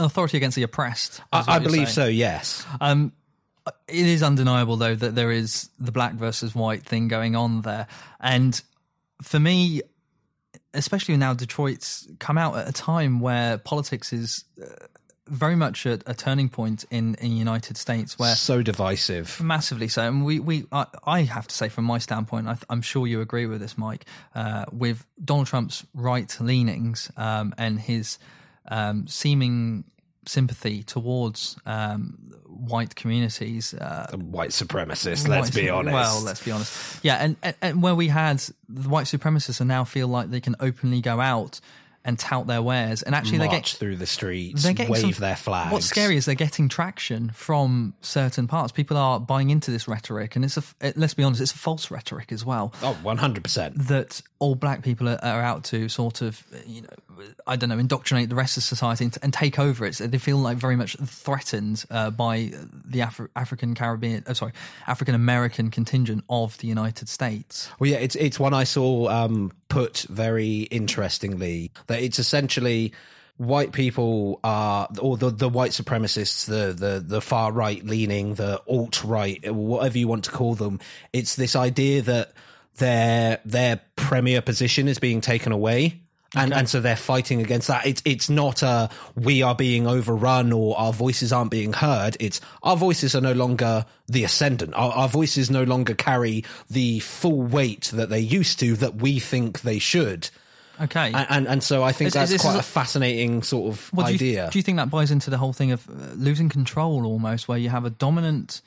[0.06, 1.22] authority against the oppressed.
[1.32, 2.06] I, I believe saying.
[2.06, 3.12] so yes Um,
[3.88, 7.88] it is undeniable though that there is the black versus white thing going on there,
[8.20, 8.62] and
[9.22, 9.82] for me,
[10.74, 14.68] especially now Detroit's come out at a time where politics is uh,
[15.28, 19.40] very much at a turning point in in the United States where so divisive.
[19.42, 20.04] Massively so.
[20.04, 23.22] And we we I, I have to say from my standpoint I, i'm sure you
[23.22, 24.06] agree with this mike
[24.36, 28.18] uh, with donald trump's right leanings um, and his
[28.68, 29.84] um, seeming
[30.26, 35.94] sympathy towards um, white communities uh, white supremacists let's be honest.
[35.94, 37.00] well let's be honest.
[37.04, 38.40] Yeah and, and, and where we had
[38.70, 41.60] the white supremacists and now feel like they can openly go out
[42.06, 45.22] and tout their wares and actually they get through the streets they're getting wave some-
[45.22, 48.72] their flags What's scary is they're getting traction from certain parts.
[48.72, 51.58] People are buying into this rhetoric, and it's a it- let's be honest, it's a
[51.58, 52.74] false rhetoric as well.
[52.82, 53.88] Oh, 100%.
[53.88, 57.78] That all black people are, are out to sort of, you know, I don't know,
[57.78, 59.96] indoctrinate the rest of society and, and take over it.
[59.96, 62.52] So they feel like very much threatened uh, by
[62.86, 64.52] the Afri- African Caribbean, oh, sorry,
[64.88, 67.70] African American contingent of the United States.
[67.80, 72.94] Well, yeah, it's it's one I saw um, put very interestingly that it's essentially
[73.38, 78.62] white people are or the the white supremacists, the the the far right leaning, the
[78.68, 80.80] alt right, whatever you want to call them.
[81.12, 82.34] It's this idea that
[82.78, 86.03] their their premier position is being taken away.
[86.36, 86.60] And Okay.
[86.60, 87.86] and so they're fighting against that.
[87.86, 92.18] It's it's not a we are being overrun or our voices aren't being heard.
[92.20, 94.74] It's our voices are no longer the ascendant.
[94.74, 99.20] Our, our voices no longer carry the full weight that they used to that we
[99.20, 100.30] think they should.
[100.82, 103.94] Okay, And and, and so I think Is- is that's quite a- fascinating sort of
[103.94, 104.50] Well, do you, idea.
[104.52, 107.60] do you think that buys into the whole thing of uh, losing control almost, where
[107.60, 108.62] you have a dominant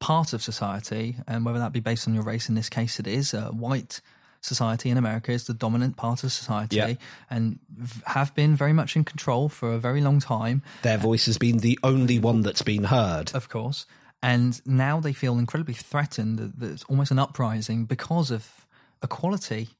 [0.00, 3.06] part of society, and whether that be based on your race, in this case it
[3.06, 4.00] is, uh, white
[4.40, 6.94] society in America is the dominant part of society Yeah.
[7.28, 7.58] and
[8.06, 10.62] have been very much in control for a very long time.
[10.82, 13.32] Their voice has been the only one that's been heard.
[13.34, 13.86] Of course.
[14.22, 16.52] And now they feel incredibly threatened.
[16.56, 18.66] There's almost an uprising because of
[19.02, 19.70] equality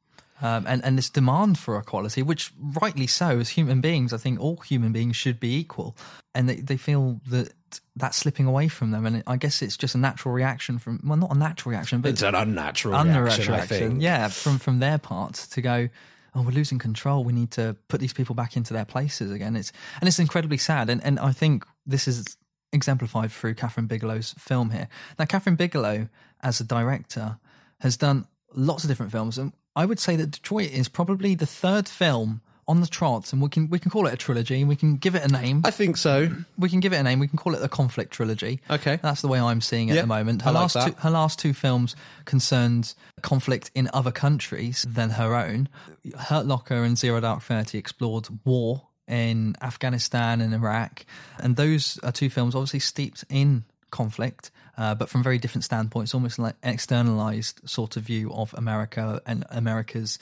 [0.40, 4.40] um, and, and this demand for equality, which rightly so, as human beings, I think
[4.40, 5.96] all human beings should be equal.
[6.34, 7.52] And they, they feel that
[7.96, 9.06] that's slipping away from them.
[9.06, 12.10] And I guess it's just a natural reaction from, well, not a natural reaction, but
[12.12, 14.02] It's an unnatural unnatural reaction, I think.
[14.02, 15.88] Yeah, from, from their part to go,
[16.34, 17.24] oh, we're losing control.
[17.24, 19.56] We need to put these people back into their places again.
[19.56, 20.90] It's and it's incredibly sad.
[20.90, 22.36] And and I think this is
[22.72, 24.88] exemplified through Kathryn Bigelow's film here.
[25.18, 26.08] Now, Kathryn Bigelow,
[26.40, 27.38] as a director,
[27.80, 31.46] has done lots of different films, and I would say that Detroit is probably the
[31.46, 32.40] third film
[32.70, 34.60] on the trot, and we can we can call it a trilogy.
[34.60, 35.62] And we can give it a name.
[35.64, 36.28] I think so.
[36.56, 37.18] We can give it a name.
[37.18, 38.60] We can call it a conflict trilogy.
[38.70, 40.42] Okay, that's the way I'm seeing it Yeah, at the moment.
[40.42, 45.10] I Her like last two, her last two films concerned conflict in other countries than
[45.10, 45.68] her own.
[46.16, 51.04] Hurt Locker and Zero Dark Thirty explored war in Afghanistan and Iraq,
[51.38, 54.50] and those are two films obviously steeped in conflict.
[54.76, 59.20] Uh, but from very different standpoints, almost like an externalized sort of view of America
[59.26, 60.18] and America's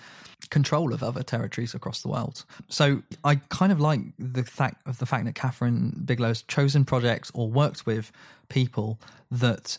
[0.51, 2.45] control of other territories across the world.
[2.69, 7.31] So I kind of like the fact of the fact that Kathryn Bigelow's chosen projects
[7.35, 8.11] or worked with
[8.49, 8.99] people
[9.31, 9.79] that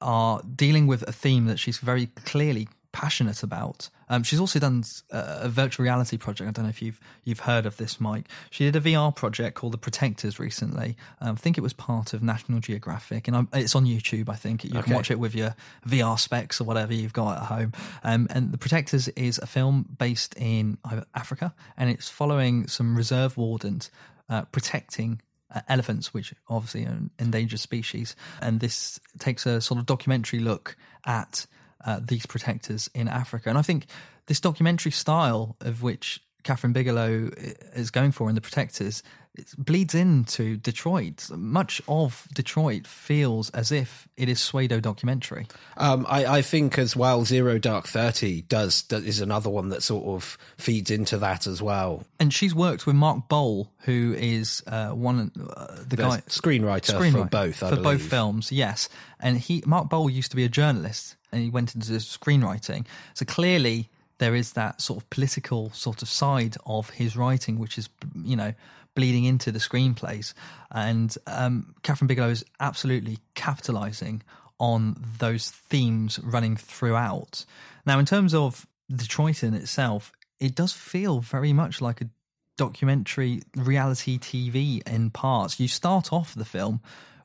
[0.00, 3.88] are dealing with a theme that she's very clearly passionate about.
[4.08, 6.48] Um, she's also done uh, a virtual reality project.
[6.48, 8.26] I don't know if you've you've heard of this, Mike.
[8.50, 10.96] She did a VR project called The Protectors recently.
[11.20, 14.28] Um, I think it was part of National Geographic, and I'm, it's on YouTube.
[14.28, 14.82] I think you Okay.
[14.82, 15.54] can watch it with your
[15.86, 17.72] VR specs or whatever you've got at home.
[18.02, 22.96] Um, and The Protectors is a film based in uh, Africa, and it's following some
[22.96, 23.90] reserve wardens
[24.28, 25.20] uh, protecting
[25.54, 28.16] uh, elephants, which obviously are an endangered species.
[28.40, 30.76] And this takes a sort of documentary look
[31.06, 31.46] at
[31.84, 33.48] uh, these protectors in Africa.
[33.48, 33.86] And I think
[34.26, 37.30] this documentary style of which Kathryn Bigelow
[37.74, 39.02] is going for in the protectors
[39.34, 41.30] it bleeds into Detroit.
[41.30, 45.46] Much of Detroit feels as if it is pseudo documentary.
[45.76, 49.82] Um, I, I think as well, Zero Dark Thirty does, does is another one that
[49.82, 52.04] sort of feeds into that as well.
[52.18, 57.12] And she's worked with Mark Boal, who is uh, one uh, the, The guy screenwriter
[57.12, 58.50] for both, I for both films.
[58.50, 58.88] Yes,
[59.20, 62.86] and he Mark Boal used to be a journalist, and he went into screenwriting.
[63.14, 63.88] So clearly,
[64.18, 67.88] there is that sort of political sort of side of his writing, which is
[68.22, 68.52] you know
[68.94, 70.34] bleeding into the screenplays.
[70.70, 74.22] And um, Kathryn Bigelow is absolutely capitalizing
[74.58, 77.44] on those themes running throughout.
[77.86, 82.10] Now, in terms of Detroit in itself, it does feel very much like a
[82.58, 85.58] documentary reality TV in parts.
[85.58, 86.80] You start off the film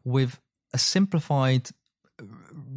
[0.06, 0.40] with
[0.74, 1.70] a simplified,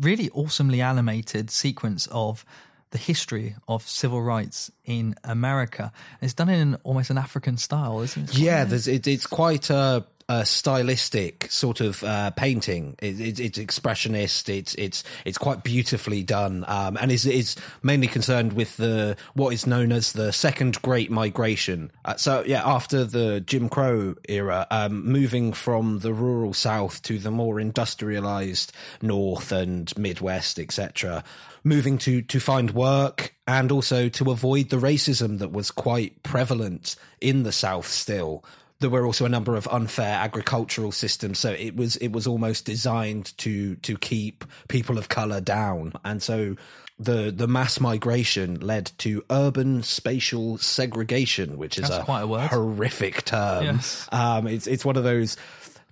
[0.01, 2.45] really awesomely animated sequence of
[2.91, 5.93] the history of civil rights in America.
[6.23, 8.39] It's done in almost an African style, isn't it?
[8.39, 12.95] Yeah, there's, it, it's quite a, a stylistic sort of uh, painting.
[13.01, 14.49] It, it, it's expressionist.
[14.49, 19.55] It's it's it's quite beautifully done, um, and is is mainly concerned with the what
[19.55, 21.91] is known as the Second Great Migration.
[22.05, 27.19] Uh, so yeah, after the Jim Crow era, um, moving from the rural South to
[27.19, 31.25] the more industrialized North and Midwest, etc.
[31.65, 36.97] Moving to to find work and also to avoid the racism that was quite prevalent
[37.19, 38.45] in the South still
[38.81, 42.65] there were also a number of unfair agricultural systems so it was it was almost
[42.65, 46.55] designed to to keep people of color down and so
[47.01, 52.27] the the mass migration led to urban spatial segregation which is That's a, quite a
[52.27, 52.49] word.
[52.51, 54.07] horrific term Yes.
[54.13, 55.37] um it's it's one of those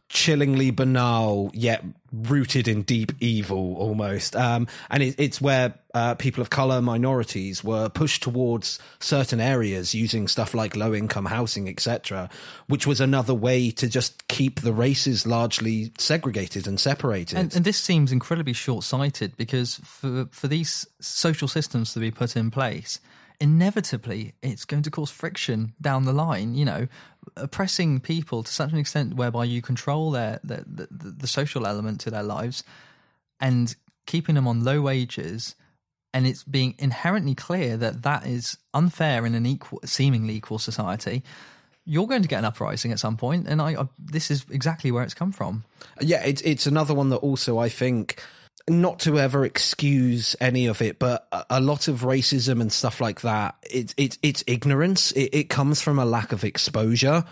[0.09, 4.37] chillingly banal yet rooted in deep evil almost.
[4.37, 9.95] Um and it, it's where uh, people of color minorities were pushed towards certain areas
[9.95, 12.29] using stuff like low income housing etc
[12.67, 17.39] which was another way to just keep the races largely segregated and separated.
[17.39, 22.11] And, and this seems incredibly short sighted because for, for these social systems to be
[22.11, 23.01] put in place,
[23.41, 26.89] inevitably it's going to cause friction down the line, you know,
[27.37, 32.01] oppressing people to such an extent whereby you control their, their the, the, social element
[32.01, 32.63] to their lives
[33.41, 33.75] and
[34.07, 35.55] keeping them on low wages
[36.15, 41.23] and it's being inherently clear that that is unfair in an equal seemingly equal society
[41.87, 44.91] you're going to get an uprising at some point and I, I this is exactly
[44.91, 45.65] where it's come from.
[46.01, 48.23] Yeah, it's it's another one that also I think
[48.69, 53.21] not to ever excuse any of it, but a, lot of racism and stuff like
[53.21, 53.55] that.
[53.71, 55.13] It's it's it's ignorance.
[55.13, 57.25] It, it comes from a lack of exposure.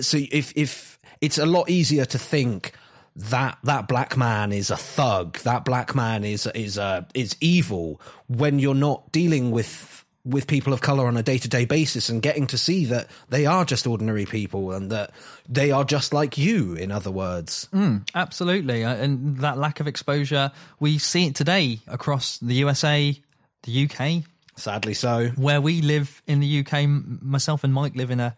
[0.00, 2.72] So if if it's a lot easier to think
[3.16, 8.00] that that black man is a thug, that black man is is uh, is evil
[8.26, 9.97] when you're not dealing with
[10.28, 13.64] with people of color on a day-to-day basis and getting to see that they are
[13.64, 15.10] just ordinary people and that
[15.48, 18.84] they are just like you in other words Mm, absolutely.
[18.84, 20.50] Uh, And that lack of exposure,
[20.80, 23.18] we see it today across the USA,
[23.62, 24.24] the UK.
[24.56, 25.28] Sadly so.
[25.36, 26.86] Where we live in the UK,
[27.22, 28.34] myself and Mike live in a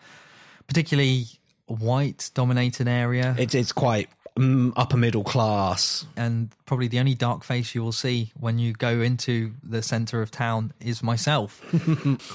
[0.66, 1.26] particularly
[1.66, 3.34] white dominated area.
[3.38, 6.06] It's, it's quite upper middle class.
[6.16, 10.22] And probably the only dark face you will see when you go into the centre
[10.22, 11.62] of town is myself,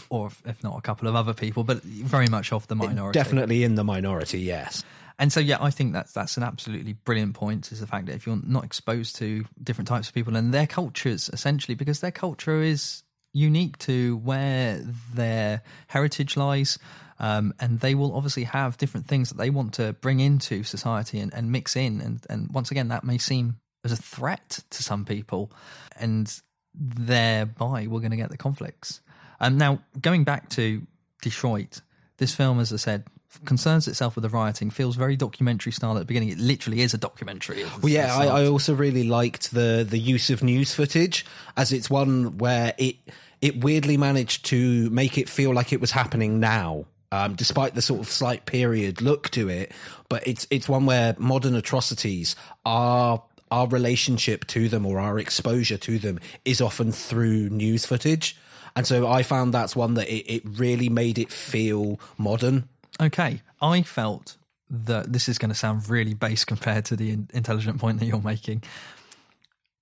[0.09, 3.17] or if- not a couple of other people, but very much of the minority.
[3.17, 4.83] Definitely in the minority, yes.
[5.17, 7.71] And so, yeah, I think that's that's an absolutely brilliant point.
[7.71, 10.67] Is the fact that if you're not exposed to different types of people and their
[10.67, 14.81] cultures, essentially, because their culture is unique to where
[15.13, 16.77] their heritage lies,
[17.19, 21.19] um, and they will obviously have different things that they want to bring into society
[21.19, 22.01] and, and mix in.
[22.01, 25.51] And and once again, that may seem as a threat to some people,
[25.97, 26.41] and
[26.73, 29.01] thereby we're going to get the conflicts.
[29.39, 30.81] Um, now, going back to
[31.21, 31.81] Detroit,
[32.17, 33.03] this film, as I said,
[33.45, 36.29] concerns itself with the rioting, feels very documentary style at the beginning.
[36.29, 37.63] It literally is a documentary.
[37.81, 38.15] Well, yeah.
[38.15, 41.25] I, I also really liked the the use of news footage
[41.57, 42.95] as it's one where it
[43.41, 46.85] it weirdly managed to make it feel like it was happening now.
[47.11, 49.71] Um, despite the sort of slight period look to it,
[50.09, 55.77] but it's it's one where modern atrocities are our relationship to them or our exposure
[55.77, 58.35] to them is often through news footage,
[58.75, 62.67] and so I found that's one that it, it really made it feel modern.
[62.99, 64.35] Okay, I felt
[64.69, 68.21] that this is going to sound really base compared to the intelligent point that you're
[68.21, 68.63] making.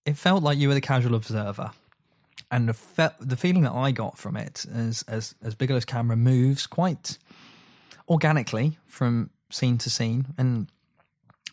[0.06, 1.72] It felt like you were the casual observer,
[2.54, 6.16] and the fe- the feeling that I got from it as as as Bigelow's camera
[6.16, 7.18] moves quite
[8.08, 10.68] organically from scene to scene, and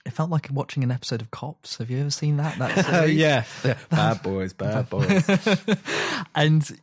[0.07, 1.79] it felt like watching an episode of Cops.
[1.79, 2.59] Have you ever seen that?
[2.59, 3.45] That yeah.
[3.65, 3.77] yeah.
[3.91, 5.29] Bad boys, bad boys.
[6.35, 6.81] and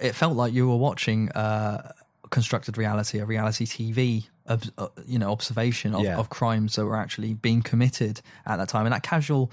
[0.00, 1.92] it felt like you were watching uh,
[2.30, 4.58] constructed reality, a reality TV, uh,
[5.06, 6.16] you know, observation of, Yeah.
[6.18, 9.50] of crimes that were actually being committed at that time, and that casual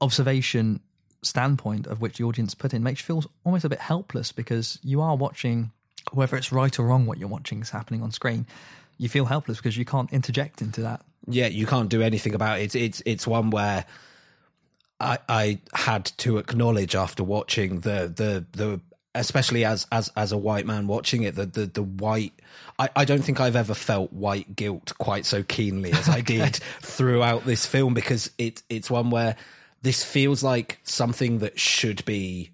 [0.00, 0.80] observation
[1.24, 4.78] standpoint of which the audience put in makes you feel almost a bit helpless because
[4.82, 5.70] you are watching
[6.12, 8.46] whether it's right or wrong what you're watching is happening on screen.
[8.98, 11.02] You feel helpless because you can't interject into that.
[11.26, 12.64] Yeah, you can't do anything about it.
[12.64, 13.86] It's it's it's one where
[15.00, 18.80] I I had to acknowledge after watching the the the
[19.14, 22.32] especially as as as a white man watching it the the the white
[22.78, 26.56] I, I don't think I've ever felt white guilt quite so keenly as I did
[26.82, 29.36] throughout this film because it it's one where
[29.84, 32.50] this feels like something that should be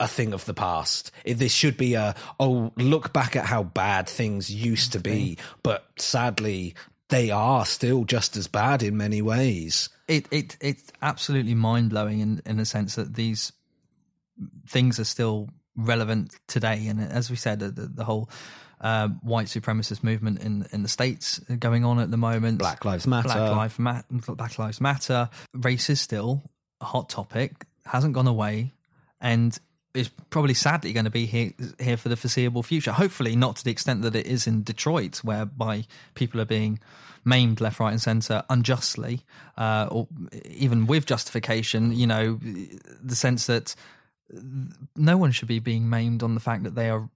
[0.00, 1.10] a thing of the past.
[1.26, 5.84] This should be a oh look back at how bad things used to be, but
[5.96, 6.74] sadly
[7.10, 9.90] they are still just as bad in many ways.
[10.08, 13.52] it it it's absolutely mind blowing in in the sense that these
[14.66, 16.86] things are still relevant today.
[16.86, 18.30] And as we said, the, the, the whole
[18.80, 23.06] uh, white supremacist movement in in the states going on at the moment, Black Lives
[23.06, 23.28] Matter.
[23.28, 26.42] Black Lives Ma- Black Lives Matter, race is still
[26.80, 28.72] hot topic, hasn't gone away,
[29.20, 29.58] and
[29.92, 32.92] is probably sadly going to be here here for the foreseeable future.
[32.92, 35.84] Hopefully, not to the extent that it is in Detroit, whereby
[36.14, 36.78] people are being
[37.24, 39.22] maimed left, right, and centre unjustly,
[39.58, 40.08] uh, or
[40.44, 41.92] even with justification.
[41.92, 42.40] You know,
[43.02, 43.74] the sense that
[44.96, 47.10] no one should be being maimed on the fact that they are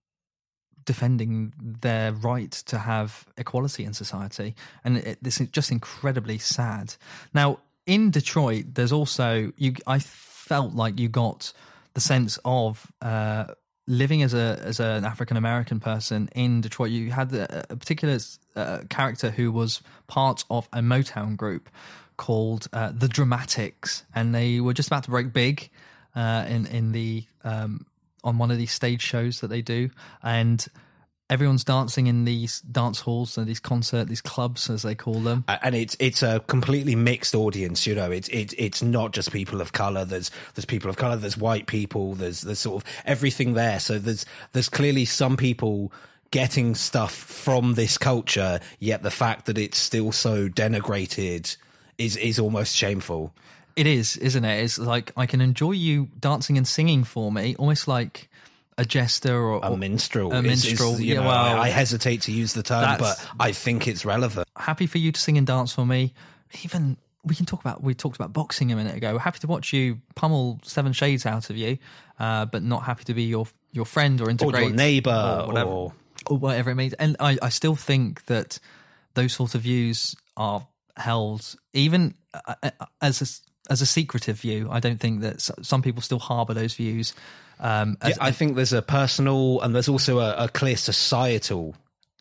[0.85, 6.97] defending their right to have equality in society, and it, this is just incredibly sad.
[7.33, 9.75] Now, in Detroit, there's also you.
[9.87, 11.53] I felt like you got
[11.95, 13.47] the sense of uh,
[13.87, 16.91] living as a as an African American person in Detroit.
[16.91, 18.19] You had a, a particular
[18.57, 21.69] uh, character who was part of a Motown group
[22.17, 25.71] called uh, the Dramatics, and they were just about to break big
[26.15, 27.87] uh, in in the um,
[28.23, 29.91] on one of these stage shows that they do,
[30.23, 30.67] and
[31.31, 35.45] everyone's dancing in these dance halls, so these concert, these clubs as they call them.
[35.49, 37.87] and it's it's a completely mixed audience.
[37.87, 40.05] You know, it's it's it's not just people of color.
[40.05, 41.17] There's there's people of color.
[41.17, 42.15] There's white people.
[42.15, 43.81] There's there's sort of everything there.
[43.81, 45.93] So there's there's clearly some people
[46.31, 48.61] getting stuff from this culture.
[48.79, 51.57] Yet the fact that it's still so denigrated
[51.99, 53.33] is is almost shameful.
[53.77, 54.63] It is, isn't it?
[54.63, 58.29] It's like I can enjoy you dancing and singing for me, almost like
[58.79, 60.33] a jester or A minstrel.
[60.33, 61.01] A is- is, minstrel.
[61.01, 64.05] you yeah, know, well, I, I hesitate to use the term, but I think it's
[64.05, 64.49] relevant.
[64.57, 66.13] happy for you to sing and dance for me.
[66.63, 69.13] Even we can talk about we talked about boxing a minute ago.
[69.15, 71.79] We're happy to watch you pummel seven shades out of you,
[72.19, 75.93] uh, but not happy to be your your friend or integrate neighbour or whatever, or-
[76.27, 76.93] or whatever it means.
[76.95, 78.59] And I, I still think that
[79.15, 82.71] those sort of views are held even uh, uh,
[83.03, 84.69] as a, as a secretive view.
[84.71, 87.15] I don't think that some people still harbour those views.
[87.61, 91.75] Um, Yeah, I think there's a personal and there's also a, a clear societal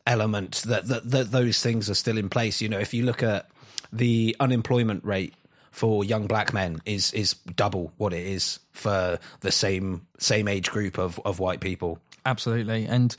[0.05, 2.61] element that, that that those things are still in place.
[2.61, 3.49] You know, if you look at
[3.91, 5.33] the unemployment rate
[5.71, 10.69] for young black men is is double what it is for the same same age
[10.69, 11.99] group of, of white people.
[12.25, 13.15] Absolutely, and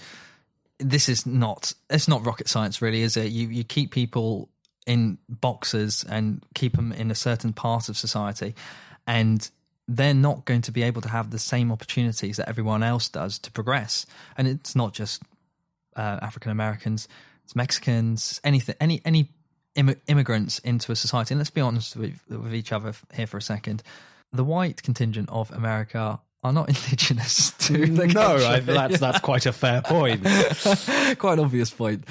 [0.78, 3.32] this is not it's not rocket science, really, is it?
[3.32, 4.48] You you keep people
[4.86, 8.54] in boxes and keep them in a certain part of society,
[9.06, 9.50] and
[9.86, 13.38] they're not going to be able to have the same opportunities that everyone else does
[13.40, 14.06] to progress.
[14.36, 15.22] And it's not just
[15.96, 17.08] uh, African Americans;
[17.44, 19.30] it's Mexicans, anything, any any
[19.76, 21.34] Im- immigrants into a society.
[21.34, 23.82] And let's be honest with, with each other here for a second.
[24.32, 28.66] The white contingent of America are not indigenous to the No, country.
[28.66, 30.22] No, that's that's quite a fair point.
[31.18, 32.04] quite an obvious point.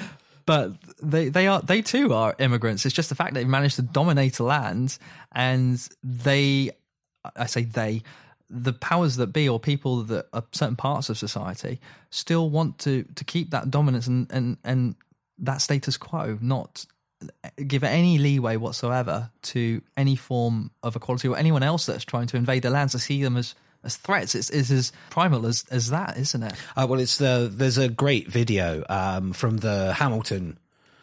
[0.46, 0.72] But
[1.02, 2.84] they, they are they too are immigrants.
[2.84, 4.98] It's just the fact that they've managed to dominate a land,
[5.32, 6.72] and they,
[7.36, 8.02] I say they,
[8.50, 11.80] the powers that be or people that are certain parts of society
[12.10, 14.94] still want to to keep that dominance and and and
[15.38, 16.86] that status quo, not
[17.66, 22.36] give any leeway whatsoever to any form of equality or anyone else that's trying to
[22.36, 22.92] invade their lands.
[22.92, 24.34] to see them as as threats.
[24.34, 26.54] It's, it's as primal as as that, isn't it?
[26.76, 30.58] Uh, well, it's the there's a great video um, from the Hamilton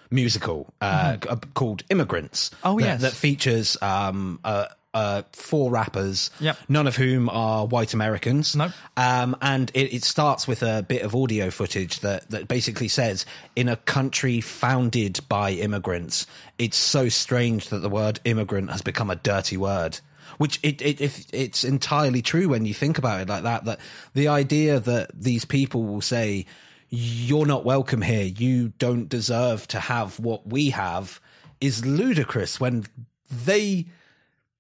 [0.09, 2.49] musical uh, c- uh, called Immigrants.
[2.49, 2.67] Mm-hmm.
[2.67, 3.01] Oh, that, yes.
[3.01, 6.57] that features um, uh, uh, four rappers, Yep.
[6.67, 8.55] none of whom are white Americans.
[8.55, 8.71] No.
[8.97, 13.25] Um, and it, it starts with a bit of audio footage that, that basically says,
[13.55, 16.27] in a country founded by immigrants,
[16.57, 19.99] it's so strange that the word immigrant has become a dirty word.
[20.37, 23.65] Which it, it if it's entirely true when you think about it like that.
[23.65, 23.79] That
[24.13, 26.47] the idea that these people will say,
[26.89, 28.23] "You're not welcome here.
[28.23, 31.19] You don't deserve to have what we have,"
[31.59, 32.59] is ludicrous.
[32.59, 32.85] When
[33.29, 33.87] they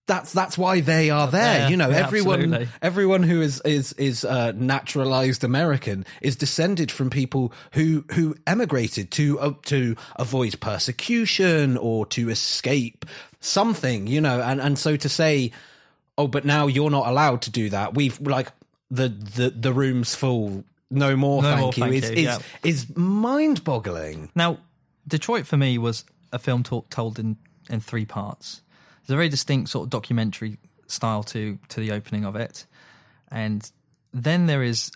[0.07, 1.59] that's that's why they are there.
[1.59, 2.67] there, You know, yeah, everyone absolutely.
[2.81, 9.11] everyone who is is is uh, naturalized American is descended from people who who emigrated
[9.11, 13.05] to uh, to avoid persecution or to escape
[13.39, 14.07] something.
[14.07, 15.51] You know, and and so to say,
[16.17, 17.93] oh, but now you're not allowed to do that.
[17.93, 18.51] We've like
[18.89, 20.63] the the the room's full.
[20.93, 22.01] No more, No thank more, you.
[22.01, 22.39] thank is you, is yeah.
[22.65, 24.29] is mind boggling.
[24.35, 24.57] Now,
[25.07, 26.03] Detroit for me was
[26.33, 27.37] a film talk, told in,
[27.69, 28.61] in three parts.
[29.01, 30.57] There's a very distinct sort of documentary
[30.87, 32.65] style to to the opening of it,
[33.31, 33.69] and
[34.13, 34.91] then there is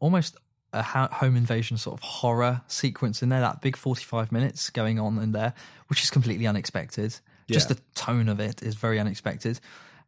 [0.00, 0.36] almost
[0.72, 3.40] a ho- home invasion sort of horror sequence in there.
[3.40, 5.54] That big 45 minutes going on in there,
[5.88, 7.18] which is completely unexpected.
[7.48, 9.60] Just the tone of it is very unexpected,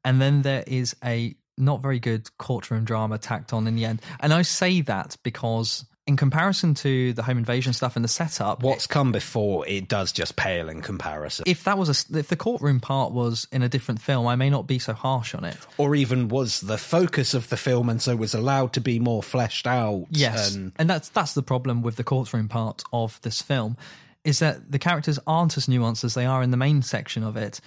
[0.05, 4.02] and then there is a not very good courtroom drama tacked on in the end.
[4.20, 5.84] And I say that because.
[6.06, 10.12] In comparison to the home invasion stuff and the setup, What's come before it does
[10.12, 11.44] just pale in comparison.
[11.47, 14.51] if that was a if the courtroom part was in a different film, I may
[14.51, 15.56] not be so harsh on it.
[15.78, 19.22] or even was the focus of the film and so was allowed to be more
[19.22, 20.06] fleshed out.
[20.10, 23.78] Yes, and and that's that's the problem with the courtroom part of this film,
[24.24, 27.36] is that the characters aren't as nuanced as they are in the main section of
[27.36, 27.60] it.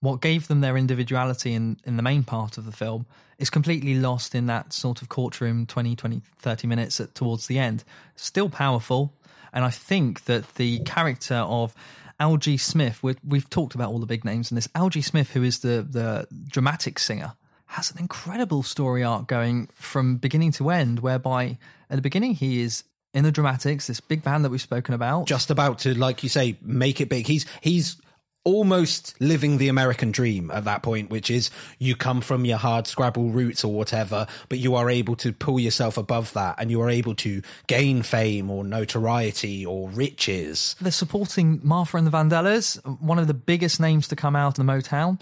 [0.00, 3.06] What gave them their individuality in in the main part of the film
[3.38, 7.58] is completely lost in that sort of courtroom 20, 20 30 minutes at, towards the
[7.58, 7.84] end.
[8.16, 9.14] Still powerful,
[9.52, 11.74] and I think that the character of
[12.18, 14.68] Algie Smith, we we've talked about all the big names in this.
[14.74, 17.34] Algie Smith, who is the the dramatic singer,
[17.66, 21.56] has an incredible story arc going from beginning to end, whereby
[21.88, 22.82] at the beginning he is
[23.14, 25.26] in the dramatics, this big band that we've spoken about.
[25.26, 27.26] just about to, like you say, make it big.
[27.26, 27.96] He's he's
[28.44, 32.86] almost living the American dream at that point, which is you come from your hard
[32.86, 36.80] scrabble roots or whatever, but you are able to pull yourself above that and you
[36.80, 40.74] are able to gain fame or notoriety or riches.
[40.80, 44.66] They're supporting Martha and the Vandellas, one of the biggest names to come out of
[44.66, 45.20] the Motown.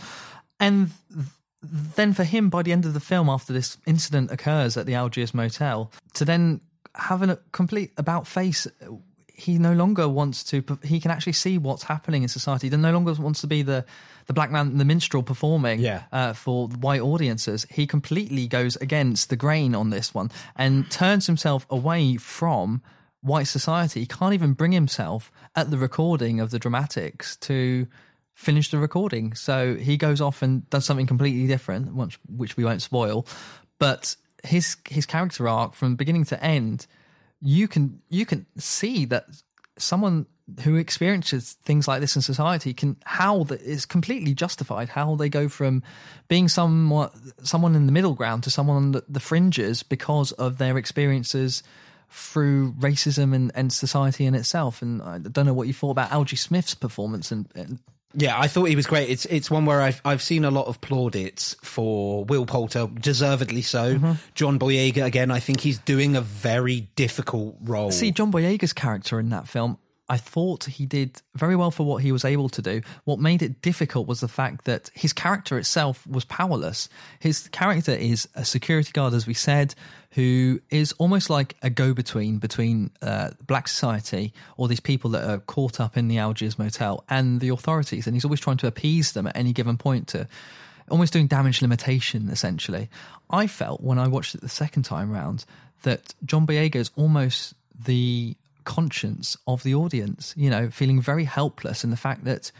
[0.60, 1.26] And th-
[1.60, 4.94] then for him, by the end of the film, after this incident occurs at the
[4.94, 6.60] Algiers Motel, to then
[6.98, 8.66] have a complete about face,
[9.32, 10.64] he no longer wants to.
[10.82, 12.68] He can actually see what's happening in society.
[12.68, 13.84] He no longer wants to be the
[14.26, 16.02] the black man, the minstrel performing Yeah.
[16.12, 17.66] uh, for white audiences.
[17.70, 22.82] He completely goes against the grain on this one and turns himself away from
[23.22, 24.00] white society.
[24.00, 27.86] He can't even bring himself at the recording of the dramatics to
[28.34, 29.34] finish the recording.
[29.34, 33.26] So he goes off and does something completely different, which, which we won't spoil.
[33.78, 36.86] But his his character arc from beginning to end,
[37.40, 39.26] you can you can see that
[39.76, 40.26] someone
[40.62, 45.28] who experiences things like this in society can how that is completely justified how they
[45.28, 45.82] go from
[46.26, 50.58] being somewhat someone in the middle ground to someone on the, the fringes because of
[50.58, 51.62] their experiences
[52.10, 54.80] through racism and, and society in itself.
[54.80, 57.78] And i don't know what you thought about algie smith's performance and, and
[58.14, 59.10] Yeah, I thought he was great.
[59.10, 63.62] It's it's one where I've I've seen a lot of plaudits for Will Poulter, deservedly
[63.62, 63.96] so.
[63.96, 64.12] Mm-hmm.
[64.34, 65.30] John Boyega again.
[65.30, 67.90] I think he's doing a very difficult role.
[67.90, 69.78] See, John Boyega's character in that film,
[70.08, 72.80] I thought he did very well for what he was able to do.
[73.04, 76.88] What made it difficult was the fact that his character itself was powerless.
[77.18, 79.74] His character is a security guard, as we said,
[80.12, 85.28] who is almost like a go between between uh, black society or these people that
[85.28, 88.06] are caught up in the Algiers motel and the authorities.
[88.06, 90.26] And he's always trying to appease them at any given point to
[90.90, 92.88] almost doing damage limitation essentially.
[93.28, 95.44] I felt when I watched it the second time round
[95.82, 98.36] that John Boyega is almost the
[98.76, 102.52] conscience of the audience, you know, feeling very helpless in the fact that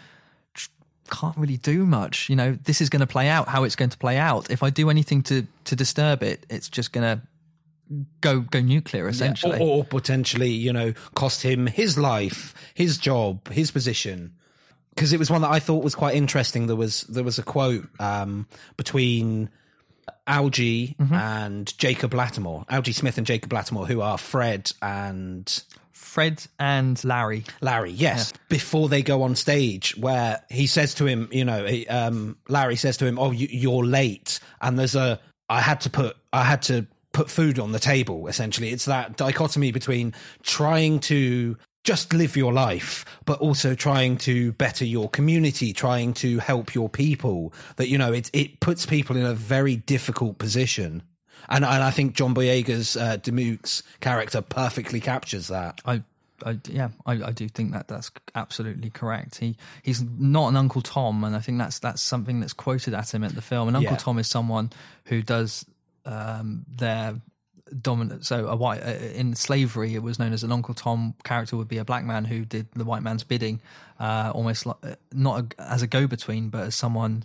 [1.11, 2.29] can't really do much.
[2.29, 4.51] You know, this is going to play out how it's going to play out.
[4.51, 7.23] If I do anything to to disturb it, it's just going to
[8.21, 9.59] go go nuclear Yeah, essentially.
[9.61, 14.35] or, or potentially, you know, cost him his life, his job, his position.
[14.95, 16.67] Because it was one that I thought was quite interesting.
[16.67, 19.49] There was there was a quote um, between
[20.27, 21.15] Algie Mm-hmm.
[21.15, 25.63] and Jacob Latimore, Algie Smith and Jacob Latimore, who are Fred and
[25.99, 27.45] Fred and Larry.
[27.61, 28.33] Larry, yes.
[28.49, 32.77] Before they go on stage, where he says to him, you know, he, um, Larry
[32.77, 36.45] says to him, "Oh, you, you're late," and there's a, I had to put, I
[36.45, 38.29] had to put food on the table.
[38.29, 44.53] Essentially, it's that dichotomy between trying to just live your life, but also trying to
[44.53, 47.53] better your community, trying to help your people.
[47.77, 51.03] That you know, it it puts people in a very difficult position.
[51.49, 55.81] And, and I think John Boyega's uh, Dismukes' character perfectly captures that.
[55.85, 56.03] I,
[56.45, 59.39] I yeah, I, I do think that that's absolutely correct.
[59.39, 63.13] He he's not an Uncle Tom, and I think that's that's something that's quoted at
[63.13, 63.69] him at the film.
[63.69, 63.99] And Uncle Yeah.
[63.99, 64.71] Tom is someone
[65.05, 65.65] who does
[66.05, 67.21] um, their
[67.83, 68.25] dominant.
[68.25, 71.69] So a white uh, in slavery, it was known as an Uncle Tom character would
[71.69, 73.61] be a black man who did the white man's bidding,
[73.99, 77.25] uh, almost like uh, not a, as a go-between, but as someone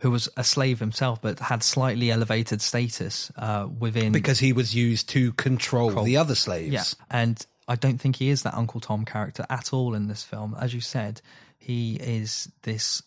[0.00, 4.74] who was a slave himself, but had slightly elevated status uh, within because he was
[4.74, 6.04] used to control, Control.
[6.04, 6.72] the other slaves.
[6.72, 10.22] yeah, and I don't think he is that Uncle Tom character at all in this
[10.22, 10.54] film.
[10.60, 11.20] As you said,
[11.58, 13.02] he is this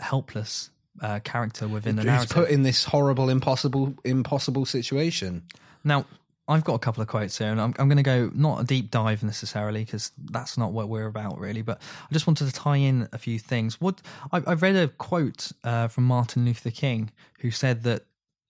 [0.00, 0.70] helpless
[1.00, 2.30] uh, character within the He's narrative.
[2.36, 5.42] put in this horrible, impossible, impossible situation.
[5.84, 6.06] Now,
[6.48, 8.64] I've got a couple of quotes here, and I'm, I'm going to go not a
[8.64, 11.62] deep dive necessarily because that's not what we're about really.
[11.62, 13.80] But I just wanted to tie in a few things.
[13.80, 14.00] What
[14.32, 17.10] I, I read a quote uh, from Martin Luther King
[17.40, 18.04] who said that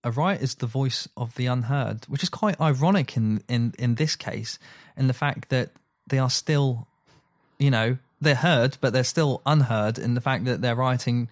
[0.04, 3.94] a riot is the voice of the unheard, which is quite ironic in in in
[3.94, 4.58] this case,
[4.96, 5.70] in the fact that
[6.06, 6.86] they are still,
[7.58, 11.28] you know, they're heard, but they're still unheard in the fact that they're rioting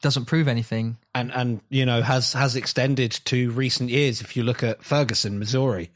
[0.00, 4.20] doesn't prove anything and and you know has has extended to recent years.
[4.20, 5.90] If you look at Ferguson, Missouri,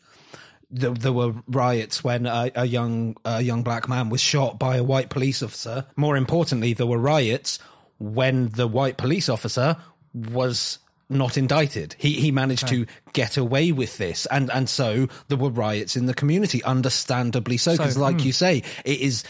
[0.70, 4.76] there, there were riots when a, a young a young black man was shot by
[4.76, 5.86] a white police officer.
[5.96, 7.58] More importantly, there were riots
[7.98, 9.76] when the white police officer
[10.14, 10.78] was
[11.10, 11.96] not indicted.
[11.98, 12.84] He he managed Okay.
[12.84, 16.62] to get away with this, and and so there were riots in the community.
[16.62, 18.26] Understandably so, So, because like hmm.
[18.26, 19.24] you say, it is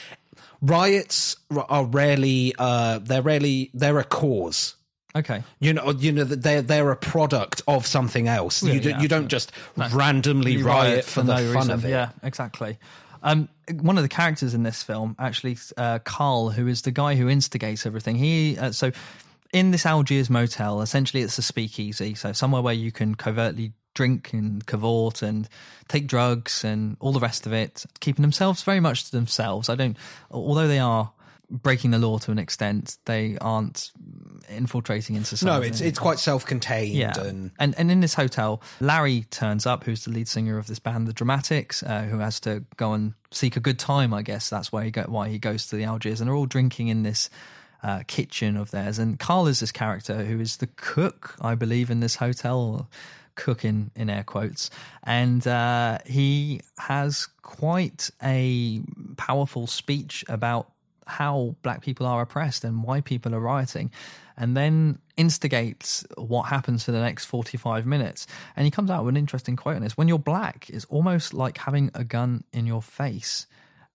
[0.63, 1.37] riots
[1.69, 4.75] are rarely uh they're rarely they're a cause.
[5.15, 5.43] Okay.
[5.59, 8.63] You know, you know that they're they're a product of something else.
[8.63, 9.51] Yeah, you do, yeah, you don't just
[9.93, 11.71] randomly You riot, for the no fun reason.
[11.73, 11.91] of it.
[11.91, 12.79] Yeah, exactly.
[13.23, 13.49] Um,
[13.81, 17.29] one of the characters in this film, actually, uh, Carl, who is the guy who
[17.29, 18.17] instigates everything.
[18.17, 18.93] He uh, so
[19.53, 24.33] in this Algiers motel, essentially, it's a speakeasy, so somewhere where you can covertly drink
[24.33, 25.49] and cavort and
[25.89, 29.69] take drugs and all the rest of it, keeping themselves very much to themselves.
[29.69, 29.97] I don't,
[30.31, 31.13] although they are
[31.51, 33.91] breaking the law to an extent, they aren't
[34.49, 35.61] infiltrating into society.
[35.61, 37.13] No, it's it's quite self-contained Yeah.
[37.21, 40.79] and and and in this hotel, Larry turns up, who's the lead singer of this
[40.79, 44.15] band, the Dramatics, uh, who has to go and seek a good time.
[44.15, 46.47] I guess that's why he go, why he goes to the Algiers, and they're all
[46.47, 47.29] drinking in this
[47.83, 48.99] uh, kitchen of theirs.
[49.01, 52.89] And Carl is this character who is the cook, I believe, in this hotel.
[53.35, 54.71] Cook in, in air quotes,
[55.03, 58.81] and uh, he has quite a
[59.17, 60.71] powerful speech about
[61.07, 63.91] how black people are oppressed and why people are rioting,
[64.37, 68.27] and then instigates what happens for the next 45 minutes.
[68.57, 71.35] And he comes out with an interesting quote on this When you're black, it's almost
[71.35, 73.47] like having a gun in your face.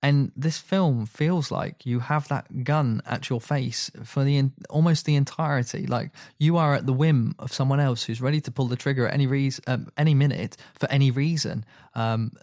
[0.06, 5.06] And this film feels like you have that gun at your face for the almost
[5.06, 5.88] the entirety.
[5.88, 9.08] Like you are at the whim of someone else who's ready to pull the trigger
[9.08, 11.66] at any reason, um, any minute for any reason.
[11.96, 12.34] Um,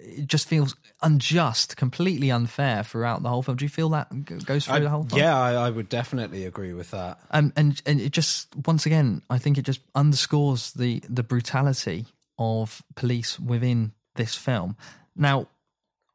[0.00, 3.56] it just feels unjust, completely unfair throughout the whole film.
[3.56, 4.08] Do you feel that
[4.46, 5.20] goes through I- the whole film?
[5.20, 7.18] yeah, I, I would definitely agree with that.
[7.32, 12.06] Um, and and it just once again, I think it just underscores the the brutality
[12.38, 14.76] of police within this film.
[15.16, 15.48] Now,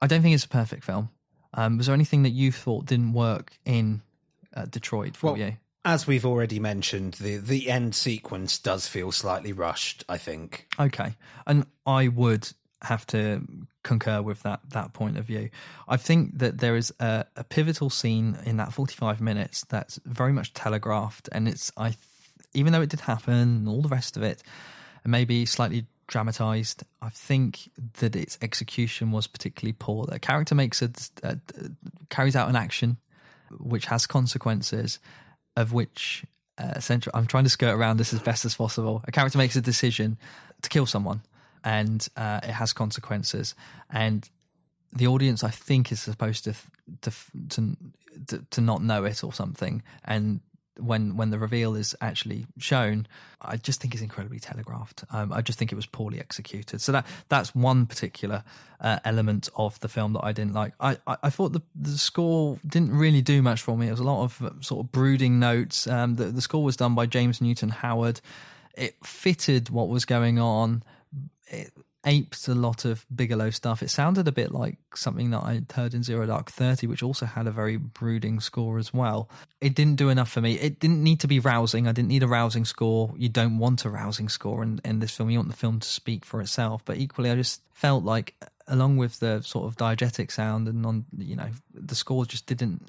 [0.04, 1.10] I don't think it's a perfect film.
[1.54, 4.02] Um, was there anything that you thought didn't work in
[4.54, 5.54] uh, Detroit for Well, you?
[5.86, 10.04] as we've already mentioned, the the end sequence does feel slightly rushed.
[10.10, 10.68] I think.
[10.78, 11.16] Okay,
[11.48, 12.50] and I would
[12.82, 13.48] have to
[13.84, 15.50] concur with that that point of view.
[15.88, 20.00] I think that there is a, a pivotal scene in that forty five minutes that's
[20.06, 21.98] very much telegraphed, and it's I, th-
[22.54, 24.44] even though it did happen, and all the rest of it,
[25.04, 26.84] and maybe slightly dramatized.
[27.02, 30.06] I think that its execution was particularly poor.
[30.06, 30.92] The character makes a,
[31.24, 31.40] a
[32.10, 32.98] carries out an action
[33.60, 35.00] which has consequences,
[35.58, 36.24] of which
[36.60, 39.04] uh, essentially I'm trying to skirt around this as best as possible.
[39.08, 40.18] A character makes a decision
[40.62, 41.24] to kill someone,
[41.64, 43.56] and uh, it has consequences,
[43.90, 44.30] and
[44.96, 46.54] the audience I think is supposed to
[47.02, 47.12] to
[48.28, 50.42] to, to not know it or something, and
[50.80, 53.08] when when the reveal is actually shown,
[53.42, 55.04] I just think it's incredibly telegraphed.
[55.12, 56.82] Um, I just think it was poorly executed.
[56.82, 58.44] So that that's one particular
[58.80, 60.74] uh, element of the film that I didn't like.
[60.80, 63.88] I, I, I thought the the score didn't really do much for me.
[63.88, 65.88] It was a lot of uh, sort of brooding notes.
[65.88, 68.22] Um, the the score was done by James Newton Howard.
[68.76, 70.84] It fitted what was going on.
[71.48, 71.72] It
[72.06, 73.82] aped a lot of Bigelow stuff.
[73.82, 77.26] It sounded a bit like something that I'd heard in Zero Dark Thirty, which also
[77.26, 79.30] had a very brooding score as well.
[79.62, 80.54] It didn't do enough for me.
[80.56, 81.88] It didn't need to be rousing.
[81.88, 83.14] I didn't need a rousing score.
[83.18, 85.30] You don't want a rousing score in, in this film.
[85.30, 86.84] You want the film to speak for itself.
[86.84, 88.36] But equally, I just felt like,
[88.68, 92.86] along with the sort of diegetic sound and on, you know, the score just didn't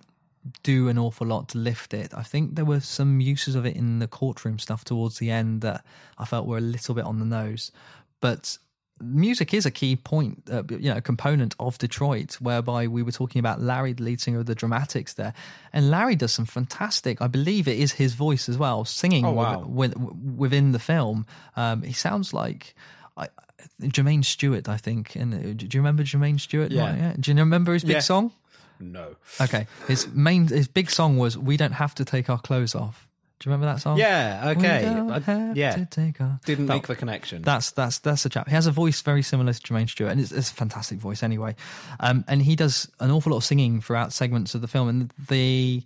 [0.62, 2.12] do an awful lot to lift it.
[2.12, 5.62] I think there were some uses of it in the courtroom stuff towards the end
[5.62, 5.84] that
[6.18, 7.72] I felt were a little bit on the nose.
[8.20, 8.58] But
[9.00, 13.40] music is a key point, uh, you know, component of Detroit, whereby we were talking
[13.40, 15.34] about Larry, the lead singer of the Dramatics there.
[15.72, 19.32] And Larry does some fantastic, I believe it is his voice as well, singing Oh,
[19.32, 19.60] wow.
[19.66, 21.26] with, with, within the film.
[21.56, 22.74] Um, he sounds like.
[23.16, 23.28] I,
[23.82, 25.16] Jermaine Stewart, I think.
[25.16, 26.70] And uh, do you remember Jermaine Stewart?
[26.70, 27.08] Yeah.
[27.08, 28.00] Right, Do you remember his big Yeah.
[28.00, 28.32] song?
[28.80, 29.14] No.
[29.40, 33.06] Okay, his main his big song was "We Don't Have to Take Our Clothes Off."
[33.44, 33.98] Do you remember that song?
[33.98, 34.86] Yeah, okay.
[34.86, 35.76] I- have yeah.
[35.76, 37.42] to take our Didn't That- make the connection.
[37.42, 38.48] That's that's that's a chap.
[38.48, 41.22] He has a voice very similar to Jermaine Stewart, and it's, it's a fantastic voice
[41.22, 41.54] anyway.
[42.00, 45.12] Um, and he does an awful lot of singing throughout segments of the film, and
[45.28, 45.82] the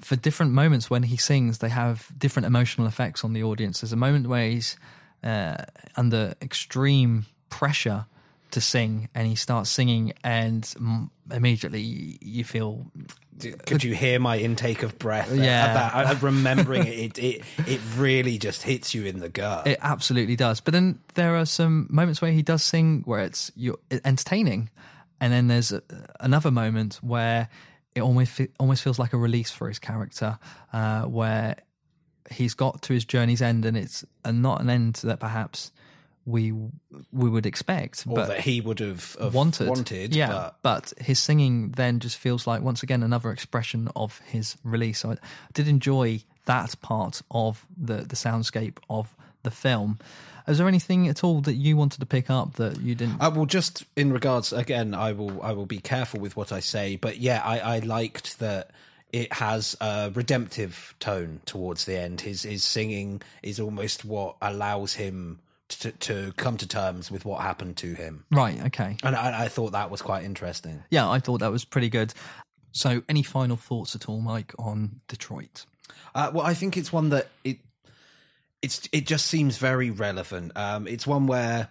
[0.00, 3.82] for different moments when he sings, they have different emotional effects on the audience.
[3.82, 4.78] There's a moment where he's
[5.22, 5.56] uh,
[5.96, 8.06] under extreme pressure
[8.52, 12.90] to sing, and he starts singing, and mm, immediately you feel
[13.38, 15.34] Could you hear my intake of breath?
[15.34, 15.44] Yeah.
[15.44, 15.94] at that?
[15.94, 17.18] I, I'm remembering it, it.
[17.18, 19.66] It it really just hits you in the gut.
[19.66, 20.60] It absolutely does.
[20.60, 24.70] But then there are some moments where he does sing where it's you're entertaining,
[25.20, 25.82] and then there's a,
[26.20, 27.48] another moment where
[27.94, 30.38] it almost almost feels like a release for his character,
[30.72, 31.56] uh, where
[32.30, 35.72] he's got to his journey's end, and it's not an end that perhaps
[36.26, 36.52] we
[37.12, 39.68] we would expect, or but that he would have, have wanted.
[39.68, 40.14] wanted.
[40.14, 44.56] yeah, but but his singing then just feels like once again another expression of his
[44.64, 44.98] release.
[44.98, 45.16] So I
[45.54, 49.98] did enjoy that part of the the soundscape of the film.
[50.48, 53.20] Is there anything at all that you wanted to pick up that you didn't?
[53.20, 54.94] Uh, I will just in regards again.
[54.94, 58.40] I will I will be careful with what I say, but yeah, I, I liked
[58.40, 58.72] that
[59.12, 62.20] it has a redemptive tone towards the end.
[62.20, 67.40] His his singing is almost what allows him to to come to terms with what
[67.42, 68.24] happened to him.
[68.30, 68.60] Right.
[68.66, 68.96] Okay.
[69.02, 70.84] And I, I thought that was quite interesting.
[70.90, 72.14] Yeah, I thought that was pretty good.
[72.72, 75.64] So, any final thoughts at all, Mike, on Detroit?
[76.14, 77.58] Uh, well, I think it's one that it
[78.62, 80.52] it's it just seems very relevant.
[80.56, 81.68] Um, it's one where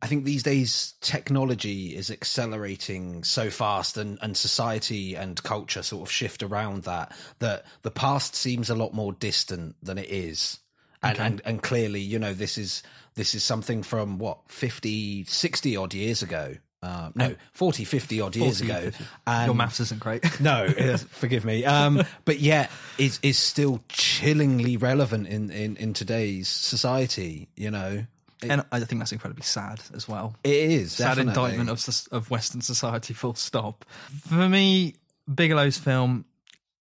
[0.00, 6.06] I think these days technology is accelerating so fast, and and society and culture sort
[6.06, 10.58] of shift around that that the past seems a lot more distant than it is.
[11.02, 11.26] And, Okay.
[11.26, 12.82] and and clearly, you know, this is
[13.18, 16.54] this is something from what 50, 60 odd years ago.
[16.80, 18.96] Uh, no, 40, 50 odd years 40, ago.
[19.26, 20.40] And Your maths isn't great.
[20.40, 20.68] no,
[21.10, 21.64] forgive me.
[21.64, 27.48] Um, but yet is is still chillingly relevant in, in, in today's society.
[27.56, 28.04] You know,
[28.42, 30.36] It- and I think that's incredibly sad as well.
[30.44, 31.30] it is sad definitely.
[31.56, 33.12] indictment of of Western society.
[33.12, 33.84] Full stop.
[34.28, 34.94] For me,
[35.28, 36.24] Bigelow's film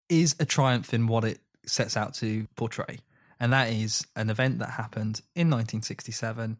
[0.09, 2.99] is a triumph in what it sets out to portray,
[3.39, 6.57] and that is an event that happened in 1967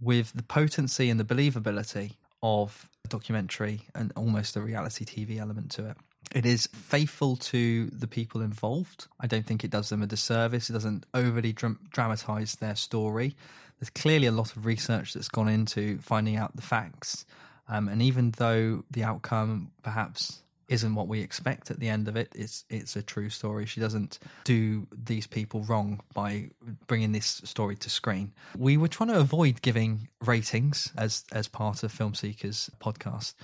[0.00, 2.12] with the potency and the believability
[2.42, 5.96] of a documentary and almost a reality TV element to it.
[6.34, 9.06] It is faithful to the people involved.
[9.20, 10.70] I don't think it does them a disservice.
[10.70, 13.36] It doesn't overly dram- dramatize their story.
[13.78, 17.26] There's clearly a lot of research that's gone into finding out the facts.
[17.68, 22.16] Um, and even though the outcome perhaps isn't what we expect at the end of
[22.16, 23.66] it, it's it's a true story.
[23.66, 26.50] She doesn't do these people wrong by
[26.86, 28.32] bringing this story to screen.
[28.56, 33.34] We were trying to avoid giving ratings as as part of Film Seekers podcast,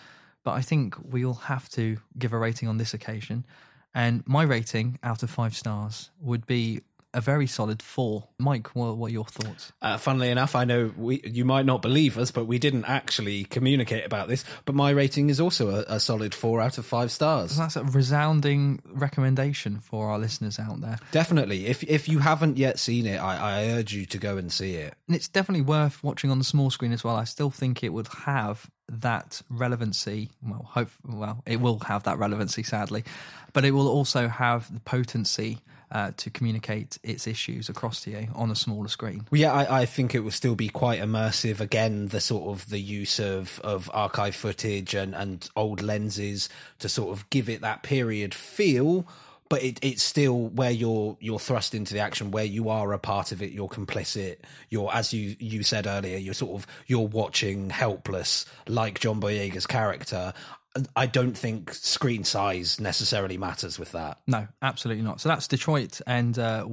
[0.44, 3.44] but I think we'll have to give a rating on this occasion.
[3.94, 6.82] And my rating out of five stars would be
[7.14, 8.28] a very solid four.
[8.38, 9.72] Mike, what, what are your thoughts?
[9.80, 13.44] Uh, funnily enough, I know we you might not believe us, but we didn't actually
[13.44, 14.44] communicate about this.
[14.64, 17.56] But my rating is also a, a solid four out of five stars.
[17.56, 20.98] That's a resounding recommendation for our listeners out there.
[21.12, 24.52] Definitely, if if you haven't yet seen it, I, I urge you to go and
[24.52, 24.94] see it.
[25.06, 27.16] And it's definitely worth watching on the small screen as well.
[27.16, 30.30] I still think it would have that relevancy.
[30.42, 33.04] Well, hope well, it will have that relevancy, sadly,
[33.52, 35.58] but it will also have the potency
[35.90, 39.26] uh, to communicate its issues across to you on a smaller screen.
[39.30, 41.60] Well, yeah, I, I think it will still be quite immersive.
[41.60, 46.48] Again, the sort of the use of, of archive footage and, and old lenses
[46.80, 49.06] to sort of give it that period feel,
[49.48, 52.98] but it, it's still where you're you're thrust into the action, where you are a
[52.98, 53.50] part of it.
[53.52, 54.36] You're complicit.
[54.68, 59.66] You're, as you you said earlier, you're sort of you're watching helpless, like John Boyega's
[59.66, 60.34] character.
[60.96, 64.18] I don't think screen size necessarily matters with that.
[64.26, 65.20] No, absolutely not.
[65.20, 66.66] So that's Detroit, and uh,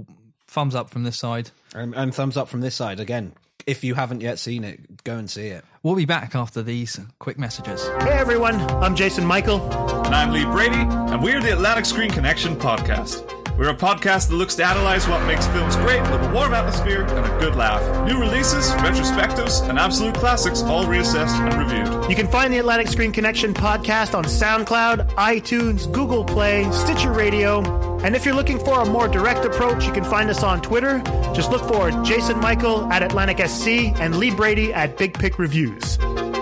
[0.48, 1.52] thumbs up from this side.
[1.73, 3.34] And, and thumbs up from this side again.
[3.65, 5.65] If you haven't yet seen it, go and see it.
[5.82, 7.84] We'll be back after these quick messages.
[8.02, 9.61] Hey everyone, I'm Jason Michael.
[10.06, 13.45] And I'm Lee Brady, and we're the Atlantic Screen Connection podcast.
[13.57, 17.03] We're a podcast that looks to analyze what makes films great with a warm atmosphere
[17.03, 17.82] and a good laugh.
[18.06, 22.10] New releases, retrospectives, and absolute classics all reassessed and reviewed.
[22.10, 27.64] You can find the Atlantic Screen Connection podcast on SoundCloud, iTunes, Google Play, Stitcher Radio.
[28.02, 31.02] And if you're looking for a more direct approach, you can find us on Twitter.
[31.34, 35.98] Just look for Jason Michael at Atlantic SC and Lee Brady at Big Pick Reviews.
[35.98, 36.34] Welcome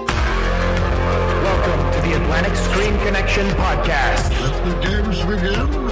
[1.94, 4.32] to the Atlantic Screen Connection podcast.
[4.42, 5.83] Let the games begin.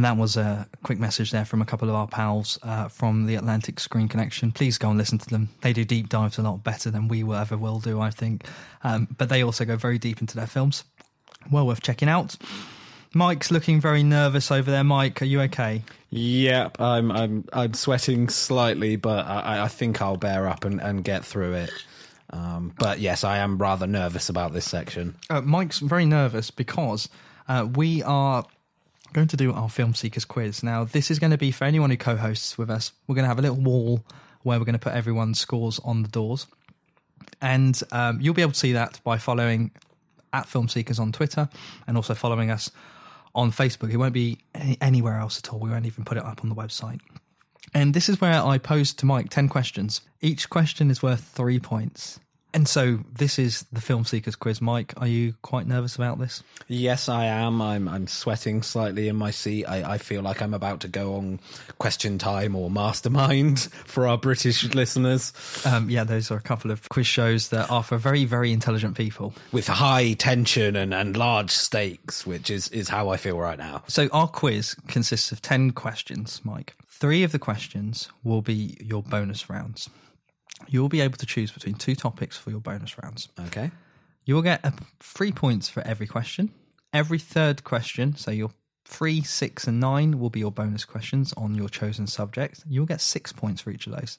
[0.00, 3.26] And that was a quick message there from a couple of our pals uh, from
[3.26, 4.50] the Atlantic Screen Connection.
[4.50, 5.50] Please go and listen to them.
[5.60, 8.46] They do deep dives a lot better than we will ever will do, I think.
[8.82, 10.84] Um, but they also go very deep into their films.
[11.50, 12.36] Well worth checking out.
[13.12, 14.84] Mike's looking very nervous over there.
[14.84, 15.82] Mike, are you okay?
[16.08, 21.04] Yep, I'm I'm I'm sweating slightly, but I, I think I'll bear up and, and
[21.04, 21.72] get through it.
[22.30, 25.14] Um, but yes, I am rather nervous about this section.
[25.28, 27.10] Uh, Mike's very nervous because
[27.48, 28.46] uh, we are
[29.12, 30.62] going to do our Film Seekers quiz.
[30.62, 32.92] Now, this is going to be for anyone who co hosts with us.
[33.06, 34.04] We're going to have a little wall
[34.42, 36.46] where we're going to put everyone's scores on the doors.
[37.40, 39.70] And um, you'll be able to see that by following
[40.32, 41.48] at Film Seekers on Twitter
[41.86, 42.70] and also following us
[43.34, 43.90] on Facebook.
[43.90, 45.58] It won't be any, anywhere else at all.
[45.58, 47.00] We won't even put it up on the website.
[47.74, 50.00] And this is where I posed to Mike 10 questions.
[50.20, 52.18] Each question is worth three points.
[52.52, 54.60] And so this is the Film Seekers quiz.
[54.60, 56.42] Mike, are you quite nervous about this?
[56.66, 57.62] Yes, I am.
[57.62, 59.66] I'm I'm sweating slightly in my seat.
[59.66, 61.40] I, I feel like I'm about to go on
[61.78, 65.32] question time or mastermind for our British listeners.
[65.64, 68.96] Um, yeah, those are a couple of quiz shows that are for very, very intelligent
[68.96, 69.32] people.
[69.52, 73.82] With high tension and, and large stakes, which is, is how I feel right now.
[73.86, 76.74] So our quiz consists of 10 questions, Mike.
[76.88, 79.88] Three of the questions will be your bonus rounds.
[80.68, 83.28] You will be able to choose between two topics for your bonus rounds.
[83.46, 83.70] Okay.
[84.24, 84.70] You will get uh,
[85.00, 86.52] three points for every question.
[86.92, 88.50] Every third question, so your
[88.90, 92.64] three, six, and nine will be your bonus questions on your chosen subject.
[92.68, 94.18] You'll get six points for each of those.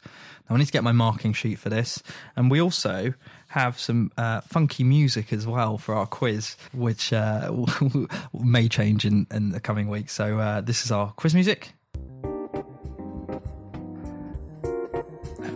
[0.49, 2.01] Now, I need to get my marking sheet for this.
[2.35, 3.13] And we also
[3.49, 7.51] have some uh, funky music as well for our quiz, which uh,
[8.33, 10.13] may change in, in the coming weeks.
[10.13, 11.73] So, uh, this is our quiz music.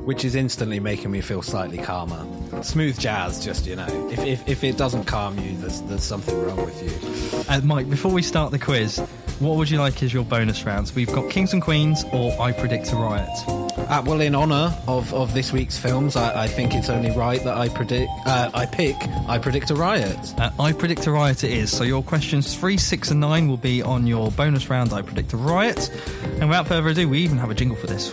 [0.06, 2.26] Which is instantly making me feel slightly calmer.
[2.64, 4.10] Smooth jazz, just you know.
[4.12, 7.44] If if, if it doesn't calm you, there's there's something wrong with you.
[7.50, 9.00] Uh, Mike, before we start the quiz,
[9.40, 10.96] what would you like as your bonus rounds?
[10.96, 13.30] We've got Kings and Queens or I Predict a Riot.
[13.78, 17.44] Uh, well, in honour of, of this week's films, I, I think it's only right
[17.44, 18.10] that I predict.
[18.26, 18.96] Uh, I pick.
[19.28, 20.18] I predict a riot.
[20.40, 21.44] Uh, I predict a riot.
[21.44, 21.76] It is.
[21.76, 24.92] So your questions three, six, and nine will be on your bonus round.
[24.92, 25.92] I predict a riot.
[26.40, 28.12] And without further ado, we even have a jingle for this.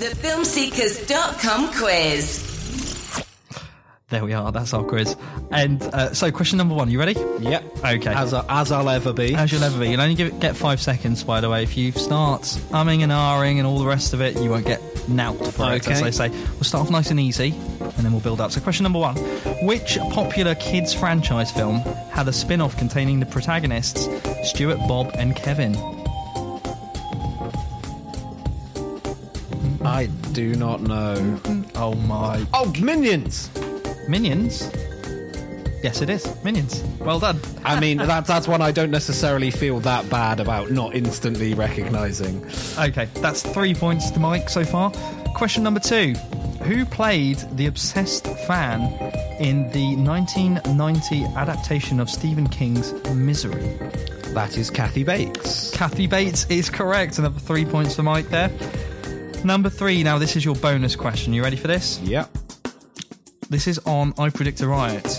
[0.00, 2.46] The filmseekers.com quiz.
[4.08, 4.50] There we are.
[4.50, 5.14] That's our quiz.
[5.50, 6.90] And uh, so, question number one.
[6.90, 7.12] You ready?
[7.40, 7.84] Yep.
[7.84, 8.10] Okay.
[8.14, 9.34] As, I, as I'll ever be.
[9.34, 9.90] As you'll ever be.
[9.90, 11.64] You'll only give, get five seconds, by the way.
[11.64, 12.40] If you start
[12.70, 15.86] umming and ahhing and all the rest of it, you won't get nout for it,
[15.86, 16.02] as Okay.
[16.02, 16.30] they say.
[16.30, 17.50] We'll start off nice and easy,
[17.80, 18.52] and then we'll build up.
[18.52, 19.16] So, question number one
[19.66, 24.08] Which popular kids' franchise film had a spin off containing the protagonists
[24.48, 25.74] Stuart, Bob, and Kevin?
[29.82, 31.40] I do not know.
[31.74, 32.46] Oh my.
[32.52, 33.50] Oh, Minions!
[34.08, 34.70] Minions?
[35.82, 36.26] Yes, it is.
[36.44, 36.82] Minions.
[36.98, 37.40] Well done.
[37.64, 42.44] I mean, that, that's one I don't necessarily feel that bad about not instantly recognising.
[42.78, 44.92] Okay, that's three points to Mike so far.
[45.34, 46.14] Question number two
[46.64, 48.82] Who played the obsessed fan
[49.40, 53.78] in the 1990 adaptation of Stephen King's Misery?
[54.34, 55.70] That is Kathy Bates.
[55.70, 57.18] Kathy Bates is correct.
[57.18, 58.50] Another three points for Mike there.
[59.44, 61.32] Number three, now this is your bonus question.
[61.32, 61.98] You ready for this?
[62.00, 62.30] Yep.
[63.48, 65.18] This is on I Predict a Riot.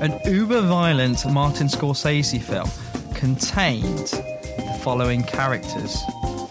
[0.00, 2.68] An uber violent Martin Scorsese film
[3.14, 5.96] contained the following characters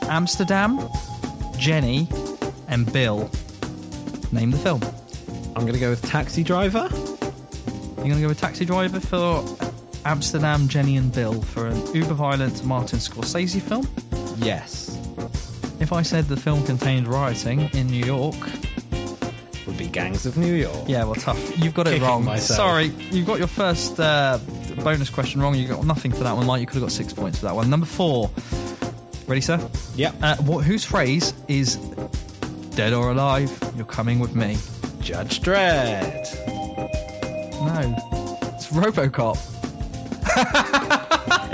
[0.03, 0.79] Amsterdam,
[1.57, 2.07] Jenny,
[2.67, 3.29] and Bill.
[4.31, 4.81] Name the film.
[5.55, 6.87] I'm going to go with Taxi Driver.
[7.97, 9.43] You're going to go with Taxi Driver for
[10.05, 13.87] Amsterdam, Jenny, and Bill for an uber violent Martin Scorsese film?
[14.37, 14.96] Yes.
[15.79, 18.35] If I said the film contained rioting in New York,
[19.67, 20.85] Would be Gangs of New York.
[20.87, 21.57] Yeah, well, tough.
[21.59, 22.23] You've got it Kicking wrong.
[22.25, 22.57] myself.
[22.57, 24.39] Sorry, you've got your first uh,
[24.83, 25.55] bonus question wrong.
[25.55, 26.47] You got nothing for that one.
[26.47, 27.69] Like you could have got six points for that one.
[27.69, 28.29] Number four.
[29.27, 29.59] Ready, sir?
[29.95, 30.15] Yep.
[30.21, 31.75] Uh, what, whose phrase is
[32.75, 34.57] "Dead or alive, you're coming with me"?
[35.01, 36.47] Judge Dredd.
[37.61, 39.37] No, it's RoboCop.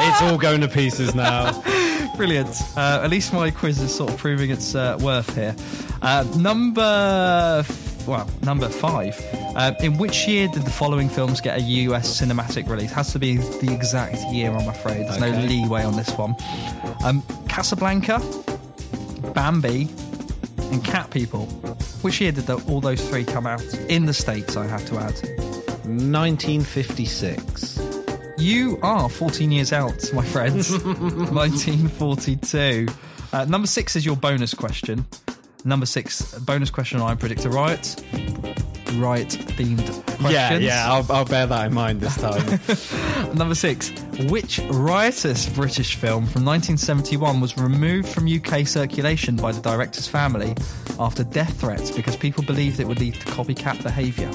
[0.06, 1.52] It's all going to pieces now.
[2.15, 2.61] Brilliant.
[2.77, 5.56] Uh, at least my quiz is sort of proving its uh, worth here.
[6.02, 9.19] Uh, number, f- well, number five.
[9.56, 12.91] Uh, in which year did the following films get a US cinematic release?
[12.91, 15.07] Has to be the exact year, I'm afraid.
[15.07, 16.35] There's no leeway on this one.
[17.03, 18.19] Um, Casablanca,
[19.34, 19.90] Bambi,
[20.72, 21.48] and Cat People.
[22.03, 23.64] Which year did the, all those three come out?
[23.90, 25.15] In the States, I have to add.
[25.85, 27.93] 1956.
[28.44, 30.70] You are 14 years out, my friends.
[30.84, 32.88] 1942.
[33.32, 35.06] Uh, number six is your bonus question.
[35.64, 38.03] Number six, bonus question I predict a riot.
[38.95, 39.88] right themed
[40.18, 40.34] questions.
[40.34, 42.60] Yeah, yeah, I'll, I'll bear that in mind this time.
[43.38, 43.91] Number six.
[44.30, 50.53] Which riotous British film from 1971 was removed from UK circulation by the director's family
[50.99, 54.30] after death threats because people believed it would lead to copycat behaviour?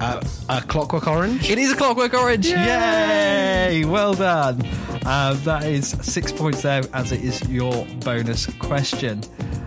[0.00, 1.50] Uh, a Clockwork Orange?
[1.50, 2.46] It is a Clockwork Orange!
[2.46, 3.84] Yay!
[3.84, 4.64] Well done.
[5.04, 9.22] Uh, that is six points there, as it is your bonus question.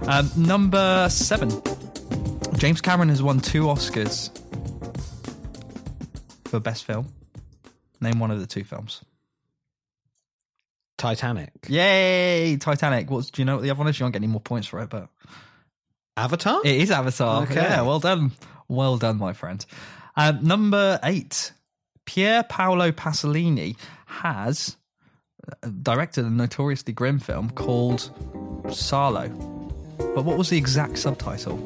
[0.07, 1.49] Um, number seven.
[2.57, 4.29] James Cameron has won two Oscars
[6.45, 7.11] for Best Film.
[7.99, 9.01] Name one of the two films.
[10.97, 11.51] Titanic.
[11.67, 12.55] Yay!
[12.57, 13.09] Titanic.
[13.09, 13.99] What's, do you know what the other one is?
[13.99, 15.09] You won't get any more points for it, but.
[16.15, 16.61] Avatar?
[16.63, 17.43] It is Avatar.
[17.43, 17.55] Okay.
[17.55, 18.31] Yeah, well done.
[18.69, 19.65] Well done, my friend.
[20.22, 21.52] Um, number eight.
[22.06, 23.76] Pier Paolo Pasolini
[24.06, 24.77] has
[25.52, 28.11] uh, directed a notoriously grim film called
[28.72, 29.30] Salo.
[29.98, 31.57] But what was the exact subtitle?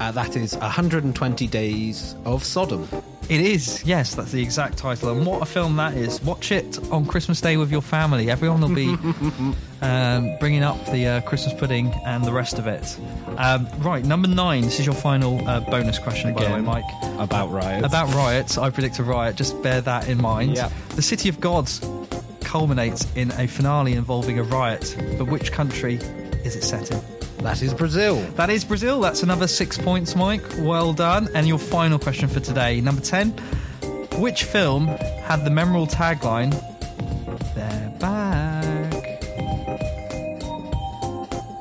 [0.00, 2.86] Uh, that is 120 Days of Sodom.
[3.28, 5.10] It is, yes, that's the exact title.
[5.10, 6.20] And what a film that is.
[6.22, 8.30] Watch it on Christmas Day with your family.
[8.30, 8.88] Everyone will be
[9.80, 12.98] um, bringing up the uh, Christmas pudding and the rest of it.
[13.38, 14.62] Um, right, number nine.
[14.62, 16.84] This is your final uh, bonus question, by the way, Again, Mike.
[17.18, 17.86] About riots.
[17.86, 19.36] About riots, I predict a riot.
[19.36, 20.56] Just bear that in mind.
[20.56, 20.70] Yeah.
[20.90, 21.80] The City of Gods
[22.42, 24.94] culminates in a finale involving a riot.
[25.18, 25.94] But which country
[26.44, 27.13] is it set in?
[27.44, 28.16] That is Brazil.
[28.36, 29.02] That is Brazil.
[29.02, 30.40] That's another six points, Mike.
[30.60, 31.28] Well done.
[31.34, 33.32] And your final question for today, number 10.
[34.16, 36.52] Which film had the memorable tagline,
[37.54, 38.94] They're back?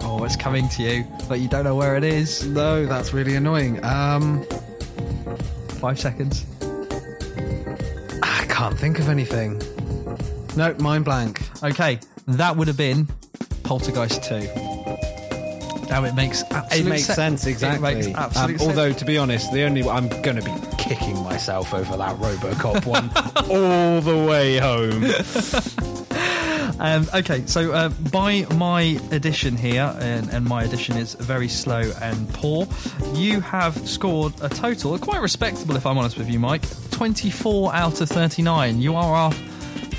[0.04, 2.48] Oh, it's coming to you, but you don't know where it is.
[2.48, 3.84] No, that's really annoying.
[3.84, 4.46] Um,
[5.68, 6.46] Five seconds.
[8.24, 9.62] I can't think of anything.
[10.56, 11.42] No, mind blank.
[11.62, 13.10] Okay, that would have been
[13.64, 14.73] Poltergeist 2.
[15.94, 17.94] Now it makes absolute It makes se- sense, exactly.
[18.14, 18.62] Makes Um, sense.
[18.64, 22.84] although, to be honest, the only I'm going to be kicking myself over that RoboCop
[22.88, 23.12] one
[23.52, 25.06] all the way home.
[26.80, 31.94] Um, okay, so uh, by my addition here, and, and my addition is very slow
[32.02, 32.68] and poor,
[33.14, 38.02] you have scored a total, quite respectable if I'm honest with you, Mike, 24 out
[38.02, 38.82] of 39.
[38.82, 39.32] You are our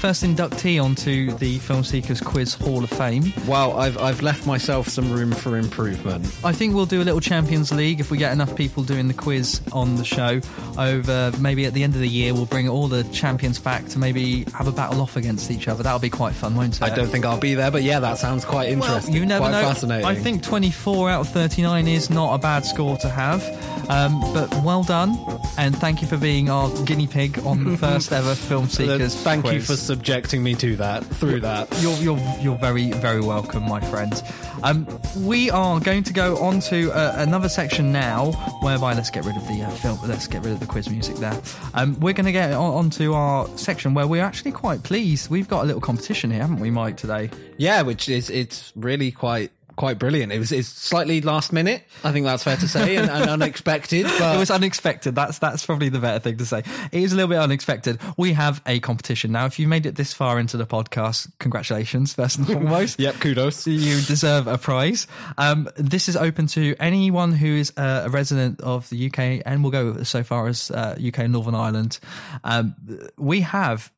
[0.04, 3.32] first inductee onto the Film Seekers Quiz Hall of Fame.
[3.46, 6.26] Well, I've I've left myself some room for improvement.
[6.44, 9.14] I think we'll do a little Champions League if we get enough people doing the
[9.14, 10.42] quiz on the show.
[10.76, 13.98] Over maybe at the end of the year, we'll bring all the champions back to
[13.98, 15.82] maybe have a battle off against each other.
[15.82, 16.82] That'll be quite fun, won't it?
[16.82, 19.14] I don't think I'll be there, but yeah, that sounds quite interesting.
[19.14, 19.62] Well, you never quite know.
[19.62, 20.04] fascinating.
[20.04, 23.42] I think 24 out of 39 is not a bad score to have.
[23.88, 25.14] Um, but well done,
[25.58, 29.14] and thank you for being our guinea pig on the first ever Film Seekers.
[29.14, 29.66] Thank you quiz.
[29.66, 31.68] for subjecting me to that through that.
[31.80, 34.24] You're, you're, you're very, very welcome, my friends.
[34.64, 34.88] Um,
[35.20, 39.36] we are going to go on to uh, another section now, whereby let's get rid
[39.36, 41.40] of the uh, film, let's get rid of the quiz music there.
[41.74, 45.30] Um, we're going to get on, to our section where we're actually quite pleased.
[45.30, 47.30] We've got a little competition here, haven't we, Mike, today?
[47.56, 50.32] Yeah, which is it's really quite quite brilliant.
[50.32, 51.84] It was it's slightly last minute.
[52.02, 54.04] I think that's fair to say, and, and unexpected.
[54.04, 55.14] But it was unexpected.
[55.14, 56.58] That's that's probably the better thing to say.
[56.92, 58.00] It is a little bit unexpected.
[58.16, 59.46] We have a competition now.
[59.46, 62.98] If you made it this far into the podcast, congratulations first and foremost.
[63.00, 63.66] yep, kudos.
[63.66, 65.06] You deserve a prize.
[65.38, 69.72] Um, this is open to anyone who is a resident of the UK, and we'll
[69.72, 71.98] go so far as uh, UK and Northern Ireland.
[72.42, 72.74] Um,
[73.18, 73.92] we have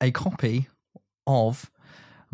[0.00, 0.68] a copy
[1.26, 1.70] of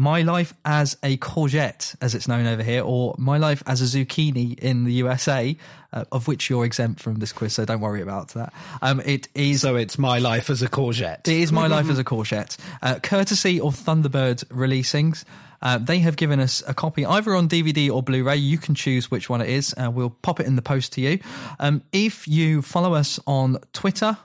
[0.01, 3.85] my Life as a Courgette, as it's known over here, or My Life as a
[3.85, 5.55] Zucchini in the USA,
[5.93, 8.55] uh, of which you're exempt from this quiz, so don't worry about that.
[8.81, 9.61] Um, it is.
[9.61, 11.29] So it's My Life as a Courgette.
[11.29, 15.25] It is My Life as a Courgette, uh, courtesy of Thunderbird Releasings.
[15.61, 18.37] Uh, they have given us a copy either on DVD or Blu ray.
[18.37, 19.75] You can choose which one it is.
[19.77, 21.19] Uh, we'll pop it in the post to you.
[21.59, 24.17] Um, if you follow us on Twitter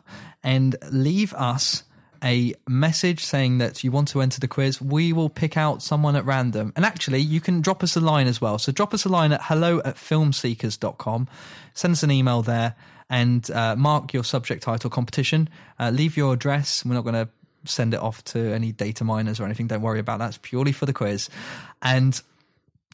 [0.41, 1.83] and leave us
[2.23, 6.15] a message saying that you want to enter the quiz, we will pick out someone
[6.15, 6.73] at random.
[6.75, 8.57] And actually, you can drop us a line as well.
[8.57, 11.27] So drop us a line at hello at filmseekers.com.
[11.73, 12.75] Send us an email there
[13.09, 15.49] and uh, mark your subject title competition.
[15.79, 16.85] Uh, leave your address.
[16.85, 17.29] We're not going to
[17.65, 19.67] send it off to any data miners or anything.
[19.67, 20.29] Don't worry about that.
[20.29, 21.29] It's purely for the quiz.
[21.81, 22.19] And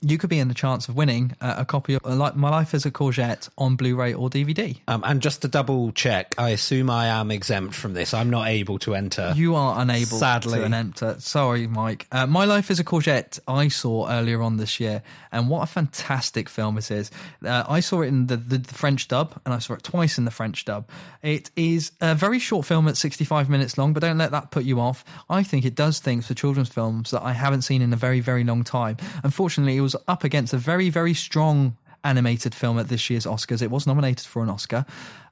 [0.01, 2.49] you could be in the chance of winning uh, a copy of uh, like My
[2.49, 4.79] Life as a Courgette on Blu-ray or DVD.
[4.87, 8.13] Um, and just to double check, I assume I am exempt from this.
[8.13, 9.33] I'm not able to enter.
[9.35, 10.59] You are unable Sadly.
[10.59, 11.15] to enter.
[11.19, 12.07] Sorry, Mike.
[12.11, 15.67] Uh, My Life as a Courgette I saw earlier on this year, and what a
[15.67, 17.11] fantastic film it is.
[17.45, 20.17] Uh, I saw it in the, the, the French dub, and I saw it twice
[20.17, 20.89] in the French dub.
[21.21, 24.63] It is a very short film at 65 minutes long, but don't let that put
[24.63, 25.05] you off.
[25.29, 28.19] I think it does things for children's films that I haven't seen in a very,
[28.19, 28.97] very long time.
[29.23, 33.61] Unfortunately, it was up against a very, very strong animated film at this year's Oscars.
[33.61, 34.85] It was nominated for an Oscar.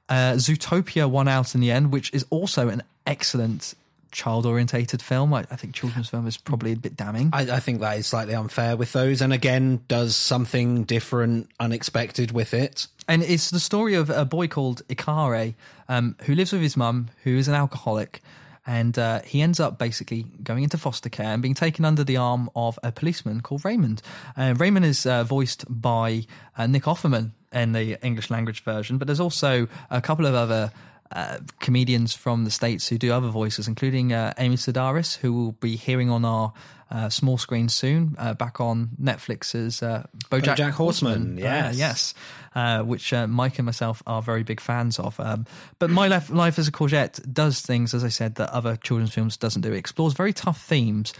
[0.08, 3.74] Uh, Zootopia won out in the end, which is also an excellent
[4.10, 5.32] child orientated film.
[5.32, 7.30] I, I think children's film is probably a bit damning.
[7.32, 12.32] I, I think that is slightly unfair with those, and again, does something different, unexpected
[12.32, 12.86] with it.
[13.08, 15.54] And it's the story of a boy called Icare,
[15.88, 18.22] um, who lives with his mum, who is an alcoholic.
[18.66, 22.16] And uh, he ends up basically going into foster care and being taken under the
[22.16, 24.02] arm of a policeman called Raymond.
[24.36, 26.26] Uh, Raymond is uh, voiced by
[26.56, 30.72] uh, Nick Offerman in the English language version, but there's also a couple of other
[31.12, 35.52] uh, comedians from the States who do other voices, including uh, Amy Sedaris, who will
[35.52, 36.52] be hearing on our
[36.90, 41.76] uh, small screen soon, uh, back on Netflix's uh, Bojack, BoJack Horseman, yes.
[41.76, 42.14] yes,
[42.54, 45.18] uh, which uh, Mike and myself are very big fans of.
[45.20, 45.46] Um,
[45.78, 49.14] but My Life, Life as a Courgette does things, as I said, that other children's
[49.14, 49.72] films doesn't do.
[49.72, 51.12] It explores very tough themes.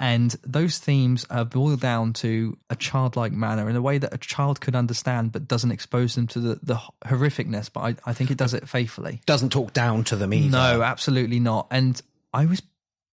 [0.00, 4.18] And those themes are boiled down to a childlike manner in a way that a
[4.18, 7.68] child could understand, but doesn't expose them to the, the horrificness.
[7.72, 9.20] But I, I think it does it faithfully.
[9.26, 10.50] Doesn't talk down to them either.
[10.50, 11.66] No, absolutely not.
[11.72, 12.00] And
[12.32, 12.62] I was,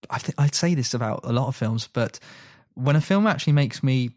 [0.09, 2.19] I think I'd say this about a lot of films, but
[2.75, 4.11] when a film actually makes me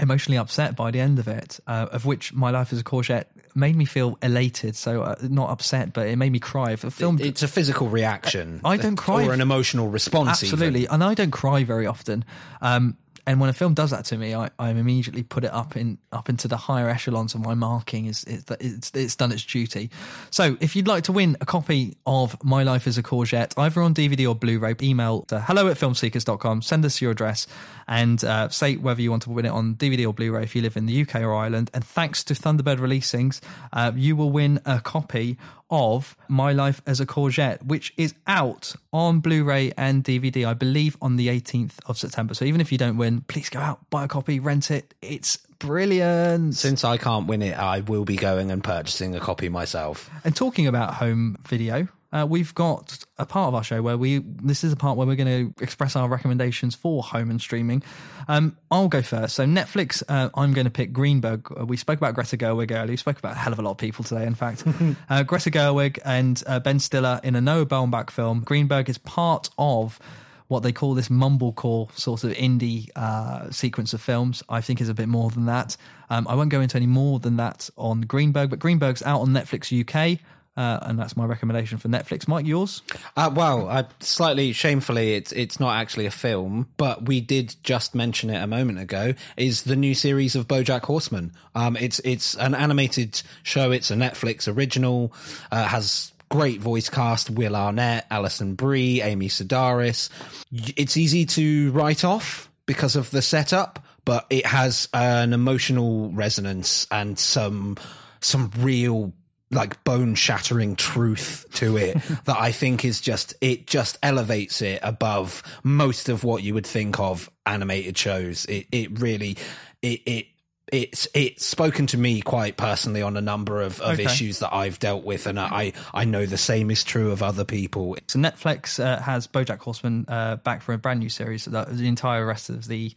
[0.00, 3.24] emotionally upset by the end of it, uh, of which My Life as a Courgette
[3.54, 4.76] made me feel elated.
[4.76, 6.72] So uh, not upset, but it made me cry.
[6.72, 8.60] If a film, It's a physical reaction.
[8.64, 10.42] I don't cry Or an emotional response.
[10.42, 10.52] even.
[10.54, 12.24] Absolutely, and I don't cry very often.
[12.60, 12.96] Um,
[13.28, 15.98] and when a film does that to me, I, I immediately put it up in
[16.12, 18.06] up into the higher echelons of my marking.
[18.06, 19.90] Is it's, it's it's done its duty.
[20.30, 23.82] So if you'd like to win a copy of My Life as a Courgette, either
[23.82, 27.46] on DVD or Blu-ray, email to hello at filmseekers.com, send us your address,
[27.86, 30.62] and uh, say whether you want to win it on DVD or Blu-ray if you
[30.62, 31.70] live in the UK or Ireland.
[31.74, 33.42] And thanks to Thunderbird Releasings,
[33.74, 35.36] uh, you will win a copy
[35.70, 40.96] of My Life as a Courgette, which is out on Blu-ray and DVD, I believe,
[41.02, 42.34] on the 18th of September.
[42.34, 44.94] So even if you don't win, please go out, buy a copy, rent it.
[45.02, 46.54] It's brilliant.
[46.54, 50.08] Since I can't win it, I will be going and purchasing a copy myself.
[50.24, 54.18] And talking about home video, uh, we've got a part of our show where we
[54.18, 57.82] this is a part where we're going to express our recommendations for home and streaming.
[58.28, 59.34] Um, I'll go first.
[59.36, 61.46] So Netflix, uh, I'm going to pick Greenberg.
[61.58, 62.92] Uh, We spoke about Greta Gerwig earlier.
[62.92, 64.24] We spoke about a hell of a lot of people today.
[64.26, 64.64] In fact,
[65.10, 68.40] uh, Greta Gerwig and uh, Ben Stiller in a Noah Baumbach film.
[68.40, 69.98] Greenberg is part of
[70.46, 74.42] what they call this mumblecore sort of indie uh, sequence of films.
[74.48, 75.76] I think is a bit more than that.
[76.08, 79.28] Um, I won't go into any more than that on Greenberg, but Greenberg's out on
[79.28, 80.20] Netflix UK.
[80.58, 82.26] Uh, and that's my recommendation for Netflix.
[82.26, 82.82] Mike, yours?
[83.16, 87.94] Uh, well, I, slightly shamefully, it's it's not actually a film, but we did just
[87.94, 89.14] mention it a moment ago.
[89.36, 91.32] Is the new series of BoJack Horseman?
[91.54, 93.70] Um, it's it's an animated show.
[93.70, 95.12] It's a Netflix original.
[95.52, 100.08] Uh, has great voice cast: Will Arnett, Alison Brie, Amy Sedaris.
[100.50, 106.88] It's easy to write off because of the setup, but it has an emotional resonance
[106.90, 107.76] and some
[108.20, 109.12] some real
[109.50, 111.94] like bone shattering truth to it
[112.24, 116.66] that I think is just it just elevates it above most of what you would
[116.66, 118.44] think of animated shows.
[118.46, 119.36] It it really
[119.82, 120.26] it it
[120.70, 124.04] it's it's spoken to me quite personally on a number of, of Okay.
[124.04, 127.44] issues that I've dealt with, and I I know the same is true of other
[127.44, 127.96] people.
[128.06, 131.46] So Netflix uh, has BoJack Horseman uh, back for a brand new series.
[131.46, 132.92] The, the entire rest of the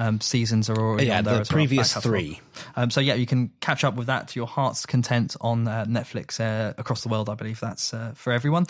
[0.00, 2.40] um, seasons are already Yeah, the well, previous back three.
[2.74, 5.84] Um, so yeah, you can catch up with that to your heart's content on uh,
[5.84, 7.28] Netflix uh, across the world.
[7.28, 8.66] I believe that's uh, for everyone.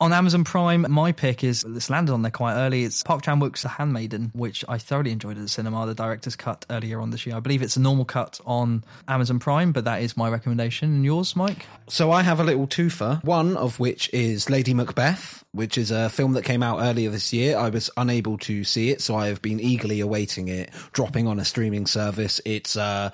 [0.00, 2.84] On Amazon Prime, my pick is this landed on there quite early.
[2.84, 5.86] It's Park Chan Wook's The Handmaiden, which I thoroughly enjoyed at the cinema.
[5.86, 7.36] The director's cut earlier on this year.
[7.36, 10.90] I believe it's a normal cut on Amazon Prime, but that is my recommendation.
[10.90, 11.66] And yours, Mike?
[11.88, 16.10] So I have a little twofer, one of which is Lady Macbeth, which is a
[16.10, 17.56] film that came out earlier this year.
[17.56, 21.38] I was unable to see it, so I have been eagerly awaiting it dropping on
[21.38, 22.40] a streaming service.
[22.44, 23.12] It's a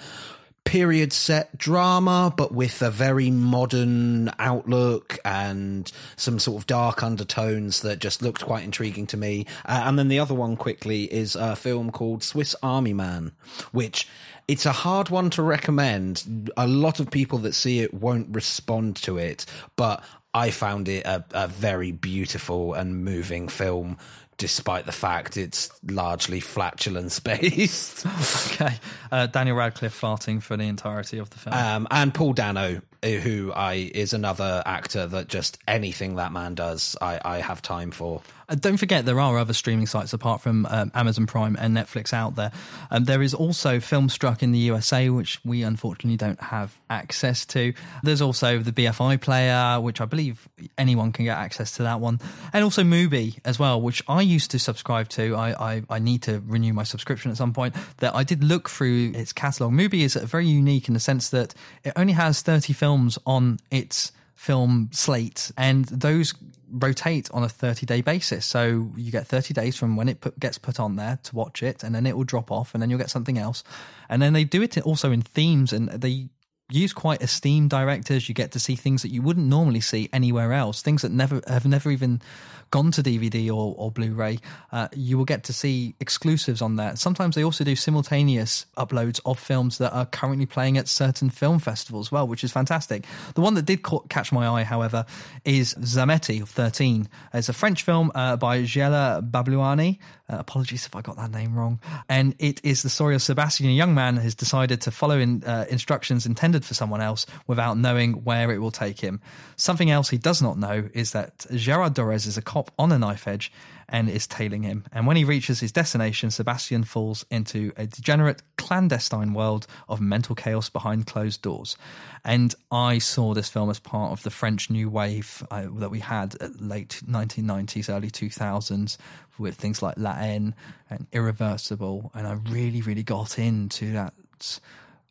[0.65, 7.81] period set drama, but with a very modern outlook and some sort of dark undertones
[7.81, 9.47] that just looked quite intriguing to me.
[9.65, 13.33] Uh, and then the other one quickly is a film called Swiss Army Man,
[13.73, 14.07] which
[14.49, 16.51] it's a hard one to recommend.
[16.57, 19.47] A lot of people that see it won't respond to it,
[19.77, 23.99] but I found it a, a very beautiful and moving film.
[24.37, 28.07] Despite the fact it's largely flatulence based.
[28.53, 28.77] okay.
[29.13, 31.55] Uh, Daniel Radcliffe farting for the entirety of the film.
[31.55, 36.97] Um, and Paul Dano, who I is another actor that just anything that man does,
[37.01, 38.23] I, I have time for.
[38.49, 42.13] Uh, don't forget, there are other streaming sites apart from um, Amazon Prime and Netflix
[42.13, 42.53] out there.
[42.91, 47.73] Um, there is also Filmstruck in the USA, which we unfortunately don't have access to.
[48.03, 52.21] There's also the BFI player, which I believe anyone can get access to that one,
[52.53, 55.37] and also Mubi as well, which I used to subscribe to.
[55.37, 57.75] I, I, I need to renew my subscription at some point.
[57.99, 59.73] That I did look through its catalog.
[59.73, 61.55] Mubi is very unique in the sense that
[61.85, 62.90] it only has 30 films
[63.27, 66.35] on its film slate, and those
[66.71, 68.47] rotate on a 30 day basis.
[68.47, 71.63] So you get 30 days from when it put, gets put on there to watch
[71.63, 73.63] it, and then it will drop off, and then you'll get something else.
[74.09, 76.29] And then they do it also in themes, and they
[76.71, 78.29] use quite esteemed directors.
[78.29, 81.43] You get to see things that you wouldn't normally see anywhere else, things that never
[81.47, 82.23] have never even
[82.71, 84.39] gone to DVD or, or Blu-ray.
[84.73, 86.97] Uh, you will get to see exclusives on there.
[86.97, 91.59] Sometimes they also do simultaneous uploads of films that are currently playing at certain film
[91.59, 93.05] festivals as well, which is fantastic.
[93.35, 95.05] The one that did ca- catch my eye, however,
[95.45, 97.09] is Tzameti of 13.
[97.35, 99.99] It's a French film uh, by Gela Babluani.
[100.31, 101.81] Uh, apologies if I got that name wrong.
[102.09, 105.43] And it is the story of Sebastian, a young man has decided to follow in,
[105.43, 109.21] uh, instructions intended for someone else without knowing where it will take him.
[109.57, 112.99] Something else he does not know is that Gerard Dorez is a cop on a
[112.99, 113.51] knife edge
[113.89, 114.85] and is tailing him.
[114.93, 120.35] And when he reaches his destination, Sebastian falls into a degenerate, clandestine world of mental
[120.35, 121.77] chaos behind closed doors.
[122.25, 126.01] And I saw this film as part of the French New Wave uh, that we
[126.01, 128.97] had at late 1990s, early 2000s,
[129.39, 130.55] with things like La Haine
[130.89, 132.13] and Irreversible.
[132.15, 134.61] And I really, really got into that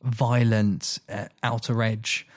[0.03, 2.27] violent, uh, outer edge,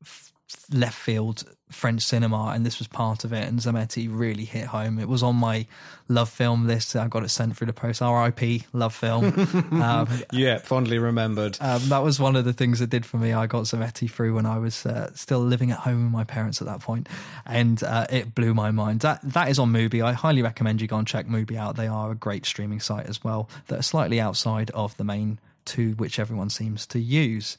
[0.00, 0.32] f-
[0.72, 3.48] left field French cinema, and this was part of it.
[3.48, 4.98] And Tzameti really hit home.
[4.98, 5.66] It was on my
[6.08, 6.94] love film list.
[6.96, 8.02] I got it sent through the post.
[8.02, 8.64] R.I.P.
[8.72, 9.24] Love film.
[9.82, 11.56] um, yeah, fondly remembered.
[11.60, 13.32] Um, that was one of the things it did for me.
[13.32, 16.60] I got Tzameti through when I was uh, still living at home with my parents
[16.60, 17.08] at that point,
[17.46, 19.00] and uh, it blew my mind.
[19.00, 20.04] That that is on Mubi.
[20.04, 21.76] I highly recommend you go and check Mubi out.
[21.76, 23.48] They are a great streaming site as well.
[23.68, 27.56] That are slightly outside of the main two, which everyone seems to use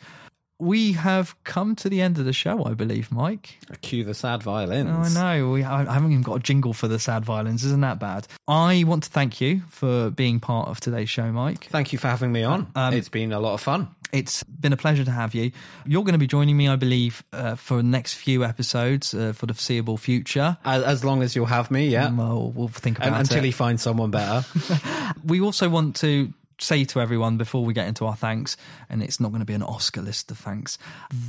[0.62, 3.58] we have come to the end of the show, I believe, Mike.
[3.82, 5.16] Cue the sad violins.
[5.16, 5.50] Oh, I know.
[5.50, 7.66] We, I haven't even got a jingle for the sad violins.
[7.66, 8.28] Isn't that bad?
[8.48, 11.66] I want to thank you for being part of today's show, Mike.
[11.66, 12.72] Thank you for having me on.
[12.76, 13.90] Um, it's been a lot of fun.
[14.12, 15.52] It's been a pleasure to have you.
[15.86, 19.34] You're going to be joining me, I believe, uh, for the next few episodes uh,
[19.34, 20.58] for the foreseeable future.
[20.64, 22.14] As, as, long as you'll have me, yeah.
[22.14, 23.40] Well, we'll think about and, until it.
[23.40, 24.46] Until he finds someone better.
[25.26, 26.34] we also want to
[26.64, 28.58] say to everyone before we get into our thanks,
[28.90, 30.78] and it's not going to be an Oscar list of thanks,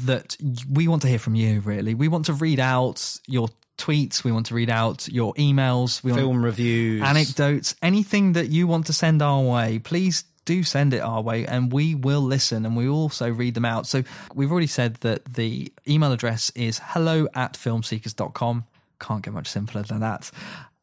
[0.05, 0.37] that
[0.71, 1.95] we want to hear from you, really.
[1.95, 3.49] We want to read out your
[3.79, 8.67] tweets, we want to read out your emails, we film reviews, anecdotes, anything that you
[8.67, 9.79] want to send our way.
[9.79, 13.65] Please do send it our way and we will listen and we also read them
[13.65, 13.87] out.
[13.87, 14.03] So
[14.35, 18.65] we've already said that the email address is hello at filmseekers.com.
[19.01, 20.31] Can't get much simpler than that.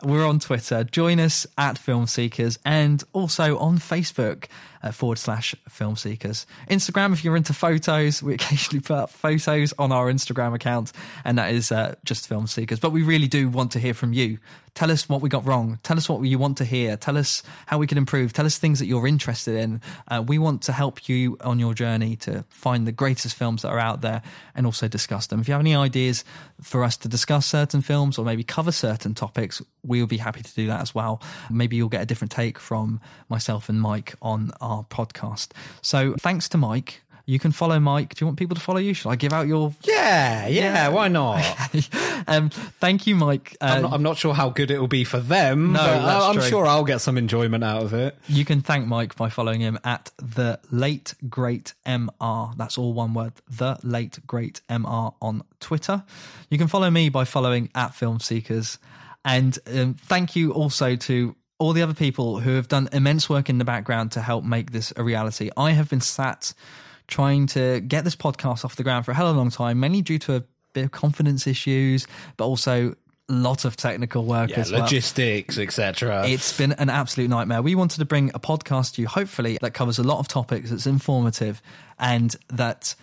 [0.01, 0.85] We're on Twitter.
[0.85, 4.45] Join us at Film Seekers and also on Facebook
[4.81, 6.45] uh, forward slash Film Seekers.
[6.69, 10.93] Instagram, if you're into photos, we occasionally put up photos on our Instagram account,
[11.25, 12.79] and that is uh, just Film Seekers.
[12.79, 14.39] But we really do want to hear from you.
[14.75, 15.79] Tell us what we got wrong.
[15.83, 16.95] Tell us what you want to hear.
[16.95, 18.31] Tell us how we can improve.
[18.31, 19.81] Tell us things that you're interested in.
[20.07, 23.69] Uh, we want to help you on your journey to find the greatest films that
[23.69, 24.21] are out there
[24.55, 25.41] and also discuss them.
[25.41, 26.23] If you have any ideas
[26.61, 30.41] for us to discuss certain films or maybe cover certain topics, we will be happy
[30.41, 31.21] to do that as well.
[31.49, 35.49] Maybe you'll get a different take from myself and Mike on our podcast.
[35.81, 37.01] So thanks to Mike.
[37.29, 38.15] You can follow Mike.
[38.15, 38.95] Do you want people to follow you?
[38.95, 39.75] Should I give out your?
[39.83, 40.61] Yeah, yeah.
[40.63, 40.87] yeah.
[40.87, 41.45] Why not?
[42.27, 43.55] um, thank you, Mike.
[43.61, 45.73] Uh, I'm, not, I'm, not, sure how good it will be for them.
[45.73, 46.41] No, I'm true.
[46.41, 48.17] sure I'll get some enjoyment out of it.
[48.27, 52.55] You can thank Mike by following him at the late great Mr.
[52.57, 53.33] That's all one word.
[53.47, 55.13] The late great Mr.
[55.21, 56.03] on Twitter.
[56.49, 58.79] You can follow me by following at Film Seekers.
[59.25, 63.49] And um, thank you also to all the other people who have done immense work
[63.49, 65.49] in the background to help make this a reality.
[65.57, 66.53] I have been sat
[67.07, 69.79] trying to get this podcast off the ground for a hell of a long time,
[69.79, 70.43] mainly due to a
[70.73, 72.95] bit of confidence issues, but also
[73.29, 74.81] a lot of technical work yeah, as well.
[74.81, 76.27] Logistics, etc.
[76.27, 77.61] It's been an absolute nightmare.
[77.61, 80.69] We wanted to bring a podcast to you, hopefully, that covers a lot of topics,
[80.69, 81.61] that's informative,
[81.97, 82.95] and that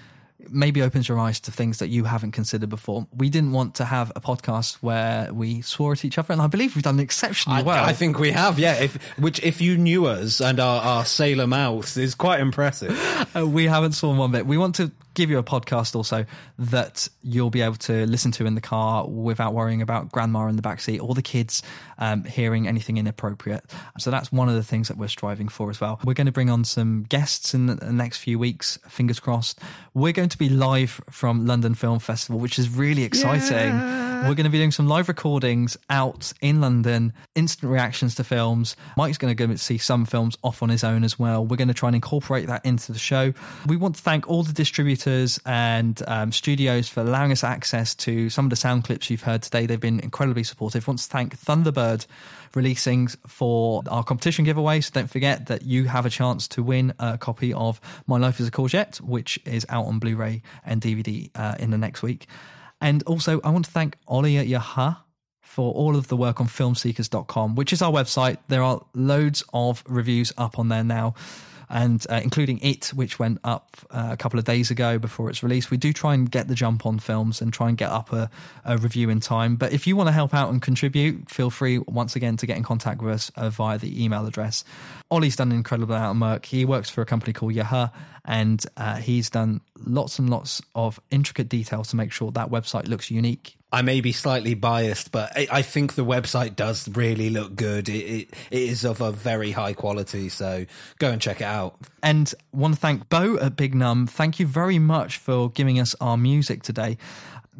[0.49, 3.07] maybe opens your eyes to things that you haven't considered before.
[3.15, 6.47] We didn't want to have a podcast where we swore at each other, and I
[6.47, 7.85] believe we've done exceptionally I, well.
[7.85, 8.75] I think we have, yeah.
[8.75, 12.97] If, which, if you knew us and our, our sailor mouths, is quite impressive.
[13.37, 14.47] Uh, we haven't sworn one bit.
[14.47, 16.27] We want to give you a podcast also
[16.59, 20.57] that you'll be able to listen to in the car without worrying about grandma in
[20.57, 21.63] the backseat or the kids
[21.99, 23.65] um, hearing anything inappropriate.
[23.99, 25.99] So that's one of the things that we're striving for as well.
[26.05, 29.59] We're going to bring on some guests in the next few weeks, fingers crossed.
[29.95, 33.71] We're going to be live from London Film Festival, which is really exciting.
[33.73, 34.29] Yeah.
[34.29, 38.77] We're going to be doing some live recordings out in London, instant reactions to films.
[38.97, 41.45] Mike's going to go see some films off on his own as well.
[41.47, 43.33] We're going to try and incorporate that into the show.
[43.67, 45.06] We want to thank all the distributors
[45.47, 49.43] and um, studios for allowing us access to some of the sound clips you've heard
[49.43, 49.66] today.
[49.66, 50.89] They've been incredibly supportive.
[50.89, 52.07] I want to thank Thunderbird
[52.55, 54.81] releasing for our competition giveaway.
[54.81, 58.41] So don't forget that you have a chance to win a copy of My Life
[58.41, 62.03] as a Courgette, which is out on Blu ray and DVD uh, in the next
[62.03, 62.27] week.
[62.81, 64.99] And also, I want to thank Ollie at Yaha
[65.41, 68.39] for all of the work on filmseekers.com, which is our website.
[68.49, 71.15] There are loads of reviews up on there now.
[71.69, 75.43] And uh, including it, which went up uh, a couple of days ago before it's
[75.43, 75.71] release.
[75.71, 78.31] We do try and get the jump on films and try and get up a,
[78.65, 79.57] a review in time.
[79.57, 82.57] But if you want to help out and contribute, feel free once again to get
[82.57, 84.65] in contact with us uh, via the email address.
[85.11, 86.47] Ollie's done an incredible amount of work.
[86.47, 87.91] He works for a company called Yaha,
[88.25, 92.89] and uh, he's done lots and lots of intricate details to make sure that website
[92.89, 93.56] looks unique.
[93.73, 97.89] I may be slightly biased, but I, I think the website does really look good.
[97.89, 100.67] It, it, it is of a very high quality, so
[100.99, 101.77] go and check it out.
[102.03, 104.07] And want to thank Bo at Big Num.
[104.07, 106.97] Thank you very much for giving us our music today.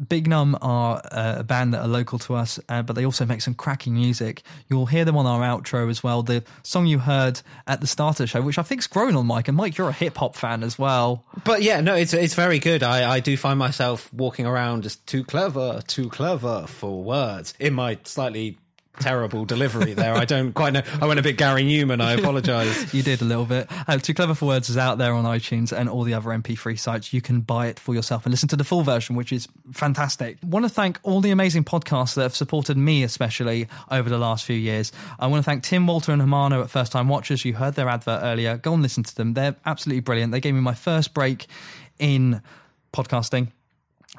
[0.09, 3.25] Big Num are uh, a band that are local to us, uh, but they also
[3.25, 4.43] make some cracking music.
[4.67, 6.23] You'll hear them on our outro as well.
[6.23, 9.25] The song you heard at the start of the show, which I think's grown on
[9.25, 11.25] Mike, and Mike, you're a hip hop fan as well.
[11.43, 12.83] But yeah, no, it's it's very good.
[12.83, 17.73] I, I do find myself walking around just too clever, too clever for words in
[17.73, 18.57] my slightly
[18.99, 20.13] terrible delivery there.
[20.13, 20.81] I don't quite know.
[21.01, 22.01] I went a bit Gary Numan.
[22.01, 22.93] I apologise.
[22.93, 23.67] you did a little bit.
[23.87, 26.77] Uh, Too Clever for Words is out there on iTunes and all the other MP3
[26.79, 27.13] sites.
[27.13, 30.37] You can buy it for yourself and listen to the full version, which is fantastic.
[30.43, 34.45] want to thank all the amazing podcasts that have supported me, especially over the last
[34.45, 34.91] few years.
[35.19, 37.45] I want to thank Tim, Walter, and Hamano at First Time Watchers.
[37.45, 38.57] You heard their advert earlier.
[38.57, 39.33] Go and listen to them.
[39.33, 40.31] They're absolutely brilliant.
[40.31, 41.47] They gave me my first break
[41.99, 42.41] in
[42.93, 43.49] podcasting.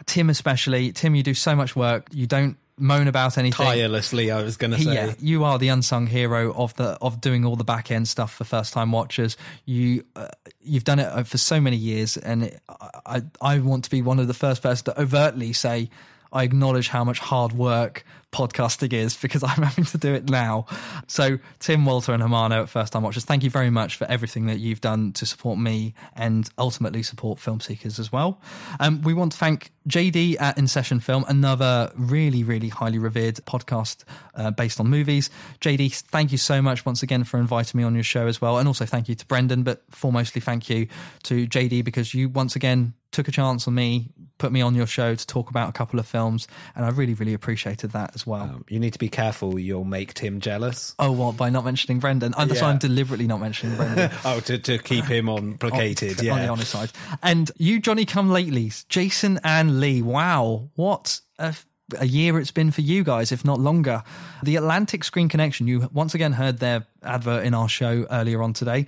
[0.07, 0.93] Tim, especially.
[0.93, 2.07] Tim, you do so much work.
[2.13, 4.31] You don't moan about anything tirelessly.
[4.31, 7.45] I was going to say, yeah, you are the unsung hero of the of doing
[7.45, 9.37] all the back end stuff for first time watchers.
[9.65, 10.29] You uh,
[10.61, 14.19] you've done it for so many years, and it, I I want to be one
[14.19, 15.91] of the first person to overtly say
[16.33, 20.67] I acknowledge how much hard work podcasting is because I'm having to do it now.
[21.07, 24.47] So, Tim, Walter, and Hamano at First Time Watchers, thank you very much for everything
[24.47, 28.41] that you've done to support me and ultimately support film seekers as well.
[28.81, 33.37] Um, we want to thank JD at In Session Film, another really, really highly revered
[33.47, 35.31] podcast uh, based on movies.
[35.61, 38.59] JD, thank you so much once again for inviting me on your show as well.
[38.59, 40.89] And also thank you to Brendan, but foremostly thank you
[41.25, 44.87] to JD because you once again took a chance on me, put me on your
[44.87, 48.27] show to talk about a couple of films, and I really, really appreciated that as
[48.27, 48.43] well.
[48.43, 50.95] Um, you need to be careful; you'll make Tim jealous.
[50.99, 52.35] Oh, what by not mentioning Brendan?
[52.37, 52.67] Oh, that's Yeah.
[52.67, 54.11] why I'm deliberately not mentioning Brendan.
[54.25, 56.19] oh, to, to keep him on placated.
[56.21, 56.91] on, yeah, on the honest side.
[57.23, 60.03] And you, Johnny Come lately, Jason and Lee.
[60.03, 61.55] Wow, what a,
[61.99, 64.03] a year it's been for you guys, if not longer.
[64.43, 65.67] The Atlantic Screen Connection.
[65.67, 68.87] You once again heard their advert in our show earlier on today.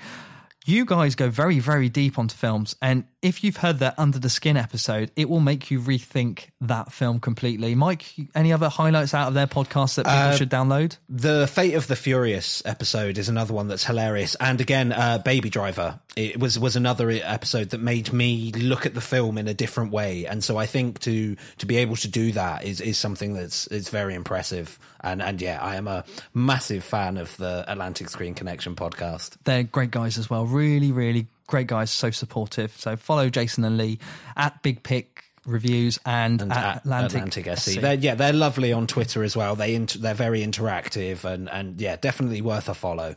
[0.67, 4.31] You guys go very, very deep onto films, and if you've heard their Under the
[4.31, 7.75] Skin episode, it will make you rethink that film completely.
[7.75, 10.97] Mike, any other highlights out of their podcast that people Uh, should download?
[11.09, 15.51] The Fate of the Furious episode is another one that's hilarious, and again, uh, Baby
[15.51, 16.01] Driver.
[16.17, 19.93] It was was another episode that made me look at the film in a different
[19.93, 23.35] way, and so I think to to be able to do that is is something
[23.35, 24.79] that's it's very impressive.
[25.03, 29.37] And and yeah, I am a massive fan of the Atlantic Screen Connection podcast.
[29.45, 30.47] They're great guys as well.
[30.47, 31.91] Really, really great guys.
[31.91, 32.73] So supportive.
[32.77, 33.99] So follow Jason and Lee
[34.37, 37.59] at Big Pick Reviews and, And at at Atlantic, SC.
[37.59, 37.81] SC.
[37.81, 39.57] They're, yeah, they're lovely on Twitter as well.
[39.57, 43.17] They int- they're very interactive and and yeah, definitely worth a follow.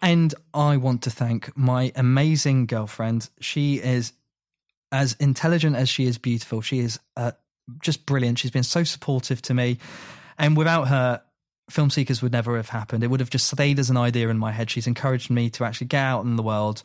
[0.00, 3.30] And I want to thank my amazing girlfriend.
[3.40, 4.12] She is
[4.92, 6.60] as intelligent as she is beautiful.
[6.60, 7.32] She is uh,
[7.80, 8.38] just brilliant.
[8.38, 9.78] She's been so supportive to me.
[10.38, 11.22] And without her,
[11.70, 13.02] Film Seekers would never have happened.
[13.02, 14.70] It would have just stayed as an idea in my head.
[14.70, 16.82] She's encouraged me to actually get out in the world,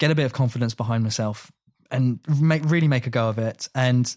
[0.00, 1.52] get a bit of confidence behind myself,
[1.92, 3.68] and make, really make a go of it.
[3.72, 4.12] And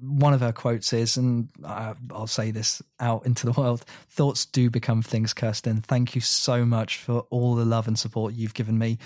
[0.00, 4.46] one of her quotes is, and I, I'll say this out into the world thoughts
[4.46, 5.82] do become things, Kirsten.
[5.82, 8.98] Thank you so much for all the love and support you've given me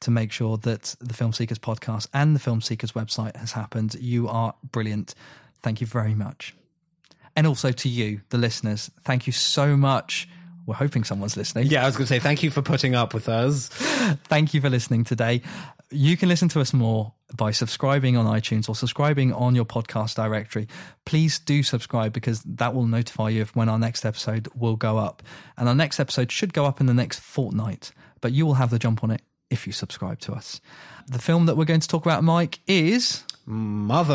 [0.00, 3.94] to make sure that the Film Seekers podcast and the Film Seekers website has happened.
[3.94, 5.14] You are brilliant.
[5.62, 6.54] Thank you very much.
[7.34, 10.28] And also to you, the listeners, thank you so much.
[10.66, 11.68] We're hoping someone's listening.
[11.68, 13.68] Yeah, I was going to say thank you for putting up with us.
[14.24, 15.42] Thank you for listening today.
[15.90, 20.16] You can listen to us more by subscribing on iTunes or subscribing on your podcast
[20.16, 20.66] directory.
[21.04, 24.98] Please do subscribe because that will notify you of when our next episode will go
[24.98, 25.22] up.
[25.56, 28.70] And our next episode should go up in the next fortnight, but you will have
[28.70, 30.60] the jump on it if you subscribe to us.
[31.06, 34.12] The film that we're going to talk about, Mike, is Mother.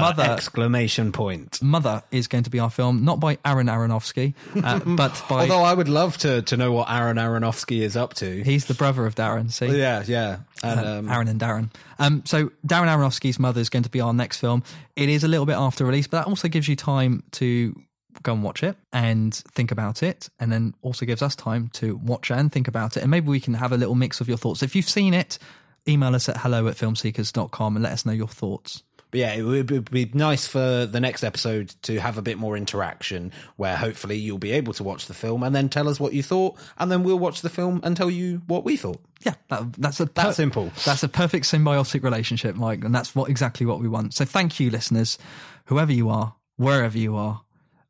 [0.00, 0.22] Mother.
[0.22, 1.62] Exclamation point.
[1.62, 5.62] Mother is going to be our film, not by Aaron Aronofsky, uh, but by Although
[5.62, 8.42] I would love to to know what Aaron Aronofsky is up to.
[8.42, 9.50] he's the brother of Darren.
[9.50, 10.38] See, Yeah, yeah.
[10.62, 11.70] And, Uh, um, Aaron and Darren.
[11.98, 14.62] Um, so Darren Aronofsky's Mother is going to be our next film.
[14.94, 17.74] It is a little bit after release, but that also gives you time to
[18.22, 21.96] go and watch it and think about it, and then also gives us time to
[21.96, 24.28] watch it and think about it, and maybe we can have a little mix of
[24.28, 24.62] your thoughts.
[24.62, 25.38] If you've seen it,
[25.88, 28.82] email us at hello at filmseekers.com and let us know your thoughts.
[29.12, 32.56] But yeah, it would be- nice for the next episode to have a bit more
[32.56, 36.12] interaction where hopefully you'll be able to watch the film and then tell us what
[36.12, 39.00] you thought, and then we'll watch the film and tell you what we thought.
[39.22, 40.72] Yeah, that, that's a That simple.
[40.84, 44.12] That's a perfect symbiotic relationship, Mike, and that's what exactly what we want.
[44.12, 45.18] So thank you, listeners,
[45.66, 47.42] whoever you are, wherever you are.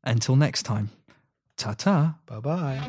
[0.03, 0.91] Until next time,
[1.57, 2.15] ta ta.
[2.27, 2.79] Bye bye.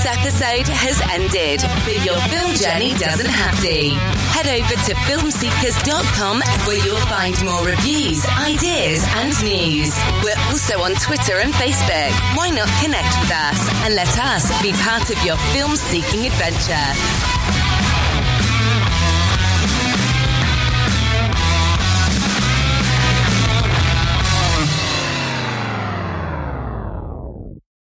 [0.00, 3.92] This episode has ended, but your film journey doesn't have to.
[4.32, 9.92] Head over to filmseekers.com where you'll find more reviews, ideas, and news.
[10.24, 12.16] We're also on Twitter and Facebook.
[12.32, 17.79] Why not connect with us and let us be part of your film seeking adventure?